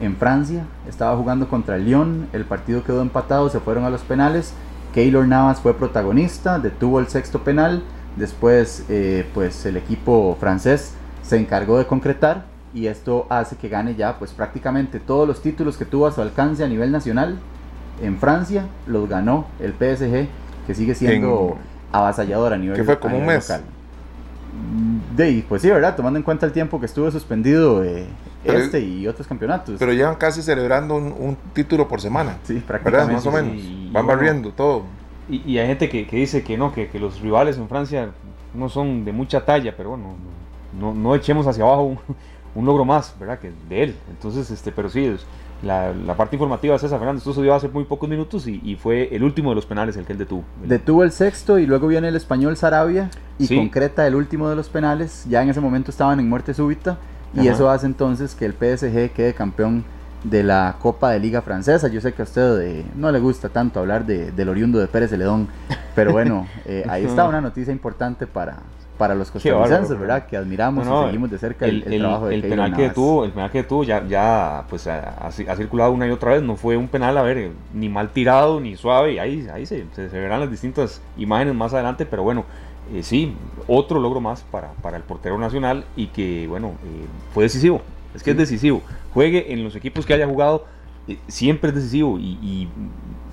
en 0.00 0.16
Francia, 0.16 0.64
estaba 0.88 1.16
jugando 1.16 1.48
contra 1.48 1.76
el 1.76 1.84
Lyon, 1.84 2.26
el 2.32 2.44
partido 2.44 2.82
quedó 2.82 3.02
empatado, 3.02 3.48
se 3.50 3.60
fueron 3.60 3.84
a 3.84 3.90
los 3.90 4.00
penales, 4.02 4.52
Keylor 4.92 5.28
Navas 5.28 5.60
fue 5.60 5.74
protagonista, 5.74 6.58
detuvo 6.58 6.98
el 6.98 7.06
sexto 7.06 7.44
penal, 7.44 7.84
después 8.16 8.84
eh, 8.88 9.26
pues 9.32 9.64
el 9.64 9.76
equipo 9.76 10.36
francés 10.40 10.94
se 11.22 11.38
encargó 11.38 11.78
de 11.78 11.86
concretar 11.86 12.46
y 12.74 12.86
esto 12.86 13.26
hace 13.30 13.56
que 13.56 13.68
gane 13.68 13.94
ya 13.94 14.18
pues 14.18 14.32
prácticamente 14.32 14.98
todos 14.98 15.28
los 15.28 15.40
títulos 15.40 15.76
que 15.76 15.84
tuvo 15.84 16.06
a 16.06 16.12
su 16.12 16.20
alcance 16.20 16.64
a 16.64 16.68
nivel 16.68 16.90
nacional 16.90 17.38
en 18.02 18.18
Francia 18.18 18.66
los 18.86 19.08
ganó 19.08 19.46
el 19.60 19.72
PSG 19.72 20.26
que 20.66 20.74
sigue 20.74 20.94
siendo 20.94 21.56
avasallador 21.92 22.54
a 22.54 22.58
nivel, 22.58 22.76
que 22.76 22.84
fue 22.84 22.98
como 22.98 23.18
un 23.18 23.26
mes. 23.26 23.48
local. 23.48 23.62
De, 25.16 25.44
pues 25.48 25.62
sí, 25.62 25.70
¿verdad? 25.70 25.96
Tomando 25.96 26.18
en 26.18 26.22
cuenta 26.22 26.44
el 26.46 26.52
tiempo 26.52 26.78
que 26.78 26.86
estuvo 26.86 27.10
suspendido 27.10 27.82
eh, 27.84 28.06
este 28.44 28.80
y 28.80 29.06
otros 29.06 29.26
campeonatos. 29.26 29.76
Pero 29.78 29.92
llevan 29.92 30.16
casi 30.16 30.42
celebrando 30.42 30.96
un, 30.96 31.36
título 31.54 31.88
por 31.88 32.00
semana. 32.00 32.38
Sí, 32.44 32.62
prácticamente. 32.66 33.14
Más 33.14 33.26
o 33.26 33.32
menos. 33.32 33.92
Van 33.92 34.06
barriendo 34.06 34.50
todo. 34.50 34.84
Y, 35.28 35.58
hay 35.58 35.66
gente 35.68 35.88
que, 35.88 36.04
dice 36.04 36.42
que 36.42 36.58
no, 36.58 36.72
que, 36.74 36.90
los 36.98 37.20
rivales 37.20 37.56
en 37.56 37.68
Francia 37.68 38.10
no 38.54 38.68
son 38.68 39.04
de 39.04 39.12
mucha 39.12 39.44
talla, 39.44 39.74
pero 39.76 39.90
bueno, 39.90 40.14
no, 40.78 40.92
no 40.92 41.14
echemos 41.14 41.46
hacia 41.46 41.64
abajo 41.64 41.96
un, 42.54 42.66
logro 42.66 42.84
más, 42.84 43.14
¿verdad? 43.18 43.38
Que 43.38 43.52
de 43.68 43.82
él. 43.82 43.96
Entonces, 44.10 44.50
este, 44.50 44.72
pero 44.72 44.90
sí, 44.90 45.16
la, 45.62 46.14
parte 46.16 46.36
informativa 46.36 46.74
es 46.74 46.82
esa, 46.82 46.98
Fernando. 46.98 47.18
Esto 47.18 47.32
se 47.32 47.42
dio 47.42 47.54
hace 47.54 47.68
muy 47.68 47.84
pocos 47.84 48.08
minutos 48.08 48.46
y, 48.46 48.76
fue 48.76 49.14
el 49.14 49.22
último 49.22 49.50
de 49.50 49.56
los 49.56 49.66
penales 49.66 49.96
el 49.96 50.04
que 50.04 50.12
él 50.12 50.18
detuvo. 50.18 50.44
Detuvo 50.64 51.04
el 51.04 51.12
sexto 51.12 51.58
y 51.58 51.66
luego 51.66 51.86
viene 51.86 52.08
el 52.08 52.16
español 52.16 52.56
Sarabia 52.56 53.10
y 53.38 53.54
concreta 53.54 54.06
el 54.06 54.14
último 54.14 54.48
de 54.48 54.56
los 54.56 54.68
penales. 54.68 55.24
Ya 55.28 55.42
en 55.42 55.50
ese 55.50 55.60
momento 55.60 55.90
estaban 55.90 56.18
en 56.20 56.28
muerte 56.28 56.54
súbita 56.54 56.98
y 57.34 57.48
eso 57.48 57.70
hace 57.70 57.86
entonces 57.86 58.34
que 58.34 58.44
el 58.44 58.52
PSG 58.52 59.12
quede 59.12 59.34
campeón 59.34 59.84
de 60.24 60.42
la 60.42 60.76
Copa 60.80 61.10
de 61.10 61.20
Liga 61.20 61.42
Francesa. 61.42 61.88
Yo 61.88 62.00
sé 62.00 62.12
que 62.12 62.22
a 62.22 62.24
usted 62.24 62.60
eh, 62.60 62.84
no 62.96 63.10
le 63.10 63.18
gusta 63.18 63.48
tanto 63.48 63.80
hablar 63.80 64.06
de, 64.06 64.32
del 64.32 64.48
oriundo 64.48 64.78
de 64.78 64.86
Pérez 64.86 65.10
Celedón, 65.10 65.48
pero 65.94 66.12
bueno, 66.12 66.46
eh, 66.64 66.84
ahí 66.88 67.04
está 67.04 67.26
una 67.26 67.40
noticia 67.40 67.72
importante 67.72 68.26
para, 68.26 68.58
para 68.98 69.14
los 69.14 69.30
costarricenses, 69.30 69.98
¿verdad? 69.98 70.26
Que 70.26 70.36
admiramos 70.36 70.86
y 70.86 71.06
seguimos 71.06 71.30
de 71.30 71.38
cerca 71.38 71.66
el, 71.66 71.82
trabajo 71.82 72.28
de 72.28 72.34
el 72.34 72.42
penal 72.42 72.76
que 72.76 72.90
tuvo, 72.90 73.24
El 73.24 73.32
penal 73.32 73.50
que 73.50 73.62
tuvo 73.62 73.84
ya, 73.84 74.06
ya 74.06 74.64
pues 74.68 74.86
ha, 74.86 75.30
circulado 75.30 75.92
una 75.92 76.06
y 76.06 76.10
otra 76.10 76.32
vez, 76.32 76.42
no 76.42 76.56
fue 76.56 76.76
un 76.76 76.88
penal, 76.88 77.16
a 77.18 77.22
ver, 77.22 77.50
ni 77.74 77.88
mal 77.88 78.10
tirado, 78.10 78.60
ni 78.60 78.76
suave, 78.76 79.14
y 79.14 79.18
ahí, 79.18 79.48
ahí 79.52 79.66
se, 79.66 79.86
se, 79.94 80.08
verán 80.08 80.40
las 80.40 80.50
distintas 80.50 81.02
imágenes 81.16 81.54
más 81.54 81.74
adelante, 81.74 82.06
pero 82.06 82.22
bueno, 82.22 82.44
eh, 82.92 83.02
sí, 83.02 83.34
otro 83.66 83.98
logro 83.98 84.20
más 84.20 84.42
para, 84.42 84.72
para 84.82 84.96
el 84.96 85.02
portero 85.02 85.38
nacional 85.38 85.84
y 85.96 86.08
que, 86.08 86.46
bueno, 86.46 86.72
fue 87.32 87.44
decisivo, 87.44 87.80
es 88.14 88.22
que 88.22 88.32
es 88.32 88.36
decisivo 88.36 88.82
juegue 89.12 89.52
en 89.52 89.62
los 89.64 89.76
equipos 89.76 90.06
que 90.06 90.14
haya 90.14 90.26
jugado, 90.26 90.64
eh, 91.08 91.18
siempre 91.28 91.70
es 91.70 91.74
decisivo. 91.74 92.18
Y, 92.18 92.68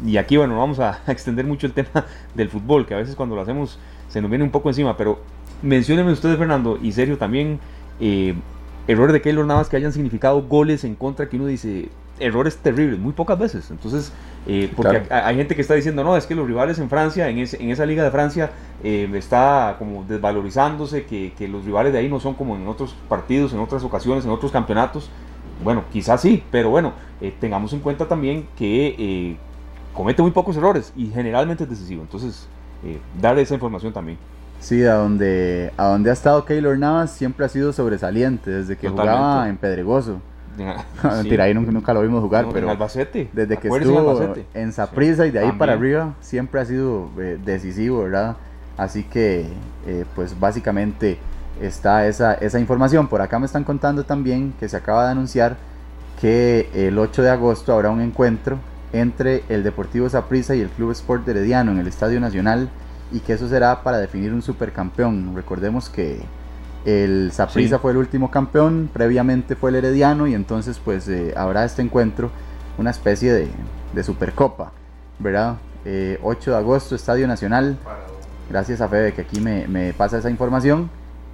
y, 0.06 0.18
aquí, 0.18 0.38
bueno, 0.38 0.58
vamos 0.58 0.80
a, 0.80 1.02
extender 1.08 1.46
mucho 1.46 1.68
el 1.68 1.74
tema 1.74 2.06
del 2.36 2.50
fútbol, 2.50 2.86
que 2.86 2.94
a 2.94 2.98
veces 2.98 3.16
cuando 3.16 3.36
lo 3.36 3.42
hacemos 3.42 3.80
se 4.08 4.22
nos 4.22 4.30
viene 4.30 4.44
un 4.44 4.52
poco 4.52 4.70
encima, 4.70 4.98
pero 4.98 5.20
menciónenme 5.62 6.12
ustedes, 6.12 6.38
Fernando, 6.38 6.80
y 6.82 6.92
serio 6.92 7.18
también, 7.18 7.60
eh, 8.00 8.36
errores 8.88 9.14
de 9.14 9.22
Keylor 9.22 9.46
Navas 9.46 9.70
que 9.70 9.78
hayan 9.78 9.94
significado 9.94 10.42
goles 10.44 10.84
en 10.84 10.96
contra, 10.96 11.30
que 11.30 11.38
uno 11.38 11.46
dice, 11.46 11.90
errores 12.20 12.58
terribles, 12.58 13.00
muy 13.00 13.14
pocas 13.14 13.38
veces. 13.38 13.70
Entonces, 13.72 14.12
eh, 14.48 14.72
porque 14.76 15.04
hay, 15.10 15.36
gente 15.36 15.56
que 15.56 15.62
está 15.62 15.74
diciendo, 15.74 16.04
no, 16.04 16.18
es 16.18 16.26
que 16.26 16.36
los 16.36 16.48
rivales 16.48 16.80
en 16.80 16.90
Francia, 16.90 17.30
en, 17.30 17.38
en 17.38 17.70
esa 17.70 17.86
liga 17.86 18.04
de 18.04 18.12
Francia, 18.12 18.52
está 18.84 19.76
como 19.78 20.06
desvalorizándose, 20.06 21.06
que, 21.06 21.34
que, 21.38 21.48
los 21.48 21.66
rivales 21.66 21.94
de 21.94 22.00
ahí 22.00 22.10
no 22.10 22.20
son 22.20 22.34
como 22.34 22.56
en 22.56 22.68
otros 22.68 22.96
partidos, 23.08 23.54
en 23.54 23.60
otras 23.60 23.84
ocasiones, 23.84 24.26
en 24.26 24.32
otros 24.32 24.52
campeonatos. 24.52 25.10
Bueno, 25.64 25.84
quizás 25.92 26.22
sí, 26.22 26.44
pero 26.52 26.70
bueno, 26.70 26.94
eh, 27.22 27.34
tengamos 27.40 27.74
en 27.74 27.80
cuenta 27.80 28.08
también 28.08 28.48
que 28.58 28.96
eh, 28.98 29.38
comete 29.94 30.22
muy 30.22 30.32
pocos 30.32 30.56
errores 30.56 30.94
y 30.96 31.08
generalmente 31.08 31.64
es 31.64 31.70
decisivo. 31.70 32.02
Entonces, 32.02 32.48
eh, 32.84 33.00
darle 33.20 33.42
esa 33.42 33.56
información 33.56 33.92
también. 33.92 34.18
Sí, 34.60 34.84
a 34.84 34.96
donde, 34.96 35.72
a 35.78 35.86
donde 35.86 36.10
ha 36.10 36.14
estado 36.14 36.44
Keylor 36.46 36.78
Navas 36.78 37.12
siempre 37.12 37.46
ha 37.46 37.50
sido 37.50 37.72
sobresaliente, 37.74 38.52
desde 38.52 38.78
que 38.78 38.90
jugaba 38.90 39.48
en 39.48 39.58
Pedregoso. 39.58 40.22
Mentira, 41.04 41.46
ahí 41.46 41.54
nunca, 41.54 41.94
lo 41.94 42.02
vimos 42.02 42.22
jugar, 42.22 42.48
pero 42.52 42.68
en 42.68 42.72
Albacete. 42.72 43.30
desde 43.32 43.58
que 43.58 43.70
estuvo 43.70 44.36
en 44.54 44.74
Saprissa 44.74 45.26
y 45.26 45.32
de 45.32 45.40
ahí 45.40 45.52
para 45.54 45.74
arriba 45.74 46.16
siempre 46.20 46.60
ha 46.60 46.66
sido 46.66 47.10
decisivo, 47.46 48.04
¿verdad? 48.04 48.36
Así 48.78 49.04
que, 49.04 49.46
pues 50.16 50.38
básicamente 50.38 51.18
está 51.62 52.08
esa, 52.08 52.34
esa 52.34 52.60
información. 52.60 53.08
Por 53.08 53.22
acá 53.22 53.40
me 53.40 53.46
están 53.46 53.64
contando 53.64 54.04
también 54.04 54.54
que 54.60 54.68
se 54.68 54.76
acaba 54.78 55.06
de 55.06 55.12
anunciar 55.12 55.56
que 56.20 56.70
el 56.74 56.98
8 56.98 57.22
de 57.22 57.30
agosto 57.30 57.74
habrá 57.74 57.90
un 57.90 58.02
encuentro 58.02 58.58
entre 58.92 59.44
el 59.50 59.64
Deportivo 59.64 60.10
Saprissa 60.10 60.56
y 60.56 60.62
el 60.62 60.70
Club 60.70 60.92
Sport 60.92 61.28
Herediano 61.28 61.72
en 61.72 61.80
el 61.80 61.88
Estadio 61.88 62.20
Nacional 62.20 62.70
y 63.12 63.20
que 63.20 63.34
eso 63.34 63.48
será 63.48 63.84
para 63.84 63.98
definir 63.98 64.34
un 64.34 64.42
supercampeón. 64.42 65.36
Recordemos 65.36 65.90
que 65.90 66.22
el 66.86 67.32
Saprissa 67.34 67.80
fue 67.80 67.92
el 67.92 67.98
último 67.98 68.32
campeón, 68.32 68.90
previamente 68.92 69.56
fue 69.56 69.72
el 69.72 69.78
Herediano 69.78 70.28
y 70.28 70.34
entonces 70.34 70.80
pues 70.84 71.08
eh, 71.08 71.34
habrá 71.36 71.66
este 71.66 71.82
encuentro, 71.82 72.32
una 72.78 72.92
especie 72.92 73.34
de, 73.34 73.48
de 73.94 74.04
supercopa, 74.04 74.72
¿verdad? 75.20 75.58
8 75.84 75.86
eh, 75.86 76.20
de 76.22 76.56
agosto, 76.56 76.96
Estadio 76.96 77.28
Nacional. 77.28 77.78
Gracias 78.50 78.82
a 78.82 78.88
Fede 78.88 79.14
que 79.14 79.22
aquí 79.22 79.40
me, 79.40 79.68
me 79.68 79.94
pasa 79.94 80.18
esa 80.18 80.30
información 80.30 80.90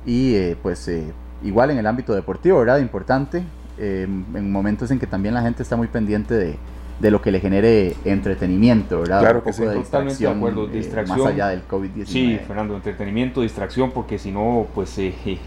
y 0.05 0.35
eh, 0.35 0.57
pues 0.61 0.87
eh, 0.87 1.11
igual 1.43 1.71
en 1.71 1.77
el 1.77 1.87
ámbito 1.87 2.13
deportivo, 2.13 2.59
¿verdad? 2.59 2.79
Importante, 2.79 3.43
eh, 3.77 4.03
en 4.03 4.51
momentos 4.51 4.91
en 4.91 4.99
que 4.99 5.07
también 5.07 5.33
la 5.33 5.41
gente 5.41 5.63
está 5.63 5.75
muy 5.75 5.87
pendiente 5.87 6.33
de, 6.33 6.57
de 6.99 7.11
lo 7.11 7.21
que 7.21 7.31
le 7.31 7.39
genere 7.39 7.95
entretenimiento, 8.05 9.01
¿verdad? 9.01 9.19
Claro 9.19 9.43
que 9.43 9.51
sí, 9.51 9.63
totalmente 9.63 10.23
de 10.23 10.29
acuerdo, 10.29 10.67
distracción. 10.67 11.19
más 11.19 11.27
allá 11.27 11.47
del 11.49 11.67
COVID-19. 11.67 12.05
Sí, 12.05 12.39
Fernando, 12.47 12.75
entretenimiento, 12.75 13.41
distracción, 13.41 13.91
porque 13.91 14.17
si 14.17 14.31
no, 14.31 14.67
pues 14.73 14.97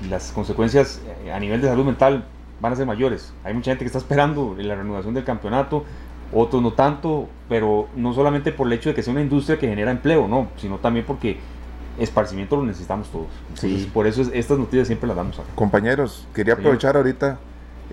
las 0.09 0.30
consecuencias 0.32 1.01
a 1.32 1.40
nivel 1.40 1.61
de 1.61 1.68
salud 1.68 1.86
mental 1.86 2.24
van 2.61 2.72
a 2.72 2.76
ser 2.76 2.86
mayores. 2.86 3.32
Hay 3.44 3.55
mucha 3.55 3.70
gente 3.70 3.84
que 3.84 3.86
está 3.86 3.99
esperando 3.99 4.57
la 4.59 4.74
reanudación 4.74 5.14
del 5.14 5.24
campeonato, 5.24 5.84
otros 6.32 6.62
no 6.62 6.72
tanto, 6.72 7.28
pero 7.49 7.88
no 7.96 8.12
solamente 8.12 8.53
por 8.53 8.66
el 8.66 8.74
hecho 8.74 8.90
de 8.90 8.94
que 8.94 9.03
sea 9.03 9.12
una 9.12 9.22
industria 9.22 9.59
que 9.59 9.68
genera 9.68 9.90
empleo, 9.90 10.28
no, 10.28 10.49
sino 10.57 10.76
también 10.76 11.07
porque 11.07 11.38
esparcimiento 11.99 12.57
lo 12.57 12.64
necesitamos 12.64 13.09
todos. 13.09 13.28
sí. 13.55 13.90
Por 13.92 14.07
eso 14.07 14.22
estas 14.32 14.59
noticias 14.59 14.86
siempre 14.86 15.07
las 15.09 15.16
damos 15.16 15.38
acá. 15.38 15.49
Compañeros, 15.55 16.28
quería 16.34 16.55
aprovechar 16.55 16.96
ahorita, 16.96 17.38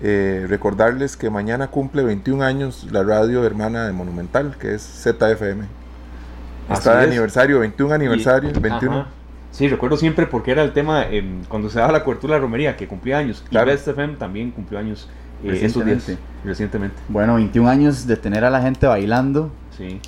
eh, 0.02 0.46
recordarles 0.48 1.16
que 1.16 1.30
mañana 1.30 1.68
cumple 1.68 2.02
21 2.02 2.44
años 2.44 2.86
la 2.90 3.02
radio 3.02 3.44
hermana 3.44 3.86
de 3.86 3.92
Monumental, 3.92 4.56
que 4.58 4.74
es 4.74 4.82
ZFM. 4.82 5.64
Está 6.70 6.98
de 6.98 7.04
aniversario, 7.04 7.60
21 7.60 7.94
aniversario, 7.94 8.50
21. 8.60 9.06
Sí, 9.52 9.68
recuerdo 9.68 9.96
siempre 9.96 10.26
porque 10.26 10.50
era 10.50 10.62
el 10.62 10.72
tema 10.72 11.04
em, 11.04 11.44
cuando 11.44 11.70
se 11.70 11.78
daba 11.78 11.92
la 11.92 12.04
cobertura 12.04 12.34
de 12.34 12.40
la 12.40 12.42
romería, 12.42 12.76
que 12.76 12.86
cumplía 12.86 13.18
años. 13.18 13.42
Claro. 13.48 13.70
Y 13.70 13.74
FM 13.74 14.16
también 14.16 14.50
cumplió 14.50 14.78
años 14.78 15.08
eh, 15.42 15.50
recientemente. 15.50 16.18
recientemente. 16.44 16.96
Bueno, 17.08 17.36
21 17.36 17.68
años 17.68 18.06
de 18.06 18.16
tener 18.16 18.44
a 18.44 18.50
la 18.50 18.60
gente 18.60 18.86
bailando 18.86 19.50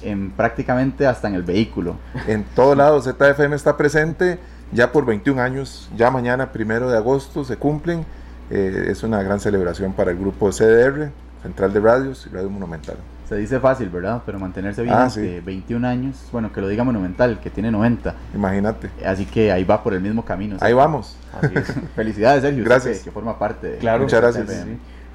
en 0.02 0.30
prácticamente 0.30 1.06
hasta 1.06 1.28
en 1.28 1.34
el 1.34 1.42
vehículo. 1.42 1.96
En 2.26 2.44
todo 2.54 2.74
lado 2.74 3.00
ZFM 3.00 3.54
está 3.54 3.76
presente 3.76 4.38
ya 4.72 4.92
por 4.92 5.06
21 5.06 5.40
años, 5.40 5.88
ya 5.96 6.10
mañana 6.10 6.52
primero 6.52 6.90
de 6.90 6.96
agosto 6.96 7.44
se 7.44 7.56
cumplen. 7.56 8.04
Eh, 8.50 8.86
es 8.88 9.02
una 9.02 9.22
gran 9.22 9.40
celebración 9.40 9.92
para 9.92 10.10
el 10.10 10.18
grupo 10.18 10.50
CDR, 10.50 11.10
Central 11.42 11.72
de 11.72 11.80
Radios 11.80 12.26
y 12.26 12.34
Radio 12.34 12.50
Monumental. 12.50 12.96
Se 13.28 13.36
dice 13.36 13.60
fácil, 13.60 13.90
¿verdad? 13.90 14.22
Pero 14.24 14.38
mantenerse 14.38 14.82
bien, 14.82 14.94
ah, 14.96 15.10
21 15.44 15.86
años, 15.86 16.16
bueno, 16.32 16.50
que 16.50 16.62
lo 16.62 16.68
diga 16.68 16.82
Monumental, 16.82 17.40
que 17.40 17.50
tiene 17.50 17.70
90. 17.70 18.14
Imagínate. 18.34 18.88
Así 19.04 19.26
que 19.26 19.52
ahí 19.52 19.64
va 19.64 19.82
por 19.82 19.92
el 19.92 20.00
mismo 20.00 20.24
camino. 20.24 20.56
Ahí 20.60 20.72
vamos. 20.72 21.14
Felicidades, 21.94 22.42
Sergio. 22.42 22.64
Gracias. 22.64 23.00
Que, 23.00 23.10
forma 23.10 23.38
parte 23.38 23.66
de 23.66 23.78
Claro, 23.78 24.04
muchas 24.04 24.22
gracias. 24.22 24.66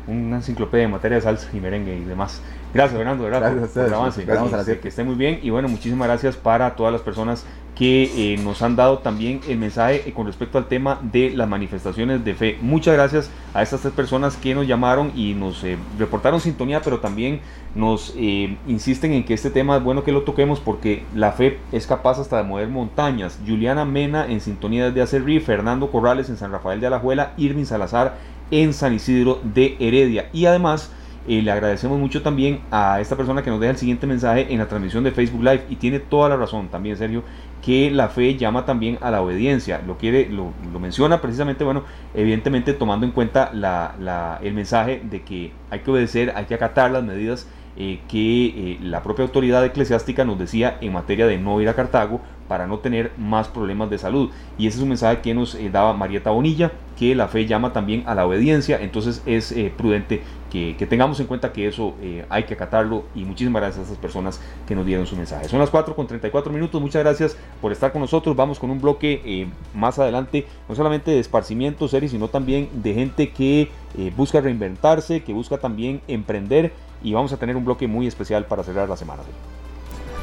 Una 0.08 0.38
enciclopedia 0.38 0.86
en 0.86 0.92
materia 0.92 1.18
de 1.18 1.22
salsa 1.22 1.50
y 1.54 1.60
merengue 1.60 1.96
y 1.96 2.04
demás. 2.04 2.42
Gracias, 2.74 2.98
Fernando, 2.98 3.26
gracias 3.26 3.70
por, 3.70 3.86
el 3.86 3.94
avance. 3.94 4.26
Gracias, 4.26 4.78
que 4.80 4.88
esté 4.88 5.04
muy 5.04 5.16
bien 5.16 5.40
y 5.44 5.50
bueno, 5.50 5.68
muchísimas 5.68 6.08
gracias 6.08 6.36
para 6.36 6.76
todas 6.76 6.92
las 6.92 7.02
personas 7.02 7.46
que 7.76 8.34
eh, 8.34 8.38
nos 8.38 8.62
han 8.62 8.76
dado 8.76 9.00
también 9.00 9.42
el 9.48 9.58
mensaje 9.58 10.08
eh, 10.08 10.14
con 10.14 10.28
respecto 10.28 10.58
al 10.58 10.68
tema 10.68 11.00
de 11.02 11.32
las 11.32 11.50
manifestaciones 11.50 12.24
de 12.24 12.36
fe. 12.36 12.58
Muchas 12.62 12.94
gracias 12.94 13.32
a 13.54 13.64
estas 13.64 13.82
tres 13.82 13.94
personas 13.94 14.38
que 14.38 14.54
nos 14.54 14.68
llamaron 14.68 15.12
y 15.16 15.34
nos 15.34 15.64
eh, 15.64 15.78
reportaron 15.98 16.40
sintonía, 16.40 16.82
pero 16.82 17.00
también 17.00 17.42
nos 17.76 18.14
insisten 18.16 19.14
en 19.14 19.24
que 19.24 19.34
este 19.34 19.50
tema 19.50 19.78
es 19.78 19.84
bueno 19.84 20.04
que 20.04 20.12
lo 20.12 20.22
toquemos 20.22 20.60
porque 20.60 21.04
la 21.16 21.32
fe 21.32 21.58
es 21.72 21.88
capaz 21.88 22.20
hasta 22.20 22.38
de 22.38 22.44
mover 22.44 22.68
montañas. 22.68 23.40
Juliana 23.48 23.84
Mena 23.84 24.28
en 24.28 24.42
sintonía 24.42 24.86
desde 24.86 25.02
Acerrí, 25.02 25.40
Fernando 25.40 25.90
Corrales 25.90 26.30
en 26.30 26.38
San 26.38 26.52
Rafael 26.52 26.80
de 26.80 26.88
Alajuela, 26.88 27.34
Irving 27.38 27.66
Salazar 27.66 28.16
en 28.52 28.74
San 28.74 28.94
Isidro 28.94 29.40
de 29.44 29.76
Heredia. 29.80 30.30
Y 30.34 30.46
además 30.46 30.92
le 31.28 31.50
agradecemos 31.52 32.00
mucho 32.00 32.22
también 32.22 32.60
a 32.70 33.00
esta 33.00 33.16
persona 33.16 33.42
que 33.42 33.50
nos 33.50 33.60
deja 33.60 33.72
el 33.72 33.78
siguiente 33.78 34.06
mensaje 34.06 34.48
en 34.52 34.60
la 34.60 34.68
transmisión 34.68 35.04
de 35.04 35.12
Facebook 35.12 35.44
Live 35.44 35.64
y 35.70 35.78
tiene 35.78 36.00
toda 36.00 36.30
la 36.30 36.36
razón 36.36 36.68
también, 36.68 36.98
Sergio, 36.98 37.24
que 37.64 37.90
la 37.92 38.10
fe 38.10 38.36
llama 38.36 38.66
también 38.66 38.98
a 39.02 39.10
la 39.10 39.22
obediencia. 39.22 39.82
Lo 39.88 39.98
quiere, 39.98 40.30
lo, 40.30 40.52
menciona 40.80 41.22
precisamente, 41.22 41.64
bueno, 41.64 41.84
evidentemente 42.14 42.74
tomando 42.74 43.06
en 43.06 43.14
cuenta 43.14 43.52
la, 43.54 44.40
el 44.44 44.54
mensaje 44.54 45.02
de 45.04 45.22
que 45.22 45.52
hay 45.70 45.80
que 45.80 45.92
obedecer, 45.92 46.34
hay 46.36 46.46
que 46.46 46.56
acatar 46.56 46.92
las 46.92 47.04
medidas 47.04 47.48
eh, 47.78 48.02
que 48.08 48.46
eh, 48.46 48.80
la 48.82 49.02
propia 49.02 49.24
autoridad 49.26 49.66
eclesiástica 49.66 50.26
nos 50.26 50.38
decía 50.38 50.78
en 50.82 50.94
materia 50.94 51.26
de 51.26 51.38
no 51.38 51.60
ir 51.62 51.70
a 51.70 51.74
Cartago 51.74 52.22
para 52.48 52.68
no 52.68 52.80
tener 52.80 53.12
más 53.18 53.48
problemas 53.48 53.90
de 53.90 53.98
salud. 53.98 54.30
Y 54.58 54.68
ese 54.68 54.78
es 54.78 54.84
un 54.84 54.90
mensaje 54.90 55.22
que 55.22 55.34
nos 55.34 55.56
eh, 55.56 55.70
daba 55.72 55.94
Marieta 55.94 56.32
Bonilla, 56.32 56.72
que 56.98 57.16
la 57.16 57.28
fe 57.28 57.46
llama 57.46 57.74
también 57.74 58.04
a 58.06 58.16
la 58.16 58.26
obediencia, 58.26 58.80
entonces 58.82 59.24
es 59.26 59.54
prudente 59.76 60.22
que, 60.52 60.86
tengamos 60.88 61.20
en 61.20 61.26
cuenta 61.26 61.52
que 61.52 61.68
eso 61.68 61.96
hay 62.30 62.44
que 62.44 62.54
acatarlo 62.54 63.06
y 63.16 63.26
muchísimas 63.26 63.62
gracias 63.62 63.80
a 63.80 63.88
esas 63.88 63.98
personas 63.98 64.40
que 64.68 64.76
nos 64.76 64.86
dieron 64.86 65.08
su 65.08 65.16
mensaje. 65.16 65.50
Son 65.50 65.60
las 65.60 65.72
4 65.72 65.96
con 65.96 66.06
34 66.06 66.54
minutos, 66.54 66.80
muchas 66.80 67.02
gracias 67.02 67.36
por 67.60 67.72
estar 67.72 67.92
con 67.92 68.02
nosotros, 68.02 68.36
vamos 68.36 68.60
con 68.60 68.70
un 68.70 68.80
bloque 68.80 69.48
más 69.74 69.98
adelante, 69.98 70.46
no 70.70 70.76
solamente 70.76 71.10
de 71.10 71.20
esparcimiento, 71.20 71.88
series, 71.88 72.12
sino 72.12 72.28
también 72.28 72.70
de 72.72 72.94
gente 72.94 73.32
que 73.32 73.72
busca 74.16 74.40
reinventarse, 74.40 75.24
que 75.24 75.34
busca 75.34 75.58
también 75.58 76.02
emprender 76.08 76.72
y 77.04 77.14
vamos 77.14 77.34
a 77.34 77.38
tener 77.38 77.56
un 77.56 77.66
bloque 77.66 77.88
muy 77.88 78.08
especial 78.08 78.46
para 78.46 78.64
cerrar 78.64 78.88
la 78.88 78.98
semana. 78.98 79.24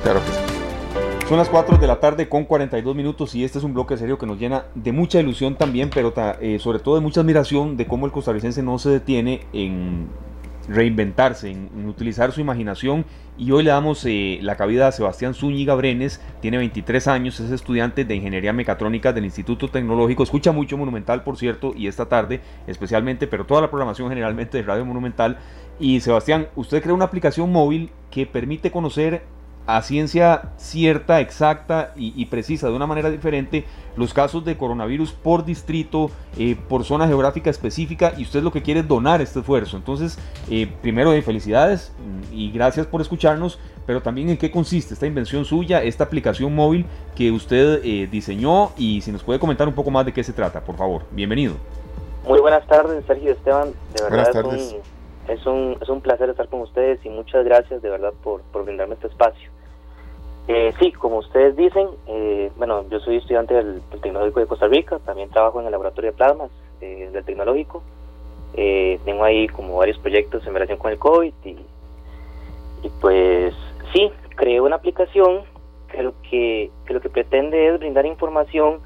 Claro 0.02 0.20
que 0.24 0.32
sí. 0.32 0.59
Son 1.30 1.38
las 1.38 1.48
4 1.48 1.76
de 1.76 1.86
la 1.86 2.00
tarde 2.00 2.28
con 2.28 2.44
42 2.44 2.96
minutos 2.96 3.36
y 3.36 3.44
este 3.44 3.58
es 3.58 3.64
un 3.64 3.72
bloque 3.72 3.96
serio 3.96 4.18
que 4.18 4.26
nos 4.26 4.36
llena 4.36 4.64
de 4.74 4.90
mucha 4.90 5.20
ilusión 5.20 5.54
también, 5.54 5.88
pero 5.88 6.12
eh, 6.40 6.58
sobre 6.58 6.80
todo 6.80 6.96
de 6.96 7.02
mucha 7.02 7.20
admiración 7.20 7.76
de 7.76 7.86
cómo 7.86 8.04
el 8.04 8.10
costarricense 8.10 8.64
no 8.64 8.80
se 8.80 8.90
detiene 8.90 9.46
en 9.52 10.08
reinventarse, 10.66 11.52
en, 11.52 11.86
utilizar 11.86 12.32
su 12.32 12.40
imaginación. 12.40 13.04
Y 13.38 13.52
hoy 13.52 13.62
le 13.62 13.70
damos 13.70 14.04
eh, 14.06 14.40
la 14.42 14.56
cabida 14.56 14.88
a 14.88 14.92
Sebastián 14.92 15.34
Zúñiga 15.34 15.76
Brenes, 15.76 16.20
tiene 16.40 16.58
23 16.58 17.06
años, 17.06 17.38
es 17.38 17.52
estudiante 17.52 18.04
de 18.04 18.16
Ingeniería 18.16 18.52
Mecatrónica 18.52 19.12
del 19.12 19.24
Instituto 19.24 19.68
Tecnológico, 19.68 20.24
escucha 20.24 20.50
mucho 20.50 20.76
Monumental, 20.78 21.22
por 21.22 21.36
cierto, 21.36 21.74
y 21.76 21.86
esta 21.86 22.06
tarde 22.06 22.40
especialmente, 22.66 23.28
pero 23.28 23.46
toda 23.46 23.60
la 23.60 23.70
programación 23.70 24.08
generalmente 24.08 24.58
de 24.58 24.64
Radio 24.64 24.84
Monumental. 24.84 25.38
Y 25.78 26.00
Sebastián, 26.00 26.48
usted 26.56 26.82
crea 26.82 26.92
una 26.92 27.04
aplicación 27.04 27.52
móvil 27.52 27.92
que 28.10 28.26
permite 28.26 28.72
conocer 28.72 29.22
a 29.66 29.82
ciencia 29.82 30.50
cierta, 30.56 31.20
exacta 31.20 31.92
y, 31.96 32.24
precisa, 32.26 32.68
de 32.68 32.74
una 32.74 32.86
manera 32.86 33.10
diferente, 33.10 33.64
los 33.96 34.14
casos 34.14 34.44
de 34.44 34.56
coronavirus 34.56 35.12
por 35.12 35.44
distrito, 35.44 36.10
eh, 36.38 36.56
por 36.68 36.84
zona 36.84 37.06
geográfica 37.06 37.50
específica, 37.50 38.12
y 38.16 38.22
usted 38.22 38.42
lo 38.42 38.50
que 38.50 38.62
quiere 38.62 38.80
es 38.80 38.88
donar 38.88 39.20
este 39.20 39.40
esfuerzo. 39.40 39.76
Entonces, 39.76 40.18
eh, 40.50 40.70
primero, 40.82 41.12
de 41.12 41.22
felicidades 41.22 41.92
mm, 41.98 42.34
y 42.34 42.50
gracias 42.50 42.86
por 42.86 43.00
escucharnos, 43.00 43.58
pero 43.86 44.02
también 44.02 44.30
en 44.30 44.36
qué 44.36 44.50
consiste 44.50 44.94
esta 44.94 45.06
invención 45.06 45.44
suya, 45.44 45.82
esta 45.82 46.04
aplicación 46.04 46.54
móvil 46.54 46.86
que 47.14 47.30
usted 47.30 47.80
eh, 47.84 48.08
diseñó, 48.10 48.72
y 48.76 49.00
si 49.02 49.12
nos 49.12 49.22
puede 49.22 49.38
comentar 49.38 49.68
un 49.68 49.74
poco 49.74 49.90
más 49.90 50.06
de 50.06 50.12
qué 50.12 50.24
se 50.24 50.32
trata, 50.32 50.62
por 50.62 50.76
favor. 50.76 51.02
Bienvenido. 51.10 51.54
Muy 52.26 52.40
buenas 52.40 52.66
tardes, 52.66 53.04
Sergio 53.06 53.32
Esteban. 53.32 53.68
De 53.94 54.02
verdad, 54.02 54.08
buenas 54.08 54.30
tardes. 54.32 54.62
Es 54.62 54.72
un, 54.74 54.99
es 55.28 55.46
un 55.46 56.00
placer 56.02 56.30
estar 56.30 56.48
con 56.48 56.60
ustedes 56.60 57.04
y 57.04 57.08
muchas 57.08 57.44
gracias 57.44 57.82
de 57.82 57.90
verdad 57.90 58.12
por, 58.22 58.42
por 58.42 58.64
brindarme 58.64 58.94
este 58.94 59.08
espacio. 59.08 59.50
Eh, 60.52 60.72
sí, 60.80 60.90
como 60.90 61.18
ustedes 61.18 61.54
dicen, 61.54 61.88
eh, 62.08 62.50
bueno, 62.56 62.84
yo 62.90 62.98
soy 62.98 63.18
estudiante 63.18 63.54
del, 63.54 63.80
Tecnológico 64.02 64.40
de 64.40 64.46
Costa 64.46 64.66
Rica, 64.66 64.98
también 65.04 65.30
trabajo 65.30 65.60
en 65.60 65.66
el 65.66 65.72
laboratorio 65.72 66.10
de 66.10 66.16
plasmas 66.16 66.50
eh, 66.80 67.08
del 67.12 67.24
Tecnológico. 67.24 67.82
tengo 68.52 69.22
ahí 69.22 69.46
como 69.46 69.76
varios 69.76 69.98
proyectos 69.98 70.44
en 70.46 70.54
relación 70.54 70.78
con 70.78 70.90
el 70.90 70.98
COVID 70.98 71.32
y, 71.44 71.56
pues 73.00 73.54
sí, 73.92 74.10
creé 74.34 74.60
una 74.60 74.74
aplicación 74.76 75.42
que 75.92 76.02
lo 76.02 76.14
que 76.28 76.70
lo 76.88 77.00
que 77.00 77.10
pretende 77.10 77.68
es 77.68 77.78
brindar 77.78 78.06
información 78.06 78.80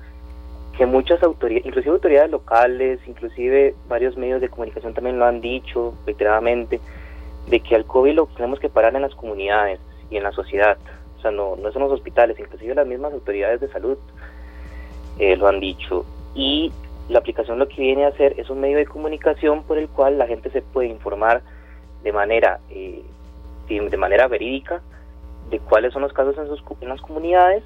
que 0.77 0.87
muchas 0.87 1.23
autoridades, 1.23 1.67
inclusive 1.67 1.93
autoridades 1.93 2.31
locales, 2.31 3.01
inclusive 3.07 3.75
varios 3.89 4.17
medios 4.17 4.41
de 4.41 4.49
comunicación 4.49 4.95
también 4.95 5.19
lo 5.19 5.25
han 5.25 5.41
dicho 5.41 5.95
reiteradamente, 6.05 6.81
de 7.49 7.61
que 7.61 7.77
al 7.77 7.85
COVID 7.85 8.15
lo 8.15 8.27
tenemos 8.27 8.59
que 8.59 8.69
parar 8.69 8.95
en 8.97 9.03
las 9.03 9.15
comunidades 9.15 9.79
y 10.11 10.17
en 10.17 10.25
la 10.25 10.33
sociedad, 10.33 10.77
o 11.19 11.21
sea, 11.21 11.31
no, 11.31 11.57
no 11.57 11.71
son 11.73 11.83
los 11.83 11.93
hospitales, 11.93 12.39
inclusive 12.39 12.75
las 12.75 12.87
mismas 12.87 13.13
autoridades 13.13 13.61
de 13.61 13.69
salud 13.69 13.99
eh, 15.19 15.37
lo 15.37 15.47
han 15.47 15.61
dicho. 15.61 16.05
Y 16.35 16.73
la 17.09 17.21
aplicación 17.21 17.59
lo 17.59 17.69
que 17.69 17.81
viene 17.81 18.05
a 18.05 18.09
hacer 18.09 18.35
es 18.39 18.51
un 18.51 18.61
medio 18.61 18.79
de 18.79 18.87
comunicación 18.87 19.63
por 19.63 19.79
el 19.79 19.89
cual 19.89 20.19
la 20.19 20.27
gente 20.27 20.51
se 20.51 20.63
puede 20.63 20.89
informar 20.89 21.43
de 22.03 22.13
manera, 22.13 22.61
eh, 22.71 23.03
de 23.69 23.97
manera 23.97 24.27
verídica 24.27 24.83
de 25.51 25.59
cuáles 25.61 25.93
son 25.93 26.03
los 26.03 26.13
casos 26.13 26.37
en, 26.39 26.49
sus, 26.49 26.63
en 26.81 26.89
las 26.89 27.01
comunidades 27.01 27.63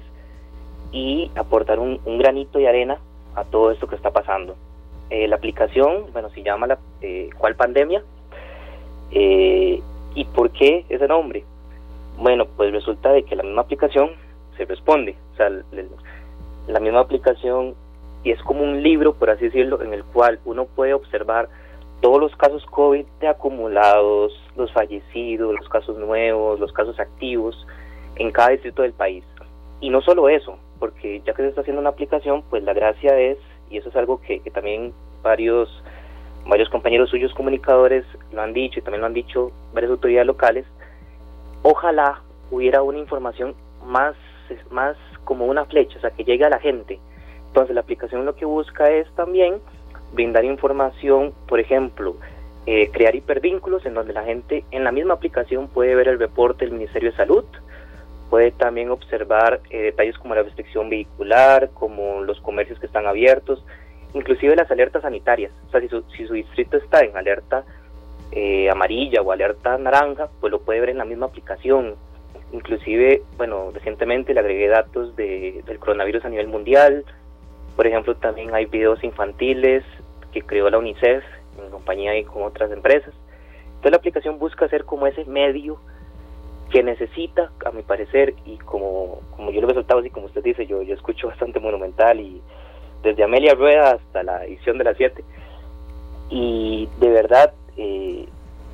y 0.91 1.31
aportar 1.35 1.79
un, 1.79 1.99
granito 2.17 2.59
de 2.59 2.67
arena 2.67 2.97
a 3.35 3.43
todo 3.43 3.71
esto 3.71 3.87
que 3.87 3.95
está 3.95 4.11
pasando. 4.11 4.55
Eh, 5.09 5.27
la 5.27 5.37
aplicación, 5.37 6.11
bueno, 6.13 6.29
se 6.29 6.43
llama 6.43 6.67
la, 6.67 6.79
eh, 7.01 7.29
¿Cuál 7.37 7.55
pandemia? 7.55 8.03
Eh, 9.11 9.81
¿Y 10.15 10.25
por 10.25 10.51
qué 10.51 10.85
ese 10.89 11.07
nombre? 11.07 11.43
Bueno, 12.17 12.45
pues 12.57 12.71
resulta 12.71 13.11
de 13.11 13.23
que 13.23 13.35
la 13.35 13.43
misma 13.43 13.61
aplicación 13.61 14.11
se 14.57 14.65
responde, 14.65 15.15
o 15.33 15.37
sea, 15.37 15.49
la 16.67 16.79
misma 16.79 16.99
aplicación 16.99 17.75
y 18.23 18.31
es 18.31 18.41
como 18.43 18.63
un 18.63 18.83
libro, 18.83 19.13
por 19.13 19.29
así 19.29 19.45
decirlo, 19.45 19.81
en 19.81 19.93
el 19.93 20.03
cual 20.03 20.39
uno 20.45 20.65
puede 20.65 20.93
observar 20.93 21.47
todos 22.01 22.19
los 22.19 22.35
casos 22.35 22.65
COVID 22.65 23.05
acumulados, 23.29 24.33
los 24.55 24.71
fallecidos, 24.73 25.55
los 25.57 25.69
casos 25.69 25.97
nuevos, 25.97 26.59
los 26.59 26.71
casos 26.73 26.99
activos 26.99 27.65
en 28.15 28.31
cada 28.31 28.49
distrito 28.49 28.81
del 28.81 28.93
país. 28.93 29.23
Y 29.81 29.89
no 29.89 30.01
solo 30.01 30.27
eso, 30.27 30.57
porque 30.79 31.21
ya 31.25 31.33
que 31.33 31.43
se 31.43 31.49
está 31.49 31.61
haciendo 31.61 31.81
una 31.81 31.89
aplicación, 31.89 32.43
pues 32.49 32.63
la 32.63 32.73
gracia 32.73 33.17
es, 33.19 33.37
y 33.69 33.77
eso 33.77 33.89
es 33.89 33.95
algo 33.95 34.21
que, 34.21 34.39
también 34.51 34.93
varios, 35.21 35.69
varios 36.45 36.69
compañeros 36.69 37.09
suyos 37.09 37.33
comunicadores 37.33 38.05
lo 38.31 38.41
han 38.41 38.53
dicho 38.53 38.79
y 38.79 38.81
también 38.81 39.01
lo 39.01 39.07
han 39.07 39.13
dicho 39.13 39.51
varias 39.73 39.91
autoridades 39.91 40.27
locales, 40.27 40.65
ojalá 41.61 42.21
hubiera 42.51 42.81
una 42.81 42.97
información 42.97 43.55
más, 43.85 44.15
más 44.71 44.97
como 45.25 45.45
una 45.45 45.65
flecha, 45.65 45.97
o 45.97 46.01
sea, 46.01 46.11
que 46.11 46.23
llegue 46.23 46.45
a 46.45 46.49
la 46.49 46.59
gente. 46.59 46.99
Entonces 47.47 47.75
la 47.75 47.81
aplicación 47.81 48.25
lo 48.25 48.35
que 48.35 48.45
busca 48.45 48.89
es 48.89 49.09
también 49.15 49.59
brindar 50.13 50.45
información, 50.45 51.33
por 51.47 51.59
ejemplo, 51.59 52.15
eh, 52.65 52.89
crear 52.91 53.15
hipervínculos 53.15 53.85
en 53.85 53.93
donde 53.93 54.13
la 54.13 54.23
gente 54.23 54.63
en 54.71 54.83
la 54.83 54.91
misma 54.91 55.15
aplicación 55.15 55.67
puede 55.67 55.95
ver 55.95 56.07
el 56.07 56.19
reporte 56.19 56.65
del 56.65 56.73
Ministerio 56.73 57.11
de 57.11 57.17
Salud, 57.17 57.43
puede 58.29 58.51
también 58.51 58.89
observar 58.91 59.61
eh, 59.69 59.81
detalles 59.81 60.17
como 60.17 60.35
la 60.35 60.43
restricción 60.43 60.89
vehicular, 60.89 61.69
como 61.73 62.21
los 62.21 62.39
comercios 62.41 62.79
que 62.79 62.85
están 62.85 63.07
abiertos, 63.07 63.63
inclusive 64.13 64.55
las 64.55 64.69
alertas 64.71 65.01
sanitarias. 65.01 65.51
O 65.67 65.71
sea, 65.71 65.81
si 65.81 65.87
su, 65.87 66.03
si 66.15 66.25
su 66.27 66.33
distrito 66.33 66.77
está 66.77 67.01
en 67.01 67.17
alerta 67.17 67.63
eh, 68.31 68.69
amarilla 68.69 69.21
o 69.21 69.31
alerta 69.31 69.77
naranja, 69.77 70.29
pues 70.39 70.51
lo 70.51 70.61
puede 70.61 70.79
ver 70.79 70.89
en 70.89 70.99
la 70.99 71.05
misma 71.05 71.27
aplicación. 71.27 71.95
Inclusive, 72.51 73.23
bueno, 73.37 73.71
recientemente 73.73 74.33
le 74.33 74.39
agregué 74.39 74.67
datos 74.67 75.15
de, 75.15 75.63
del 75.65 75.79
coronavirus 75.79 76.25
a 76.25 76.29
nivel 76.29 76.47
mundial. 76.47 77.05
Por 77.75 77.87
ejemplo, 77.87 78.15
también 78.15 78.53
hay 78.53 78.65
videos 78.65 79.03
infantiles 79.03 79.83
que 80.31 80.41
creó 80.41 80.69
la 80.69 80.77
UNICEF 80.77 81.23
en 81.63 81.71
compañía 81.71 82.17
y 82.17 82.23
con 82.23 82.43
otras 82.43 82.71
empresas. 82.71 83.13
Entonces 83.65 83.91
la 83.91 83.97
aplicación 83.97 84.39
busca 84.39 84.67
ser 84.67 84.85
como 84.85 85.07
ese 85.07 85.25
medio 85.25 85.79
que 86.69 86.83
necesita, 86.83 87.51
a 87.65 87.71
mi 87.71 87.81
parecer, 87.83 88.35
y 88.45 88.57
como, 88.57 89.21
como 89.35 89.51
yo 89.51 89.61
lo 89.61 89.67
he 89.67 89.69
resultado, 89.69 89.99
así 89.99 90.09
como 90.09 90.27
usted 90.27 90.43
dice, 90.43 90.65
yo, 90.65 90.81
yo 90.81 90.93
escucho 90.93 91.27
bastante 91.29 91.59
monumental 91.59 92.19
y 92.19 92.41
desde 93.03 93.23
Amelia 93.23 93.53
Rueda 93.53 93.91
hasta 93.91 94.23
la 94.23 94.45
edición 94.45 94.77
de 94.77 94.83
las 94.83 94.97
7. 94.97 95.23
Y 96.29 96.87
de 96.99 97.09
verdad, 97.09 97.53
eh, 97.77 98.27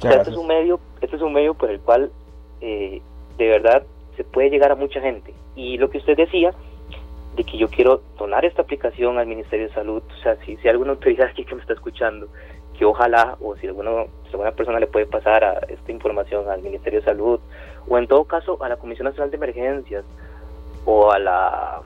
este 0.04 0.30
es 0.30 0.38
un 0.38 0.48
medio, 0.48 0.80
este 1.02 1.16
es 1.16 1.22
un 1.22 1.34
medio 1.34 1.54
por 1.54 1.70
el 1.70 1.80
cual 1.80 2.12
eh, 2.60 3.02
de 3.38 3.48
verdad 3.48 3.84
se 4.18 4.24
puede 4.24 4.50
llegar 4.50 4.72
a 4.72 4.76
mucha 4.76 5.00
gente. 5.00 5.34
Y 5.56 5.78
lo 5.78 5.90
que 5.90 6.00
usted 6.00 6.18
decía, 6.18 6.54
de 7.36 7.44
que 7.44 7.58
yo 7.58 7.70
quiero 7.70 8.02
donar 8.18 8.46
esta 8.46 8.62
aplicación 8.62 9.18
al 9.18 9.28
Ministerio 9.28 9.68
de 9.68 9.74
Salud. 9.74 10.02
O 10.08 10.22
sea, 10.22 10.38
si, 10.46 10.56
si 10.58 10.68
hay 10.68 10.72
alguna 10.72 10.92
autoridad 10.92 11.28
aquí 11.28 11.44
que 11.44 11.56
me 11.56 11.62
está 11.62 11.74
escuchando, 11.74 12.28
que 12.78 12.86
ojalá, 12.86 13.38
o 13.42 13.56
si, 13.58 13.68
alguno, 13.68 14.08
si 14.36 14.42
alguna 14.42 14.52
persona 14.52 14.80
le 14.80 14.88
puede 14.88 15.06
pasar 15.06 15.44
a 15.44 15.60
esta 15.70 15.92
información 15.92 16.50
al 16.50 16.62
Ministerio 16.62 17.00
de 17.00 17.06
Salud, 17.06 17.40
o 17.88 17.98
en 17.98 18.08
todo 18.08 18.26
caso 18.26 18.62
a 18.62 18.68
la 18.68 18.76
Comisión 18.76 19.06
Nacional 19.06 19.32
de 19.32 19.38
Emergencias, 19.38 20.04
o 20.86 21.12
a 21.12 21.20
la, 21.20 21.82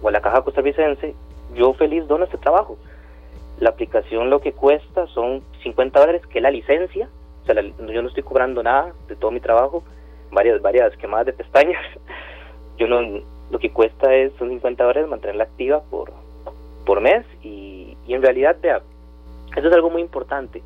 o 0.00 0.08
a 0.08 0.10
la 0.10 0.20
Caja 0.22 0.42
Costarricense, 0.42 1.14
yo 1.54 1.74
feliz 1.74 2.06
dono 2.06 2.24
este 2.24 2.38
trabajo. 2.38 2.78
La 3.60 3.70
aplicación 3.70 4.30
lo 4.30 4.40
que 4.40 4.52
cuesta 4.52 5.06
son 5.08 5.42
50 5.62 6.00
dólares, 6.00 6.22
que 6.26 6.38
es 6.38 6.42
la 6.42 6.50
licencia. 6.50 7.08
O 7.42 7.46
sea, 7.46 7.60
yo 7.62 8.02
no 8.02 8.08
estoy 8.08 8.22
cobrando 8.22 8.62
nada 8.62 8.94
de 9.06 9.16
todo 9.16 9.30
mi 9.30 9.40
trabajo, 9.40 9.84
varias, 10.32 10.62
varias 10.62 10.96
quemadas 10.96 11.26
de 11.26 11.32
pestañas. 11.34 11.84
Yo 12.76 12.88
no, 12.88 13.20
lo 13.50 13.58
que 13.60 13.70
cuesta 13.70 14.12
es 14.12 14.32
son 14.36 14.48
50 14.48 14.82
dólares 14.82 15.08
mantenerla 15.08 15.44
activa 15.44 15.82
por, 15.90 16.10
por 16.84 17.00
mes 17.00 17.24
y, 17.40 17.96
y 18.04 18.14
en 18.14 18.22
realidad, 18.22 18.56
vea, 18.60 18.82
eso 19.54 19.68
es 19.68 19.72
algo 19.72 19.90
muy 19.90 20.02
importante. 20.02 20.60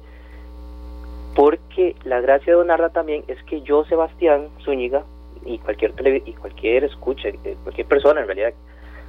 Porque 1.34 1.94
la 2.04 2.20
gracia 2.20 2.52
de 2.52 2.58
donarla 2.58 2.90
también 2.90 3.24
es 3.28 3.42
que 3.44 3.60
yo, 3.62 3.84
Sebastián 3.84 4.48
Zúñiga, 4.64 5.04
y 5.44 5.58
cualquier 5.58 5.92
y 6.26 6.32
cualquier 6.32 6.84
escucha, 6.84 7.28
eh, 7.28 7.56
cualquier 7.62 7.86
persona 7.86 8.20
en 8.20 8.26
realidad, 8.26 8.52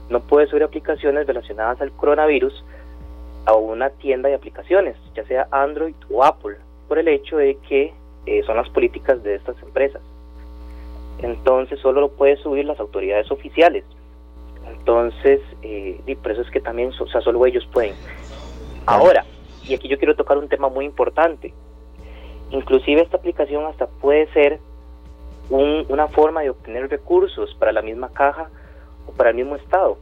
no 0.10 0.22
puede 0.22 0.48
subir 0.48 0.64
aplicaciones 0.64 1.28
relacionadas 1.28 1.82
al 1.82 1.92
coronavirus 1.92 2.64
a 3.46 3.56
una 3.56 3.90
tienda 3.90 4.30
de 4.30 4.36
aplicaciones, 4.36 4.96
ya 5.16 5.26
sea 5.26 5.48
Android 5.52 5.96
o 6.10 6.24
Apple, 6.24 6.58
por 6.88 7.00
el 7.00 7.08
hecho 7.08 7.38
de 7.38 7.58
que 7.68 7.94
eh, 8.26 8.44
son 8.46 8.58
las 8.58 8.70
políticas 8.70 9.24
de 9.24 9.36
estas 9.36 9.62
empresas. 9.64 10.02
Entonces 11.22 11.80
solo 11.80 12.02
lo 12.02 12.10
puede 12.10 12.38
subir 12.38 12.66
las 12.66 12.80
autoridades 12.80 13.30
oficiales. 13.32 13.84
Entonces, 14.68 15.42
eh, 15.64 16.00
y 16.06 16.16
por 16.16 16.32
eso 16.32 16.42
es 16.42 16.50
que 16.52 16.62
también, 16.62 16.92
o 17.00 17.08
sea, 17.08 17.22
solo 17.22 17.46
ellos 17.46 17.68
pueden. 17.72 17.96
Ahora, 18.86 19.26
y 19.64 19.74
aquí 19.74 19.88
yo 19.88 19.98
quiero 19.98 20.16
tocar 20.16 20.38
un 20.38 20.48
tema 20.48 20.70
muy 20.70 20.86
importante. 20.86 21.54
Inclusive 22.52 23.02
esta 23.02 23.18
aplicación 23.18 23.66
hasta 23.66 23.88
puede 23.88 24.32
ser 24.34 24.60
una 25.50 26.08
forma 26.08 26.42
de 26.42 26.52
obtener 26.52 26.90
recursos 26.90 27.56
para 27.56 27.72
la 27.72 27.82
misma 27.82 28.10
caja 28.10 28.50
o 29.08 29.12
para 29.12 29.32
el 29.32 29.36
mismo 29.36 29.56
estado. 29.56 29.98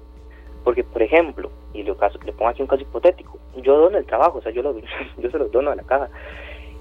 Porque, 0.64 0.84
por 0.84 1.02
ejemplo, 1.02 1.50
y 1.74 1.84
le, 1.84 1.95
caso, 1.95 2.20
le 2.26 2.34
pongo 2.34 2.50
aquí 2.50 2.62
un 2.62 2.68
caso 2.68 2.82
hipotético, 2.82 3.39
yo 3.58 3.78
dono 3.78 3.98
el 3.98 4.06
trabajo, 4.06 4.39
o 4.39 4.41
sea, 4.41 4.52
yo, 4.52 4.62
lo, 4.62 4.76
yo 5.18 5.32
se 5.32 5.38
lo 5.38 5.48
dono 5.48 5.72
a 5.72 5.76
la 5.76 5.84
caja. 5.84 6.10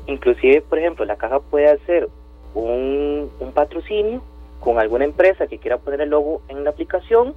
Inclusive, 0.07 0.63
por 0.63 0.79
ejemplo, 0.79 1.05
la 1.05 1.17
caja 1.17 1.41
puede 1.41 1.69
hacer 1.69 2.09
un, 2.55 3.31
un 3.39 3.53
patrocinio 3.53 4.23
con 4.61 4.79
alguna 4.79 5.05
empresa 5.05 5.47
que 5.47 5.59
quiera 5.59 5.79
poner 5.79 6.01
el 6.01 6.11
logo 6.11 6.43
en 6.49 6.65
la 6.65 6.71
aplicación 6.71 7.35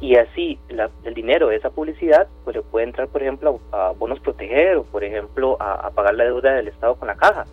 y 0.00 0.16
así 0.16 0.58
el 1.04 1.14
dinero 1.14 1.48
de 1.48 1.56
esa 1.56 1.70
publicidad 1.70 2.26
pues 2.44 2.56
le 2.56 2.62
puede 2.62 2.86
entrar 2.86 3.08
por 3.08 3.22
ejemplo 3.22 3.60
a, 3.70 3.92
bonos 3.98 4.18
proteger 4.20 4.78
o 4.78 4.84
por 4.84 5.04
ejemplo 5.04 5.58
a, 5.60 5.90
pagar 5.90 6.14
la 6.14 6.24
deuda 6.24 6.54
del 6.54 6.68
Estado 6.68 6.94
con 6.94 7.08
la 7.08 7.16
caja. 7.16 7.44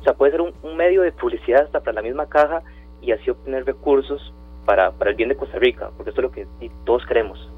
O 0.00 0.04
sea, 0.04 0.14
puede 0.14 0.32
ser 0.32 0.40
un, 0.40 0.76
medio 0.76 1.02
de 1.02 1.12
publicidad 1.12 1.62
hasta 1.62 1.80
para 1.80 1.94
la 1.94 2.02
misma 2.02 2.26
caja 2.26 2.62
y 3.00 3.12
así 3.12 3.30
obtener 3.30 3.64
recursos 3.64 4.32
para, 4.64 4.90
para 4.92 5.10
el 5.10 5.16
bien 5.16 5.28
de 5.28 5.36
Costa 5.36 5.58
Rica, 5.58 5.90
porque 5.96 6.10
esto 6.10 6.20
es 6.20 6.24
lo 6.24 6.32
que 6.32 6.46
todos 6.84 7.04
queremos. 7.06 7.48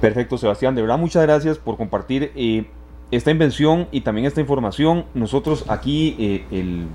Perfecto, 0.00 0.36
Sebastián. 0.36 0.74
De 0.74 0.82
verdad, 0.82 0.98
muchas 0.98 1.22
gracias 1.22 1.58
por 1.58 1.76
compartir 1.76 2.32
eh, 2.34 2.64
esta 3.12 3.30
invención 3.30 3.86
y 3.92 4.00
también 4.00 4.26
esta 4.26 4.40
información. 4.40 5.04
Nosotros 5.14 5.64
aquí 5.68 6.16
eh, 6.18 6.44
el 6.50 6.86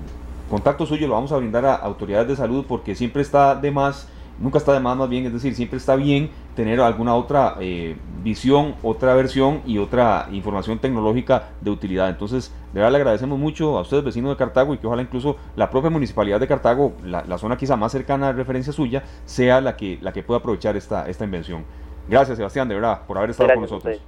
contacto 0.50 0.84
suyo 0.84 1.08
lo 1.08 1.14
vamos 1.14 1.32
a 1.32 1.38
brindar 1.38 1.64
a 1.64 1.74
autoridades 1.74 2.28
de 2.28 2.36
salud 2.36 2.66
porque 2.68 2.94
siempre 2.94 3.22
está 3.22 3.54
de 3.54 3.70
más 3.70 4.08
nunca 4.38 4.58
está 4.58 4.72
de 4.72 4.80
más 4.80 4.96
más 4.96 5.08
bien, 5.08 5.26
es 5.26 5.32
decir, 5.32 5.54
siempre 5.54 5.78
está 5.78 5.96
bien 5.96 6.30
tener 6.54 6.80
alguna 6.80 7.14
otra 7.14 7.56
eh, 7.60 7.96
visión, 8.22 8.74
otra 8.82 9.14
versión 9.14 9.62
y 9.66 9.78
otra 9.78 10.28
información 10.32 10.78
tecnológica 10.78 11.50
de 11.60 11.70
utilidad. 11.70 12.08
Entonces, 12.08 12.52
de 12.72 12.80
verdad 12.80 12.92
le 12.92 12.98
agradecemos 12.98 13.38
mucho 13.38 13.78
a 13.78 13.82
ustedes, 13.82 14.04
vecinos 14.04 14.30
de 14.30 14.36
Cartago, 14.36 14.74
y 14.74 14.78
que 14.78 14.86
ojalá 14.86 15.02
incluso 15.02 15.36
la 15.56 15.70
propia 15.70 15.90
municipalidad 15.90 16.40
de 16.40 16.46
Cartago, 16.46 16.92
la, 17.04 17.38
zona 17.38 17.56
quizá 17.56 17.76
más 17.76 17.92
cercana 17.92 18.28
a 18.28 18.32
referencia 18.32 18.72
suya, 18.72 19.04
sea 19.24 19.60
la 19.60 19.76
que, 19.76 19.98
la 20.00 20.12
que 20.12 20.22
pueda 20.22 20.38
aprovechar 20.38 20.76
esta, 20.76 21.08
esta 21.08 21.24
invención. 21.24 21.64
Gracias, 22.08 22.38
Sebastián, 22.38 22.68
de 22.68 22.74
verdad, 22.74 23.02
por 23.06 23.18
haber 23.18 23.30
estado 23.30 23.50
con 23.50 23.62
nosotros. 23.62 24.00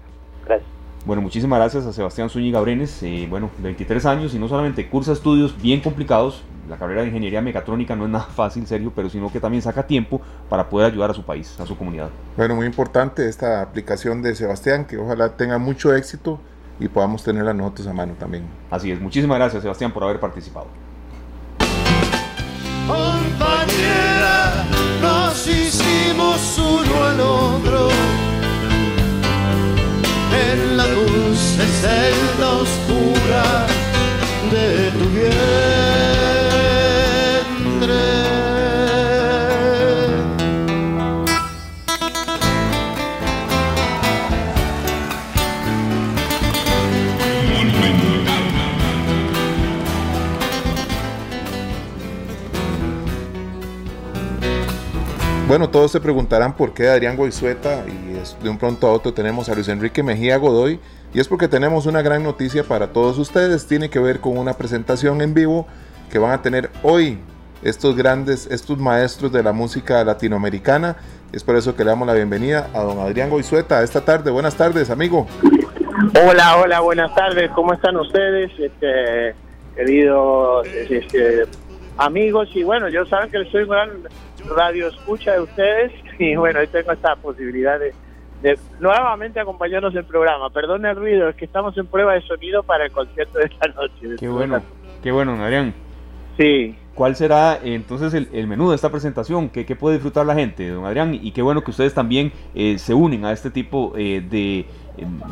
Gracias. 0.44 0.79
Bueno, 1.06 1.22
muchísimas 1.22 1.58
gracias 1.58 1.86
a 1.86 1.94
Sebastián 1.94 2.28
Zúñiga 2.28 2.60
Brenes, 2.60 3.02
eh, 3.02 3.26
bueno, 3.28 3.50
23 3.58 4.04
años 4.04 4.34
y 4.34 4.38
no 4.38 4.48
solamente 4.48 4.86
cursa 4.86 5.12
estudios 5.12 5.60
bien 5.60 5.80
complicados, 5.80 6.42
la 6.68 6.76
carrera 6.76 7.00
de 7.00 7.08
ingeniería 7.08 7.40
mecatrónica 7.40 7.96
no 7.96 8.04
es 8.04 8.10
nada 8.10 8.24
fácil, 8.34 8.66
serio, 8.66 8.92
pero 8.94 9.08
sino 9.08 9.32
que 9.32 9.40
también 9.40 9.62
saca 9.62 9.86
tiempo 9.86 10.20
para 10.50 10.68
poder 10.68 10.92
ayudar 10.92 11.10
a 11.10 11.14
su 11.14 11.22
país, 11.22 11.58
a 11.58 11.64
su 11.64 11.76
comunidad. 11.76 12.10
Bueno, 12.36 12.54
muy 12.54 12.66
importante 12.66 13.26
esta 13.28 13.62
aplicación 13.62 14.20
de 14.20 14.34
Sebastián, 14.34 14.84
que 14.84 14.98
ojalá 14.98 15.36
tenga 15.36 15.56
mucho 15.56 15.94
éxito 15.94 16.38
y 16.78 16.88
podamos 16.88 17.24
tenerla 17.24 17.54
nosotros 17.54 17.86
a 17.86 17.94
mano 17.94 18.12
también. 18.18 18.44
Así 18.70 18.90
es, 18.90 19.00
muchísimas 19.00 19.38
gracias 19.38 19.62
Sebastián 19.62 19.92
por 19.92 20.04
haber 20.04 20.20
participado. 20.20 20.66
Compañera, 22.86 24.66
nos 25.00 25.46
hicimos 25.46 26.58
uno 26.58 27.04
al 27.04 27.20
otro 27.20 28.09
en 30.52 30.76
la 30.76 30.86
dulce 30.86 31.64
celda 31.80 32.48
oscura 32.64 33.66
de 34.50 34.90
tu 34.98 35.06
vientre. 35.10 35.40
Bueno, 55.46 55.68
todos 55.68 55.90
se 55.90 56.00
preguntarán 56.00 56.56
por 56.56 56.72
qué 56.72 56.88
Adrián 56.88 57.16
Goizueta 57.16 57.84
y 57.88 58.09
de 58.42 58.50
un 58.50 58.58
pronto 58.58 58.86
a 58.86 58.92
otro 58.92 59.14
tenemos 59.14 59.48
a 59.48 59.54
Luis 59.54 59.68
Enrique 59.68 60.02
Mejía 60.02 60.36
Godoy 60.36 60.78
y 61.14 61.20
es 61.20 61.28
porque 61.28 61.48
tenemos 61.48 61.86
una 61.86 62.02
gran 62.02 62.22
noticia 62.22 62.64
para 62.64 62.88
todos 62.92 63.18
ustedes. 63.18 63.66
Tiene 63.66 63.88
que 63.88 63.98
ver 63.98 64.20
con 64.20 64.36
una 64.36 64.54
presentación 64.54 65.22
en 65.22 65.32
vivo 65.32 65.66
que 66.10 66.18
van 66.18 66.32
a 66.32 66.42
tener 66.42 66.70
hoy 66.82 67.18
estos 67.62 67.96
grandes, 67.96 68.46
estos 68.46 68.78
maestros 68.78 69.32
de 69.32 69.42
la 69.42 69.52
música 69.52 70.04
latinoamericana. 70.04 70.96
Es 71.32 71.42
por 71.44 71.56
eso 71.56 71.74
que 71.74 71.82
le 71.82 71.90
damos 71.90 72.06
la 72.06 72.14
bienvenida 72.14 72.68
a 72.74 72.82
don 72.82 72.98
Adrián 72.98 73.30
Goizueta 73.30 73.82
esta 73.82 74.02
tarde. 74.02 74.30
Buenas 74.30 74.54
tardes, 74.54 74.90
amigo. 74.90 75.26
Hola, 76.22 76.58
hola, 76.58 76.80
buenas 76.80 77.14
tardes. 77.14 77.50
¿Cómo 77.52 77.72
están 77.72 77.96
ustedes, 77.96 78.50
este, 78.58 79.34
queridos 79.74 80.66
este, 80.66 81.44
amigos? 81.96 82.48
Y 82.54 82.64
bueno, 82.64 82.88
yo 82.88 83.06
saben 83.06 83.30
que 83.30 83.44
soy 83.50 83.62
un 83.62 83.70
gran 83.70 83.90
radio 84.54 84.88
escucha 84.88 85.32
de 85.32 85.40
ustedes 85.40 85.92
y 86.18 86.36
bueno, 86.36 86.60
hoy 86.60 86.66
tengo 86.66 86.92
esta 86.92 87.16
posibilidad 87.16 87.78
de, 87.78 87.94
nuevamente 88.78 89.40
acompañarnos 89.40 89.92
en 89.92 89.98
el 89.98 90.04
programa. 90.04 90.50
Perdón 90.50 90.86
el 90.86 90.96
ruido, 90.96 91.28
es 91.28 91.36
que 91.36 91.44
estamos 91.44 91.76
en 91.76 91.86
prueba 91.86 92.14
de 92.14 92.22
sonido 92.22 92.62
para 92.62 92.86
el 92.86 92.92
concierto 92.92 93.38
de 93.38 93.44
esta 93.46 93.68
noche. 93.68 94.16
Qué 94.18 94.28
bueno, 94.28 94.62
qué 95.02 95.12
bueno, 95.12 95.32
Adrián. 95.34 95.74
Sí. 96.38 96.74
¿Cuál 96.94 97.16
será 97.16 97.58
entonces 97.62 98.12
el, 98.14 98.46
menú 98.46 98.70
de 98.70 98.76
esta 98.76 98.90
presentación? 98.90 99.48
¿Qué, 99.48 99.64
¿Qué, 99.64 99.76
puede 99.76 99.96
disfrutar 99.96 100.26
la 100.26 100.34
gente, 100.34 100.68
don 100.68 100.84
Adrián? 100.84 101.14
Y 101.14 101.30
qué 101.32 101.40
bueno 101.40 101.62
que 101.62 101.70
ustedes 101.70 101.94
también 101.94 102.32
eh, 102.54 102.78
se 102.78 102.92
unen 102.92 103.24
a 103.24 103.32
este 103.32 103.50
tipo 103.50 103.94
eh, 103.96 104.22
de, 104.28 104.66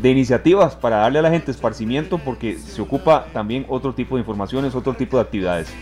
de, 0.00 0.11
iniciativas 0.11 0.76
para 0.76 0.96
darle 0.98 1.18
a 1.18 1.22
la 1.22 1.30
gente 1.30 1.50
esparcimiento 1.50 2.18
porque 2.18 2.54
se 2.54 2.80
ocupa 2.80 3.26
también 3.32 3.66
otro 3.68 3.92
tipo 3.92 4.16
de 4.16 4.20
informaciones, 4.20 4.74
otro 4.74 4.94
tipo 4.94 5.16
de 5.18 5.22
actividades. 5.24 5.74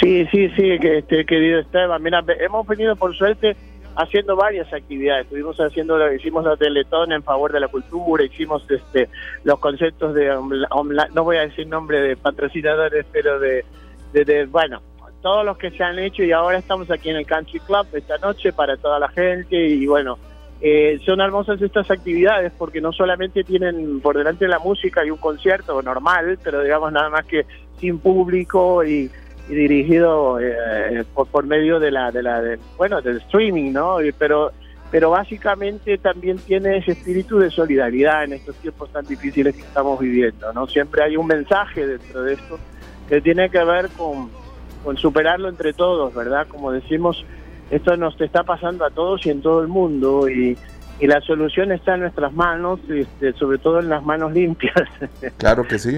Sí, 0.00 0.26
sí, 0.30 0.48
sí, 0.50 0.78
que, 0.80 0.98
este, 0.98 1.24
querido 1.24 1.60
Esteban. 1.60 2.02
Mira, 2.02 2.22
hemos 2.40 2.66
venido 2.66 2.96
por 2.96 3.14
suerte 3.16 3.56
haciendo 3.96 4.36
varias 4.36 4.72
actividades. 4.72 5.24
Estuvimos 5.24 5.56
haciendo, 5.58 6.12
hicimos 6.12 6.44
la 6.44 6.56
Teletón 6.56 7.12
en 7.12 7.22
favor 7.22 7.52
de 7.52 7.60
la 7.60 7.68
cultura, 7.68 8.24
hicimos 8.24 8.68
este 8.70 9.08
los 9.44 9.58
conceptos 9.58 10.14
de, 10.14 10.28
no 10.28 11.24
voy 11.24 11.36
a 11.36 11.46
decir 11.46 11.66
nombre 11.66 12.00
de 12.00 12.16
patrocinadores, 12.16 13.06
pero 13.12 13.38
de, 13.38 13.64
de, 14.12 14.46
bueno, 14.46 14.82
todos 15.22 15.44
los 15.44 15.56
que 15.56 15.70
se 15.70 15.82
han 15.82 15.98
hecho 15.98 16.22
y 16.22 16.32
ahora 16.32 16.58
estamos 16.58 16.90
aquí 16.90 17.10
en 17.10 17.16
el 17.16 17.26
Country 17.26 17.60
Club 17.60 17.86
esta 17.94 18.18
noche 18.18 18.52
para 18.52 18.76
toda 18.76 18.98
la 18.98 19.08
gente 19.08 19.56
y 19.56 19.86
bueno, 19.86 20.18
eh, 20.60 20.98
son 21.04 21.20
hermosas 21.20 21.60
estas 21.60 21.90
actividades 21.90 22.52
porque 22.56 22.80
no 22.80 22.92
solamente 22.92 23.44
tienen 23.44 24.00
por 24.00 24.16
delante 24.16 24.46
la 24.48 24.58
música 24.58 25.04
y 25.04 25.10
un 25.10 25.18
concierto 25.18 25.80
normal, 25.82 26.38
pero 26.42 26.62
digamos 26.62 26.92
nada 26.92 27.10
más 27.10 27.24
que 27.26 27.46
sin 27.78 27.98
público 27.98 28.84
y 28.84 29.10
y 29.48 29.54
dirigido 29.54 30.38
eh, 30.40 31.04
por, 31.12 31.26
por 31.26 31.46
medio 31.46 31.78
de 31.78 31.90
la 31.90 32.10
de 32.10 32.22
la 32.22 32.42
bueno 32.76 33.02
del 33.02 33.18
streaming 33.18 33.72
no 33.72 33.98
pero 34.18 34.52
pero 34.90 35.10
básicamente 35.10 35.98
también 35.98 36.38
tiene 36.38 36.78
ese 36.78 36.92
espíritu 36.92 37.38
de 37.38 37.50
solidaridad 37.50 38.24
en 38.24 38.34
estos 38.34 38.54
tiempos 38.56 38.90
tan 38.90 39.04
difíciles 39.04 39.54
que 39.54 39.62
estamos 39.62 39.98
viviendo 40.00 40.52
no 40.52 40.66
siempre 40.66 41.02
hay 41.02 41.16
un 41.16 41.26
mensaje 41.26 41.86
dentro 41.86 42.22
de 42.22 42.34
esto 42.34 42.58
que 43.08 43.20
tiene 43.20 43.50
que 43.50 43.62
ver 43.64 43.90
con, 43.90 44.30
con 44.82 44.96
superarlo 44.96 45.48
entre 45.48 45.72
todos 45.72 46.14
verdad 46.14 46.46
como 46.48 46.72
decimos 46.72 47.24
esto 47.70 47.96
nos 47.96 48.18
está 48.20 48.44
pasando 48.44 48.84
a 48.84 48.90
todos 48.90 49.24
y 49.26 49.30
en 49.30 49.42
todo 49.42 49.60
el 49.60 49.68
mundo 49.68 50.28
y, 50.28 50.56
y 51.00 51.06
la 51.06 51.20
solución 51.22 51.72
está 51.72 51.94
en 51.94 52.00
nuestras 52.00 52.32
manos, 52.32 52.80
este, 52.88 53.32
sobre 53.34 53.58
todo 53.58 53.80
en 53.80 53.88
las 53.88 54.04
manos 54.04 54.32
limpias. 54.32 54.74
Claro 55.38 55.66
que 55.66 55.78
sí. 55.78 55.96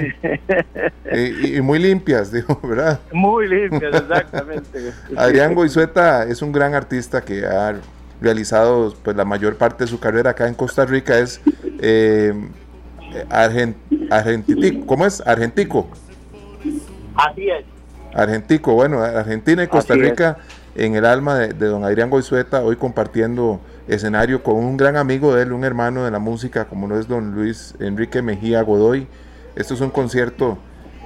y, 1.12 1.56
y, 1.56 1.60
muy 1.60 1.78
limpias, 1.78 2.32
digo, 2.32 2.58
¿verdad? 2.62 3.00
Muy 3.12 3.48
limpias, 3.48 3.94
exactamente. 3.94 4.92
Adrián 5.16 5.54
Goizueta 5.54 6.24
es 6.24 6.42
un 6.42 6.52
gran 6.52 6.74
artista 6.74 7.22
que 7.22 7.44
ha 7.44 7.76
realizado 8.20 8.94
pues 9.02 9.16
la 9.16 9.24
mayor 9.24 9.56
parte 9.56 9.84
de 9.84 9.88
su 9.88 10.00
carrera 10.00 10.30
acá 10.30 10.48
en 10.48 10.54
Costa 10.54 10.84
Rica. 10.86 11.18
Es 11.18 11.40
eh, 11.80 12.32
argent, 13.28 13.76
argentitico, 14.10 14.86
¿cómo 14.86 15.06
es? 15.06 15.20
Argentico. 15.26 15.88
Así 17.14 17.48
es. 17.48 17.64
Argentico, 18.14 18.74
bueno, 18.74 19.02
Argentina 19.02 19.62
y 19.62 19.68
Costa 19.68 19.94
Rica 19.94 20.38
en 20.74 20.94
el 20.94 21.04
alma 21.04 21.38
de, 21.38 21.52
de 21.52 21.66
don 21.66 21.84
Adrián 21.84 22.10
Goizueta, 22.10 22.62
hoy 22.62 22.76
compartiendo 22.76 23.60
escenario 23.88 24.42
con 24.42 24.56
un 24.56 24.76
gran 24.76 24.96
amigo 24.96 25.34
de 25.34 25.42
él, 25.42 25.52
un 25.52 25.64
hermano 25.64 26.04
de 26.04 26.10
la 26.10 26.18
música, 26.18 26.66
como 26.66 26.86
lo 26.86 26.98
es 26.98 27.08
don 27.08 27.34
Luis 27.34 27.74
Enrique 27.80 28.22
Mejía 28.22 28.62
Godoy. 28.62 29.06
Esto 29.54 29.74
es 29.74 29.80
un 29.80 29.90
concierto 29.90 30.58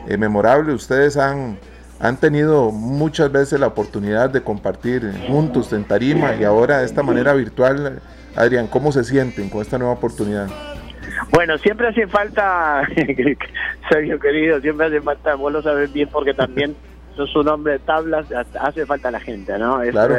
eh, 0.08 0.16
memorable. 0.16 0.72
Ustedes 0.72 1.16
han, 1.16 1.58
han 2.00 2.16
tenido 2.16 2.70
muchas 2.70 3.30
veces 3.30 3.60
la 3.60 3.66
oportunidad 3.66 4.30
de 4.30 4.42
compartir 4.42 5.12
juntos 5.28 5.72
en 5.72 5.84
tarima 5.84 6.34
y 6.34 6.44
ahora 6.44 6.78
de 6.78 6.86
esta 6.86 7.02
manera 7.02 7.34
virtual. 7.34 8.00
Adrián, 8.34 8.66
¿cómo 8.66 8.92
se 8.92 9.04
sienten 9.04 9.50
con 9.50 9.60
esta 9.60 9.78
nueva 9.78 9.94
oportunidad? 9.94 10.48
Bueno, 11.32 11.58
siempre 11.58 11.88
hace 11.88 12.06
falta, 12.06 12.82
Sergio 13.90 14.18
querido, 14.18 14.60
siempre 14.60 14.86
hace 14.86 15.00
falta, 15.00 15.34
vos 15.34 15.52
lo 15.52 15.62
sabes 15.62 15.92
bien 15.92 16.08
porque 16.10 16.34
también 16.34 16.74
sos 17.16 17.34
un 17.36 17.48
hombre 17.48 17.74
de 17.74 17.78
tablas, 17.80 18.26
hace 18.60 18.86
falta 18.86 19.10
la 19.10 19.20
gente, 19.20 19.58
¿no? 19.58 19.82
Es, 19.82 19.90
Claro. 19.90 20.16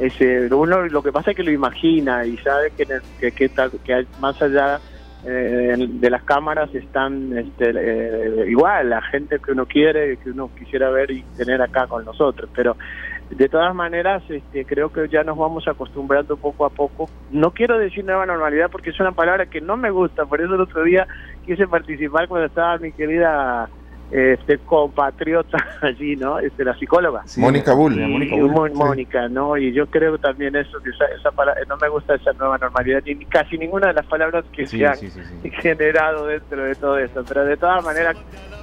Ese, 0.00 0.52
uno 0.54 0.82
lo 0.88 1.02
que 1.02 1.12
pasa 1.12 1.30
es 1.30 1.36
que 1.36 1.42
lo 1.42 1.50
imagina 1.52 2.24
y 2.26 2.36
sabe 2.38 2.72
que, 2.76 2.86
que, 3.18 3.32
que, 3.32 3.48
tal- 3.50 3.80
que 3.84 3.94
hay- 3.94 4.08
más 4.16 4.40
allá 4.40 4.80
eh, 5.22 5.76
de 5.78 6.10
las 6.10 6.24
cámaras 6.24 6.74
están 6.74 7.36
este, 7.36 7.70
eh, 7.74 8.46
igual 8.48 8.88
la 8.88 9.02
gente 9.02 9.38
que 9.38 9.52
uno 9.52 9.66
quiere 9.66 10.16
que 10.16 10.30
uno 10.30 10.50
quisiera 10.56 10.88
ver 10.90 11.10
y 11.10 11.24
tener 11.36 11.60
acá 11.60 11.86
con 11.86 12.04
nosotros 12.06 12.50
pero 12.54 12.76
de 13.28 13.48
todas 13.48 13.74
maneras 13.74 14.24
este, 14.28 14.64
creo 14.64 14.90
que 14.90 15.08
ya 15.08 15.22
nos 15.22 15.36
vamos 15.36 15.68
acostumbrando 15.68 16.36
poco 16.36 16.64
a 16.64 16.70
poco. 16.70 17.10
No 17.28 17.52
quiero 17.52 17.78
decir 17.78 18.04
nueva 18.04 18.26
normalidad 18.26 18.70
porque 18.72 18.90
es 18.90 18.98
una 18.98 19.12
palabra 19.12 19.46
que 19.46 19.60
no 19.60 19.76
me 19.76 19.90
gusta 19.90 20.26
por 20.26 20.40
eso 20.40 20.54
el 20.54 20.60
otro 20.62 20.82
día 20.82 21.06
quise 21.42 21.68
participar 21.68 22.26
cuando 22.26 22.46
estaba 22.48 22.78
mi 22.78 22.92
querida 22.92 23.70
este 24.10 24.58
compatriota 24.58 25.58
allí, 25.82 26.16
¿no? 26.16 26.38
Este, 26.38 26.64
la 26.64 26.74
psicóloga. 26.76 27.22
Mónica 27.36 27.72
Bull. 27.74 27.94
Y- 28.00 28.06
Mónica 28.06 28.36
Bull, 28.36 28.70
sí. 28.70 28.76
Mónica, 28.76 29.28
¿no? 29.28 29.56
Y 29.56 29.72
yo 29.72 29.86
creo 29.86 30.18
también 30.18 30.56
eso, 30.56 30.78
que 30.82 30.90
esa, 30.90 31.04
esa 31.16 31.30
palabra, 31.30 31.60
no 31.68 31.76
me 31.76 31.88
gusta 31.88 32.14
esa 32.16 32.32
nueva 32.32 32.58
normalidad, 32.58 33.02
ni 33.04 33.24
casi 33.26 33.56
ninguna 33.56 33.88
de 33.88 33.94
las 33.94 34.06
palabras 34.06 34.44
que 34.52 34.66
Sí, 34.66 34.78
se 34.78 34.86
han 34.86 34.96
generado 35.60 36.26
dentro 36.26 36.64
de 36.64 36.74
todo 36.74 36.98
esto. 36.98 37.24
Pero 37.28 37.44
de 37.44 37.56
todas 37.56 37.84
maneras, 37.84 38.16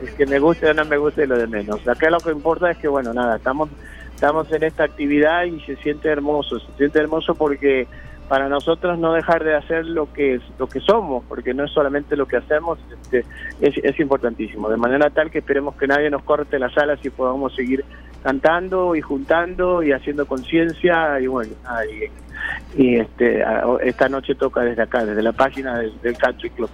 es 0.03 0.11
que 0.11 0.25
me 0.25 0.39
guste 0.39 0.69
o 0.69 0.73
no 0.73 0.85
me 0.85 0.97
guste 0.97 1.25
lo 1.25 1.37
de 1.37 1.47
menos. 1.47 1.87
Acá 1.87 2.09
lo 2.09 2.19
que 2.19 2.31
importa 2.31 2.71
es 2.71 2.77
que, 2.77 2.87
bueno, 2.87 3.13
nada, 3.13 3.37
estamos 3.37 3.69
estamos 4.13 4.51
en 4.51 4.63
esta 4.63 4.83
actividad 4.83 5.43
y 5.43 5.59
se 5.61 5.75
siente 5.75 6.09
hermoso, 6.09 6.59
se 6.59 6.71
siente 6.75 6.97
hermoso 6.97 7.35
porque 7.35 7.87
para 8.27 8.49
nosotros 8.49 8.99
no 8.99 9.13
dejar 9.13 9.43
de 9.43 9.55
hacer 9.55 9.85
lo 9.85 10.11
que 10.11 10.35
es, 10.35 10.41
lo 10.59 10.67
que 10.67 10.79
somos, 10.79 11.23
porque 11.27 11.53
no 11.53 11.63
es 11.63 11.71
solamente 11.71 12.15
lo 12.15 12.27
que 12.27 12.37
hacemos, 12.37 12.77
este, 12.91 13.25
es, 13.61 13.99
importantísimo, 13.99 14.69
de 14.69 14.77
manera 14.77 15.09
tal 15.09 15.31
que 15.31 15.39
esperemos 15.39 15.75
que 15.75 15.87
nadie 15.87 16.09
nos 16.09 16.23
corte 16.23 16.59
las 16.59 16.77
alas 16.77 16.99
y 17.03 17.09
podamos 17.09 17.55
seguir 17.55 17.85
cantando 18.23 18.95
y 18.95 19.01
juntando 19.01 19.81
y 19.81 19.91
haciendo 19.91 20.25
conciencia 20.25 21.19
y 21.19 21.27
bueno, 21.27 21.53
y, 22.75 22.83
y, 22.83 22.99
este, 22.99 23.43
esta 23.81 24.09
noche 24.09 24.35
toca 24.35 24.61
desde 24.61 24.81
acá, 24.81 25.05
desde 25.05 25.21
la 25.21 25.31
página 25.31 25.79
del, 25.79 25.99
del 26.01 26.17
Club. 26.17 26.69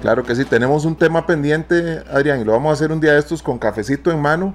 Claro 0.00 0.24
que 0.24 0.34
sí, 0.34 0.44
tenemos 0.44 0.84
un 0.84 0.96
tema 0.96 1.26
pendiente, 1.26 2.02
Adrián, 2.10 2.40
y 2.40 2.44
lo 2.44 2.52
vamos 2.52 2.70
a 2.70 2.72
hacer 2.74 2.92
un 2.92 3.00
día 3.00 3.12
de 3.12 3.18
estos 3.18 3.42
con 3.42 3.58
cafecito 3.58 4.10
en 4.10 4.20
mano, 4.20 4.54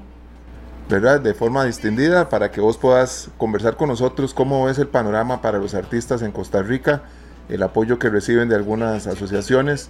¿verdad? 0.91 1.19
De 1.21 1.33
forma 1.33 1.65
distendida, 1.65 2.29
para 2.29 2.51
que 2.51 2.61
vos 2.61 2.77
puedas 2.77 3.31
conversar 3.37 3.75
con 3.77 3.89
nosotros 3.89 4.33
cómo 4.33 4.65
ves 4.65 4.77
el 4.77 4.87
panorama 4.87 5.41
para 5.41 5.57
los 5.57 5.73
artistas 5.73 6.21
en 6.21 6.31
Costa 6.31 6.61
Rica, 6.61 7.01
el 7.49 7.63
apoyo 7.63 7.97
que 7.97 8.09
reciben 8.09 8.49
de 8.49 8.55
algunas 8.55 9.07
asociaciones 9.07 9.89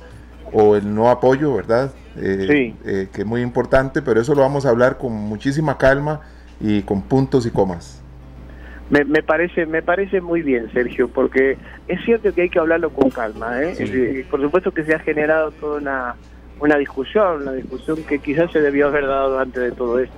o 0.54 0.76
el 0.76 0.94
no 0.96 1.10
apoyo, 1.10 1.54
¿verdad? 1.54 1.92
Eh, 2.18 2.46
Sí. 2.50 2.76
eh, 2.86 3.08
que 3.14 3.22
es 3.22 3.28
muy 3.28 3.42
importante, 3.42 4.02
pero 4.02 4.22
eso 4.22 4.36
lo 4.36 4.42
vamos 4.42 4.66
a 4.66 4.70
hablar 4.70 4.98
con 4.98 5.12
muchísima 5.14 5.78
calma 5.78 6.22
y 6.60 6.82
con 6.84 7.02
puntos 7.02 7.46
y 7.46 7.52
comas. 7.52 8.02
Me, 8.90 9.06
me 9.06 9.24
parece 9.24 9.66
me 9.66 9.82
parece 9.82 10.20
muy 10.20 10.42
bien, 10.42 10.70
Sergio, 10.74 11.08
porque 11.08 11.58
es 11.88 12.04
cierto 12.04 12.34
que 12.34 12.42
hay 12.42 12.50
que 12.50 12.60
hablarlo 12.60 12.90
con 12.92 13.10
calma. 13.10 13.62
¿eh? 13.62 13.74
Sí. 13.76 13.86
Eh, 13.88 14.26
por 14.30 14.42
supuesto 14.42 14.72
que 14.74 14.84
se 14.84 14.94
ha 14.94 15.00
generado 15.00 15.52
toda 15.52 15.78
una, 15.80 16.16
una 16.60 16.76
discusión, 16.78 17.44
una 17.44 17.54
discusión 17.54 18.04
que 18.04 18.20
quizás 18.20 18.52
se 18.52 18.60
debió 18.60 18.88
haber 18.88 19.08
dado 19.08 19.40
antes 19.40 19.64
de 19.64 19.72
todo 19.72 19.98
esto. 20.00 20.18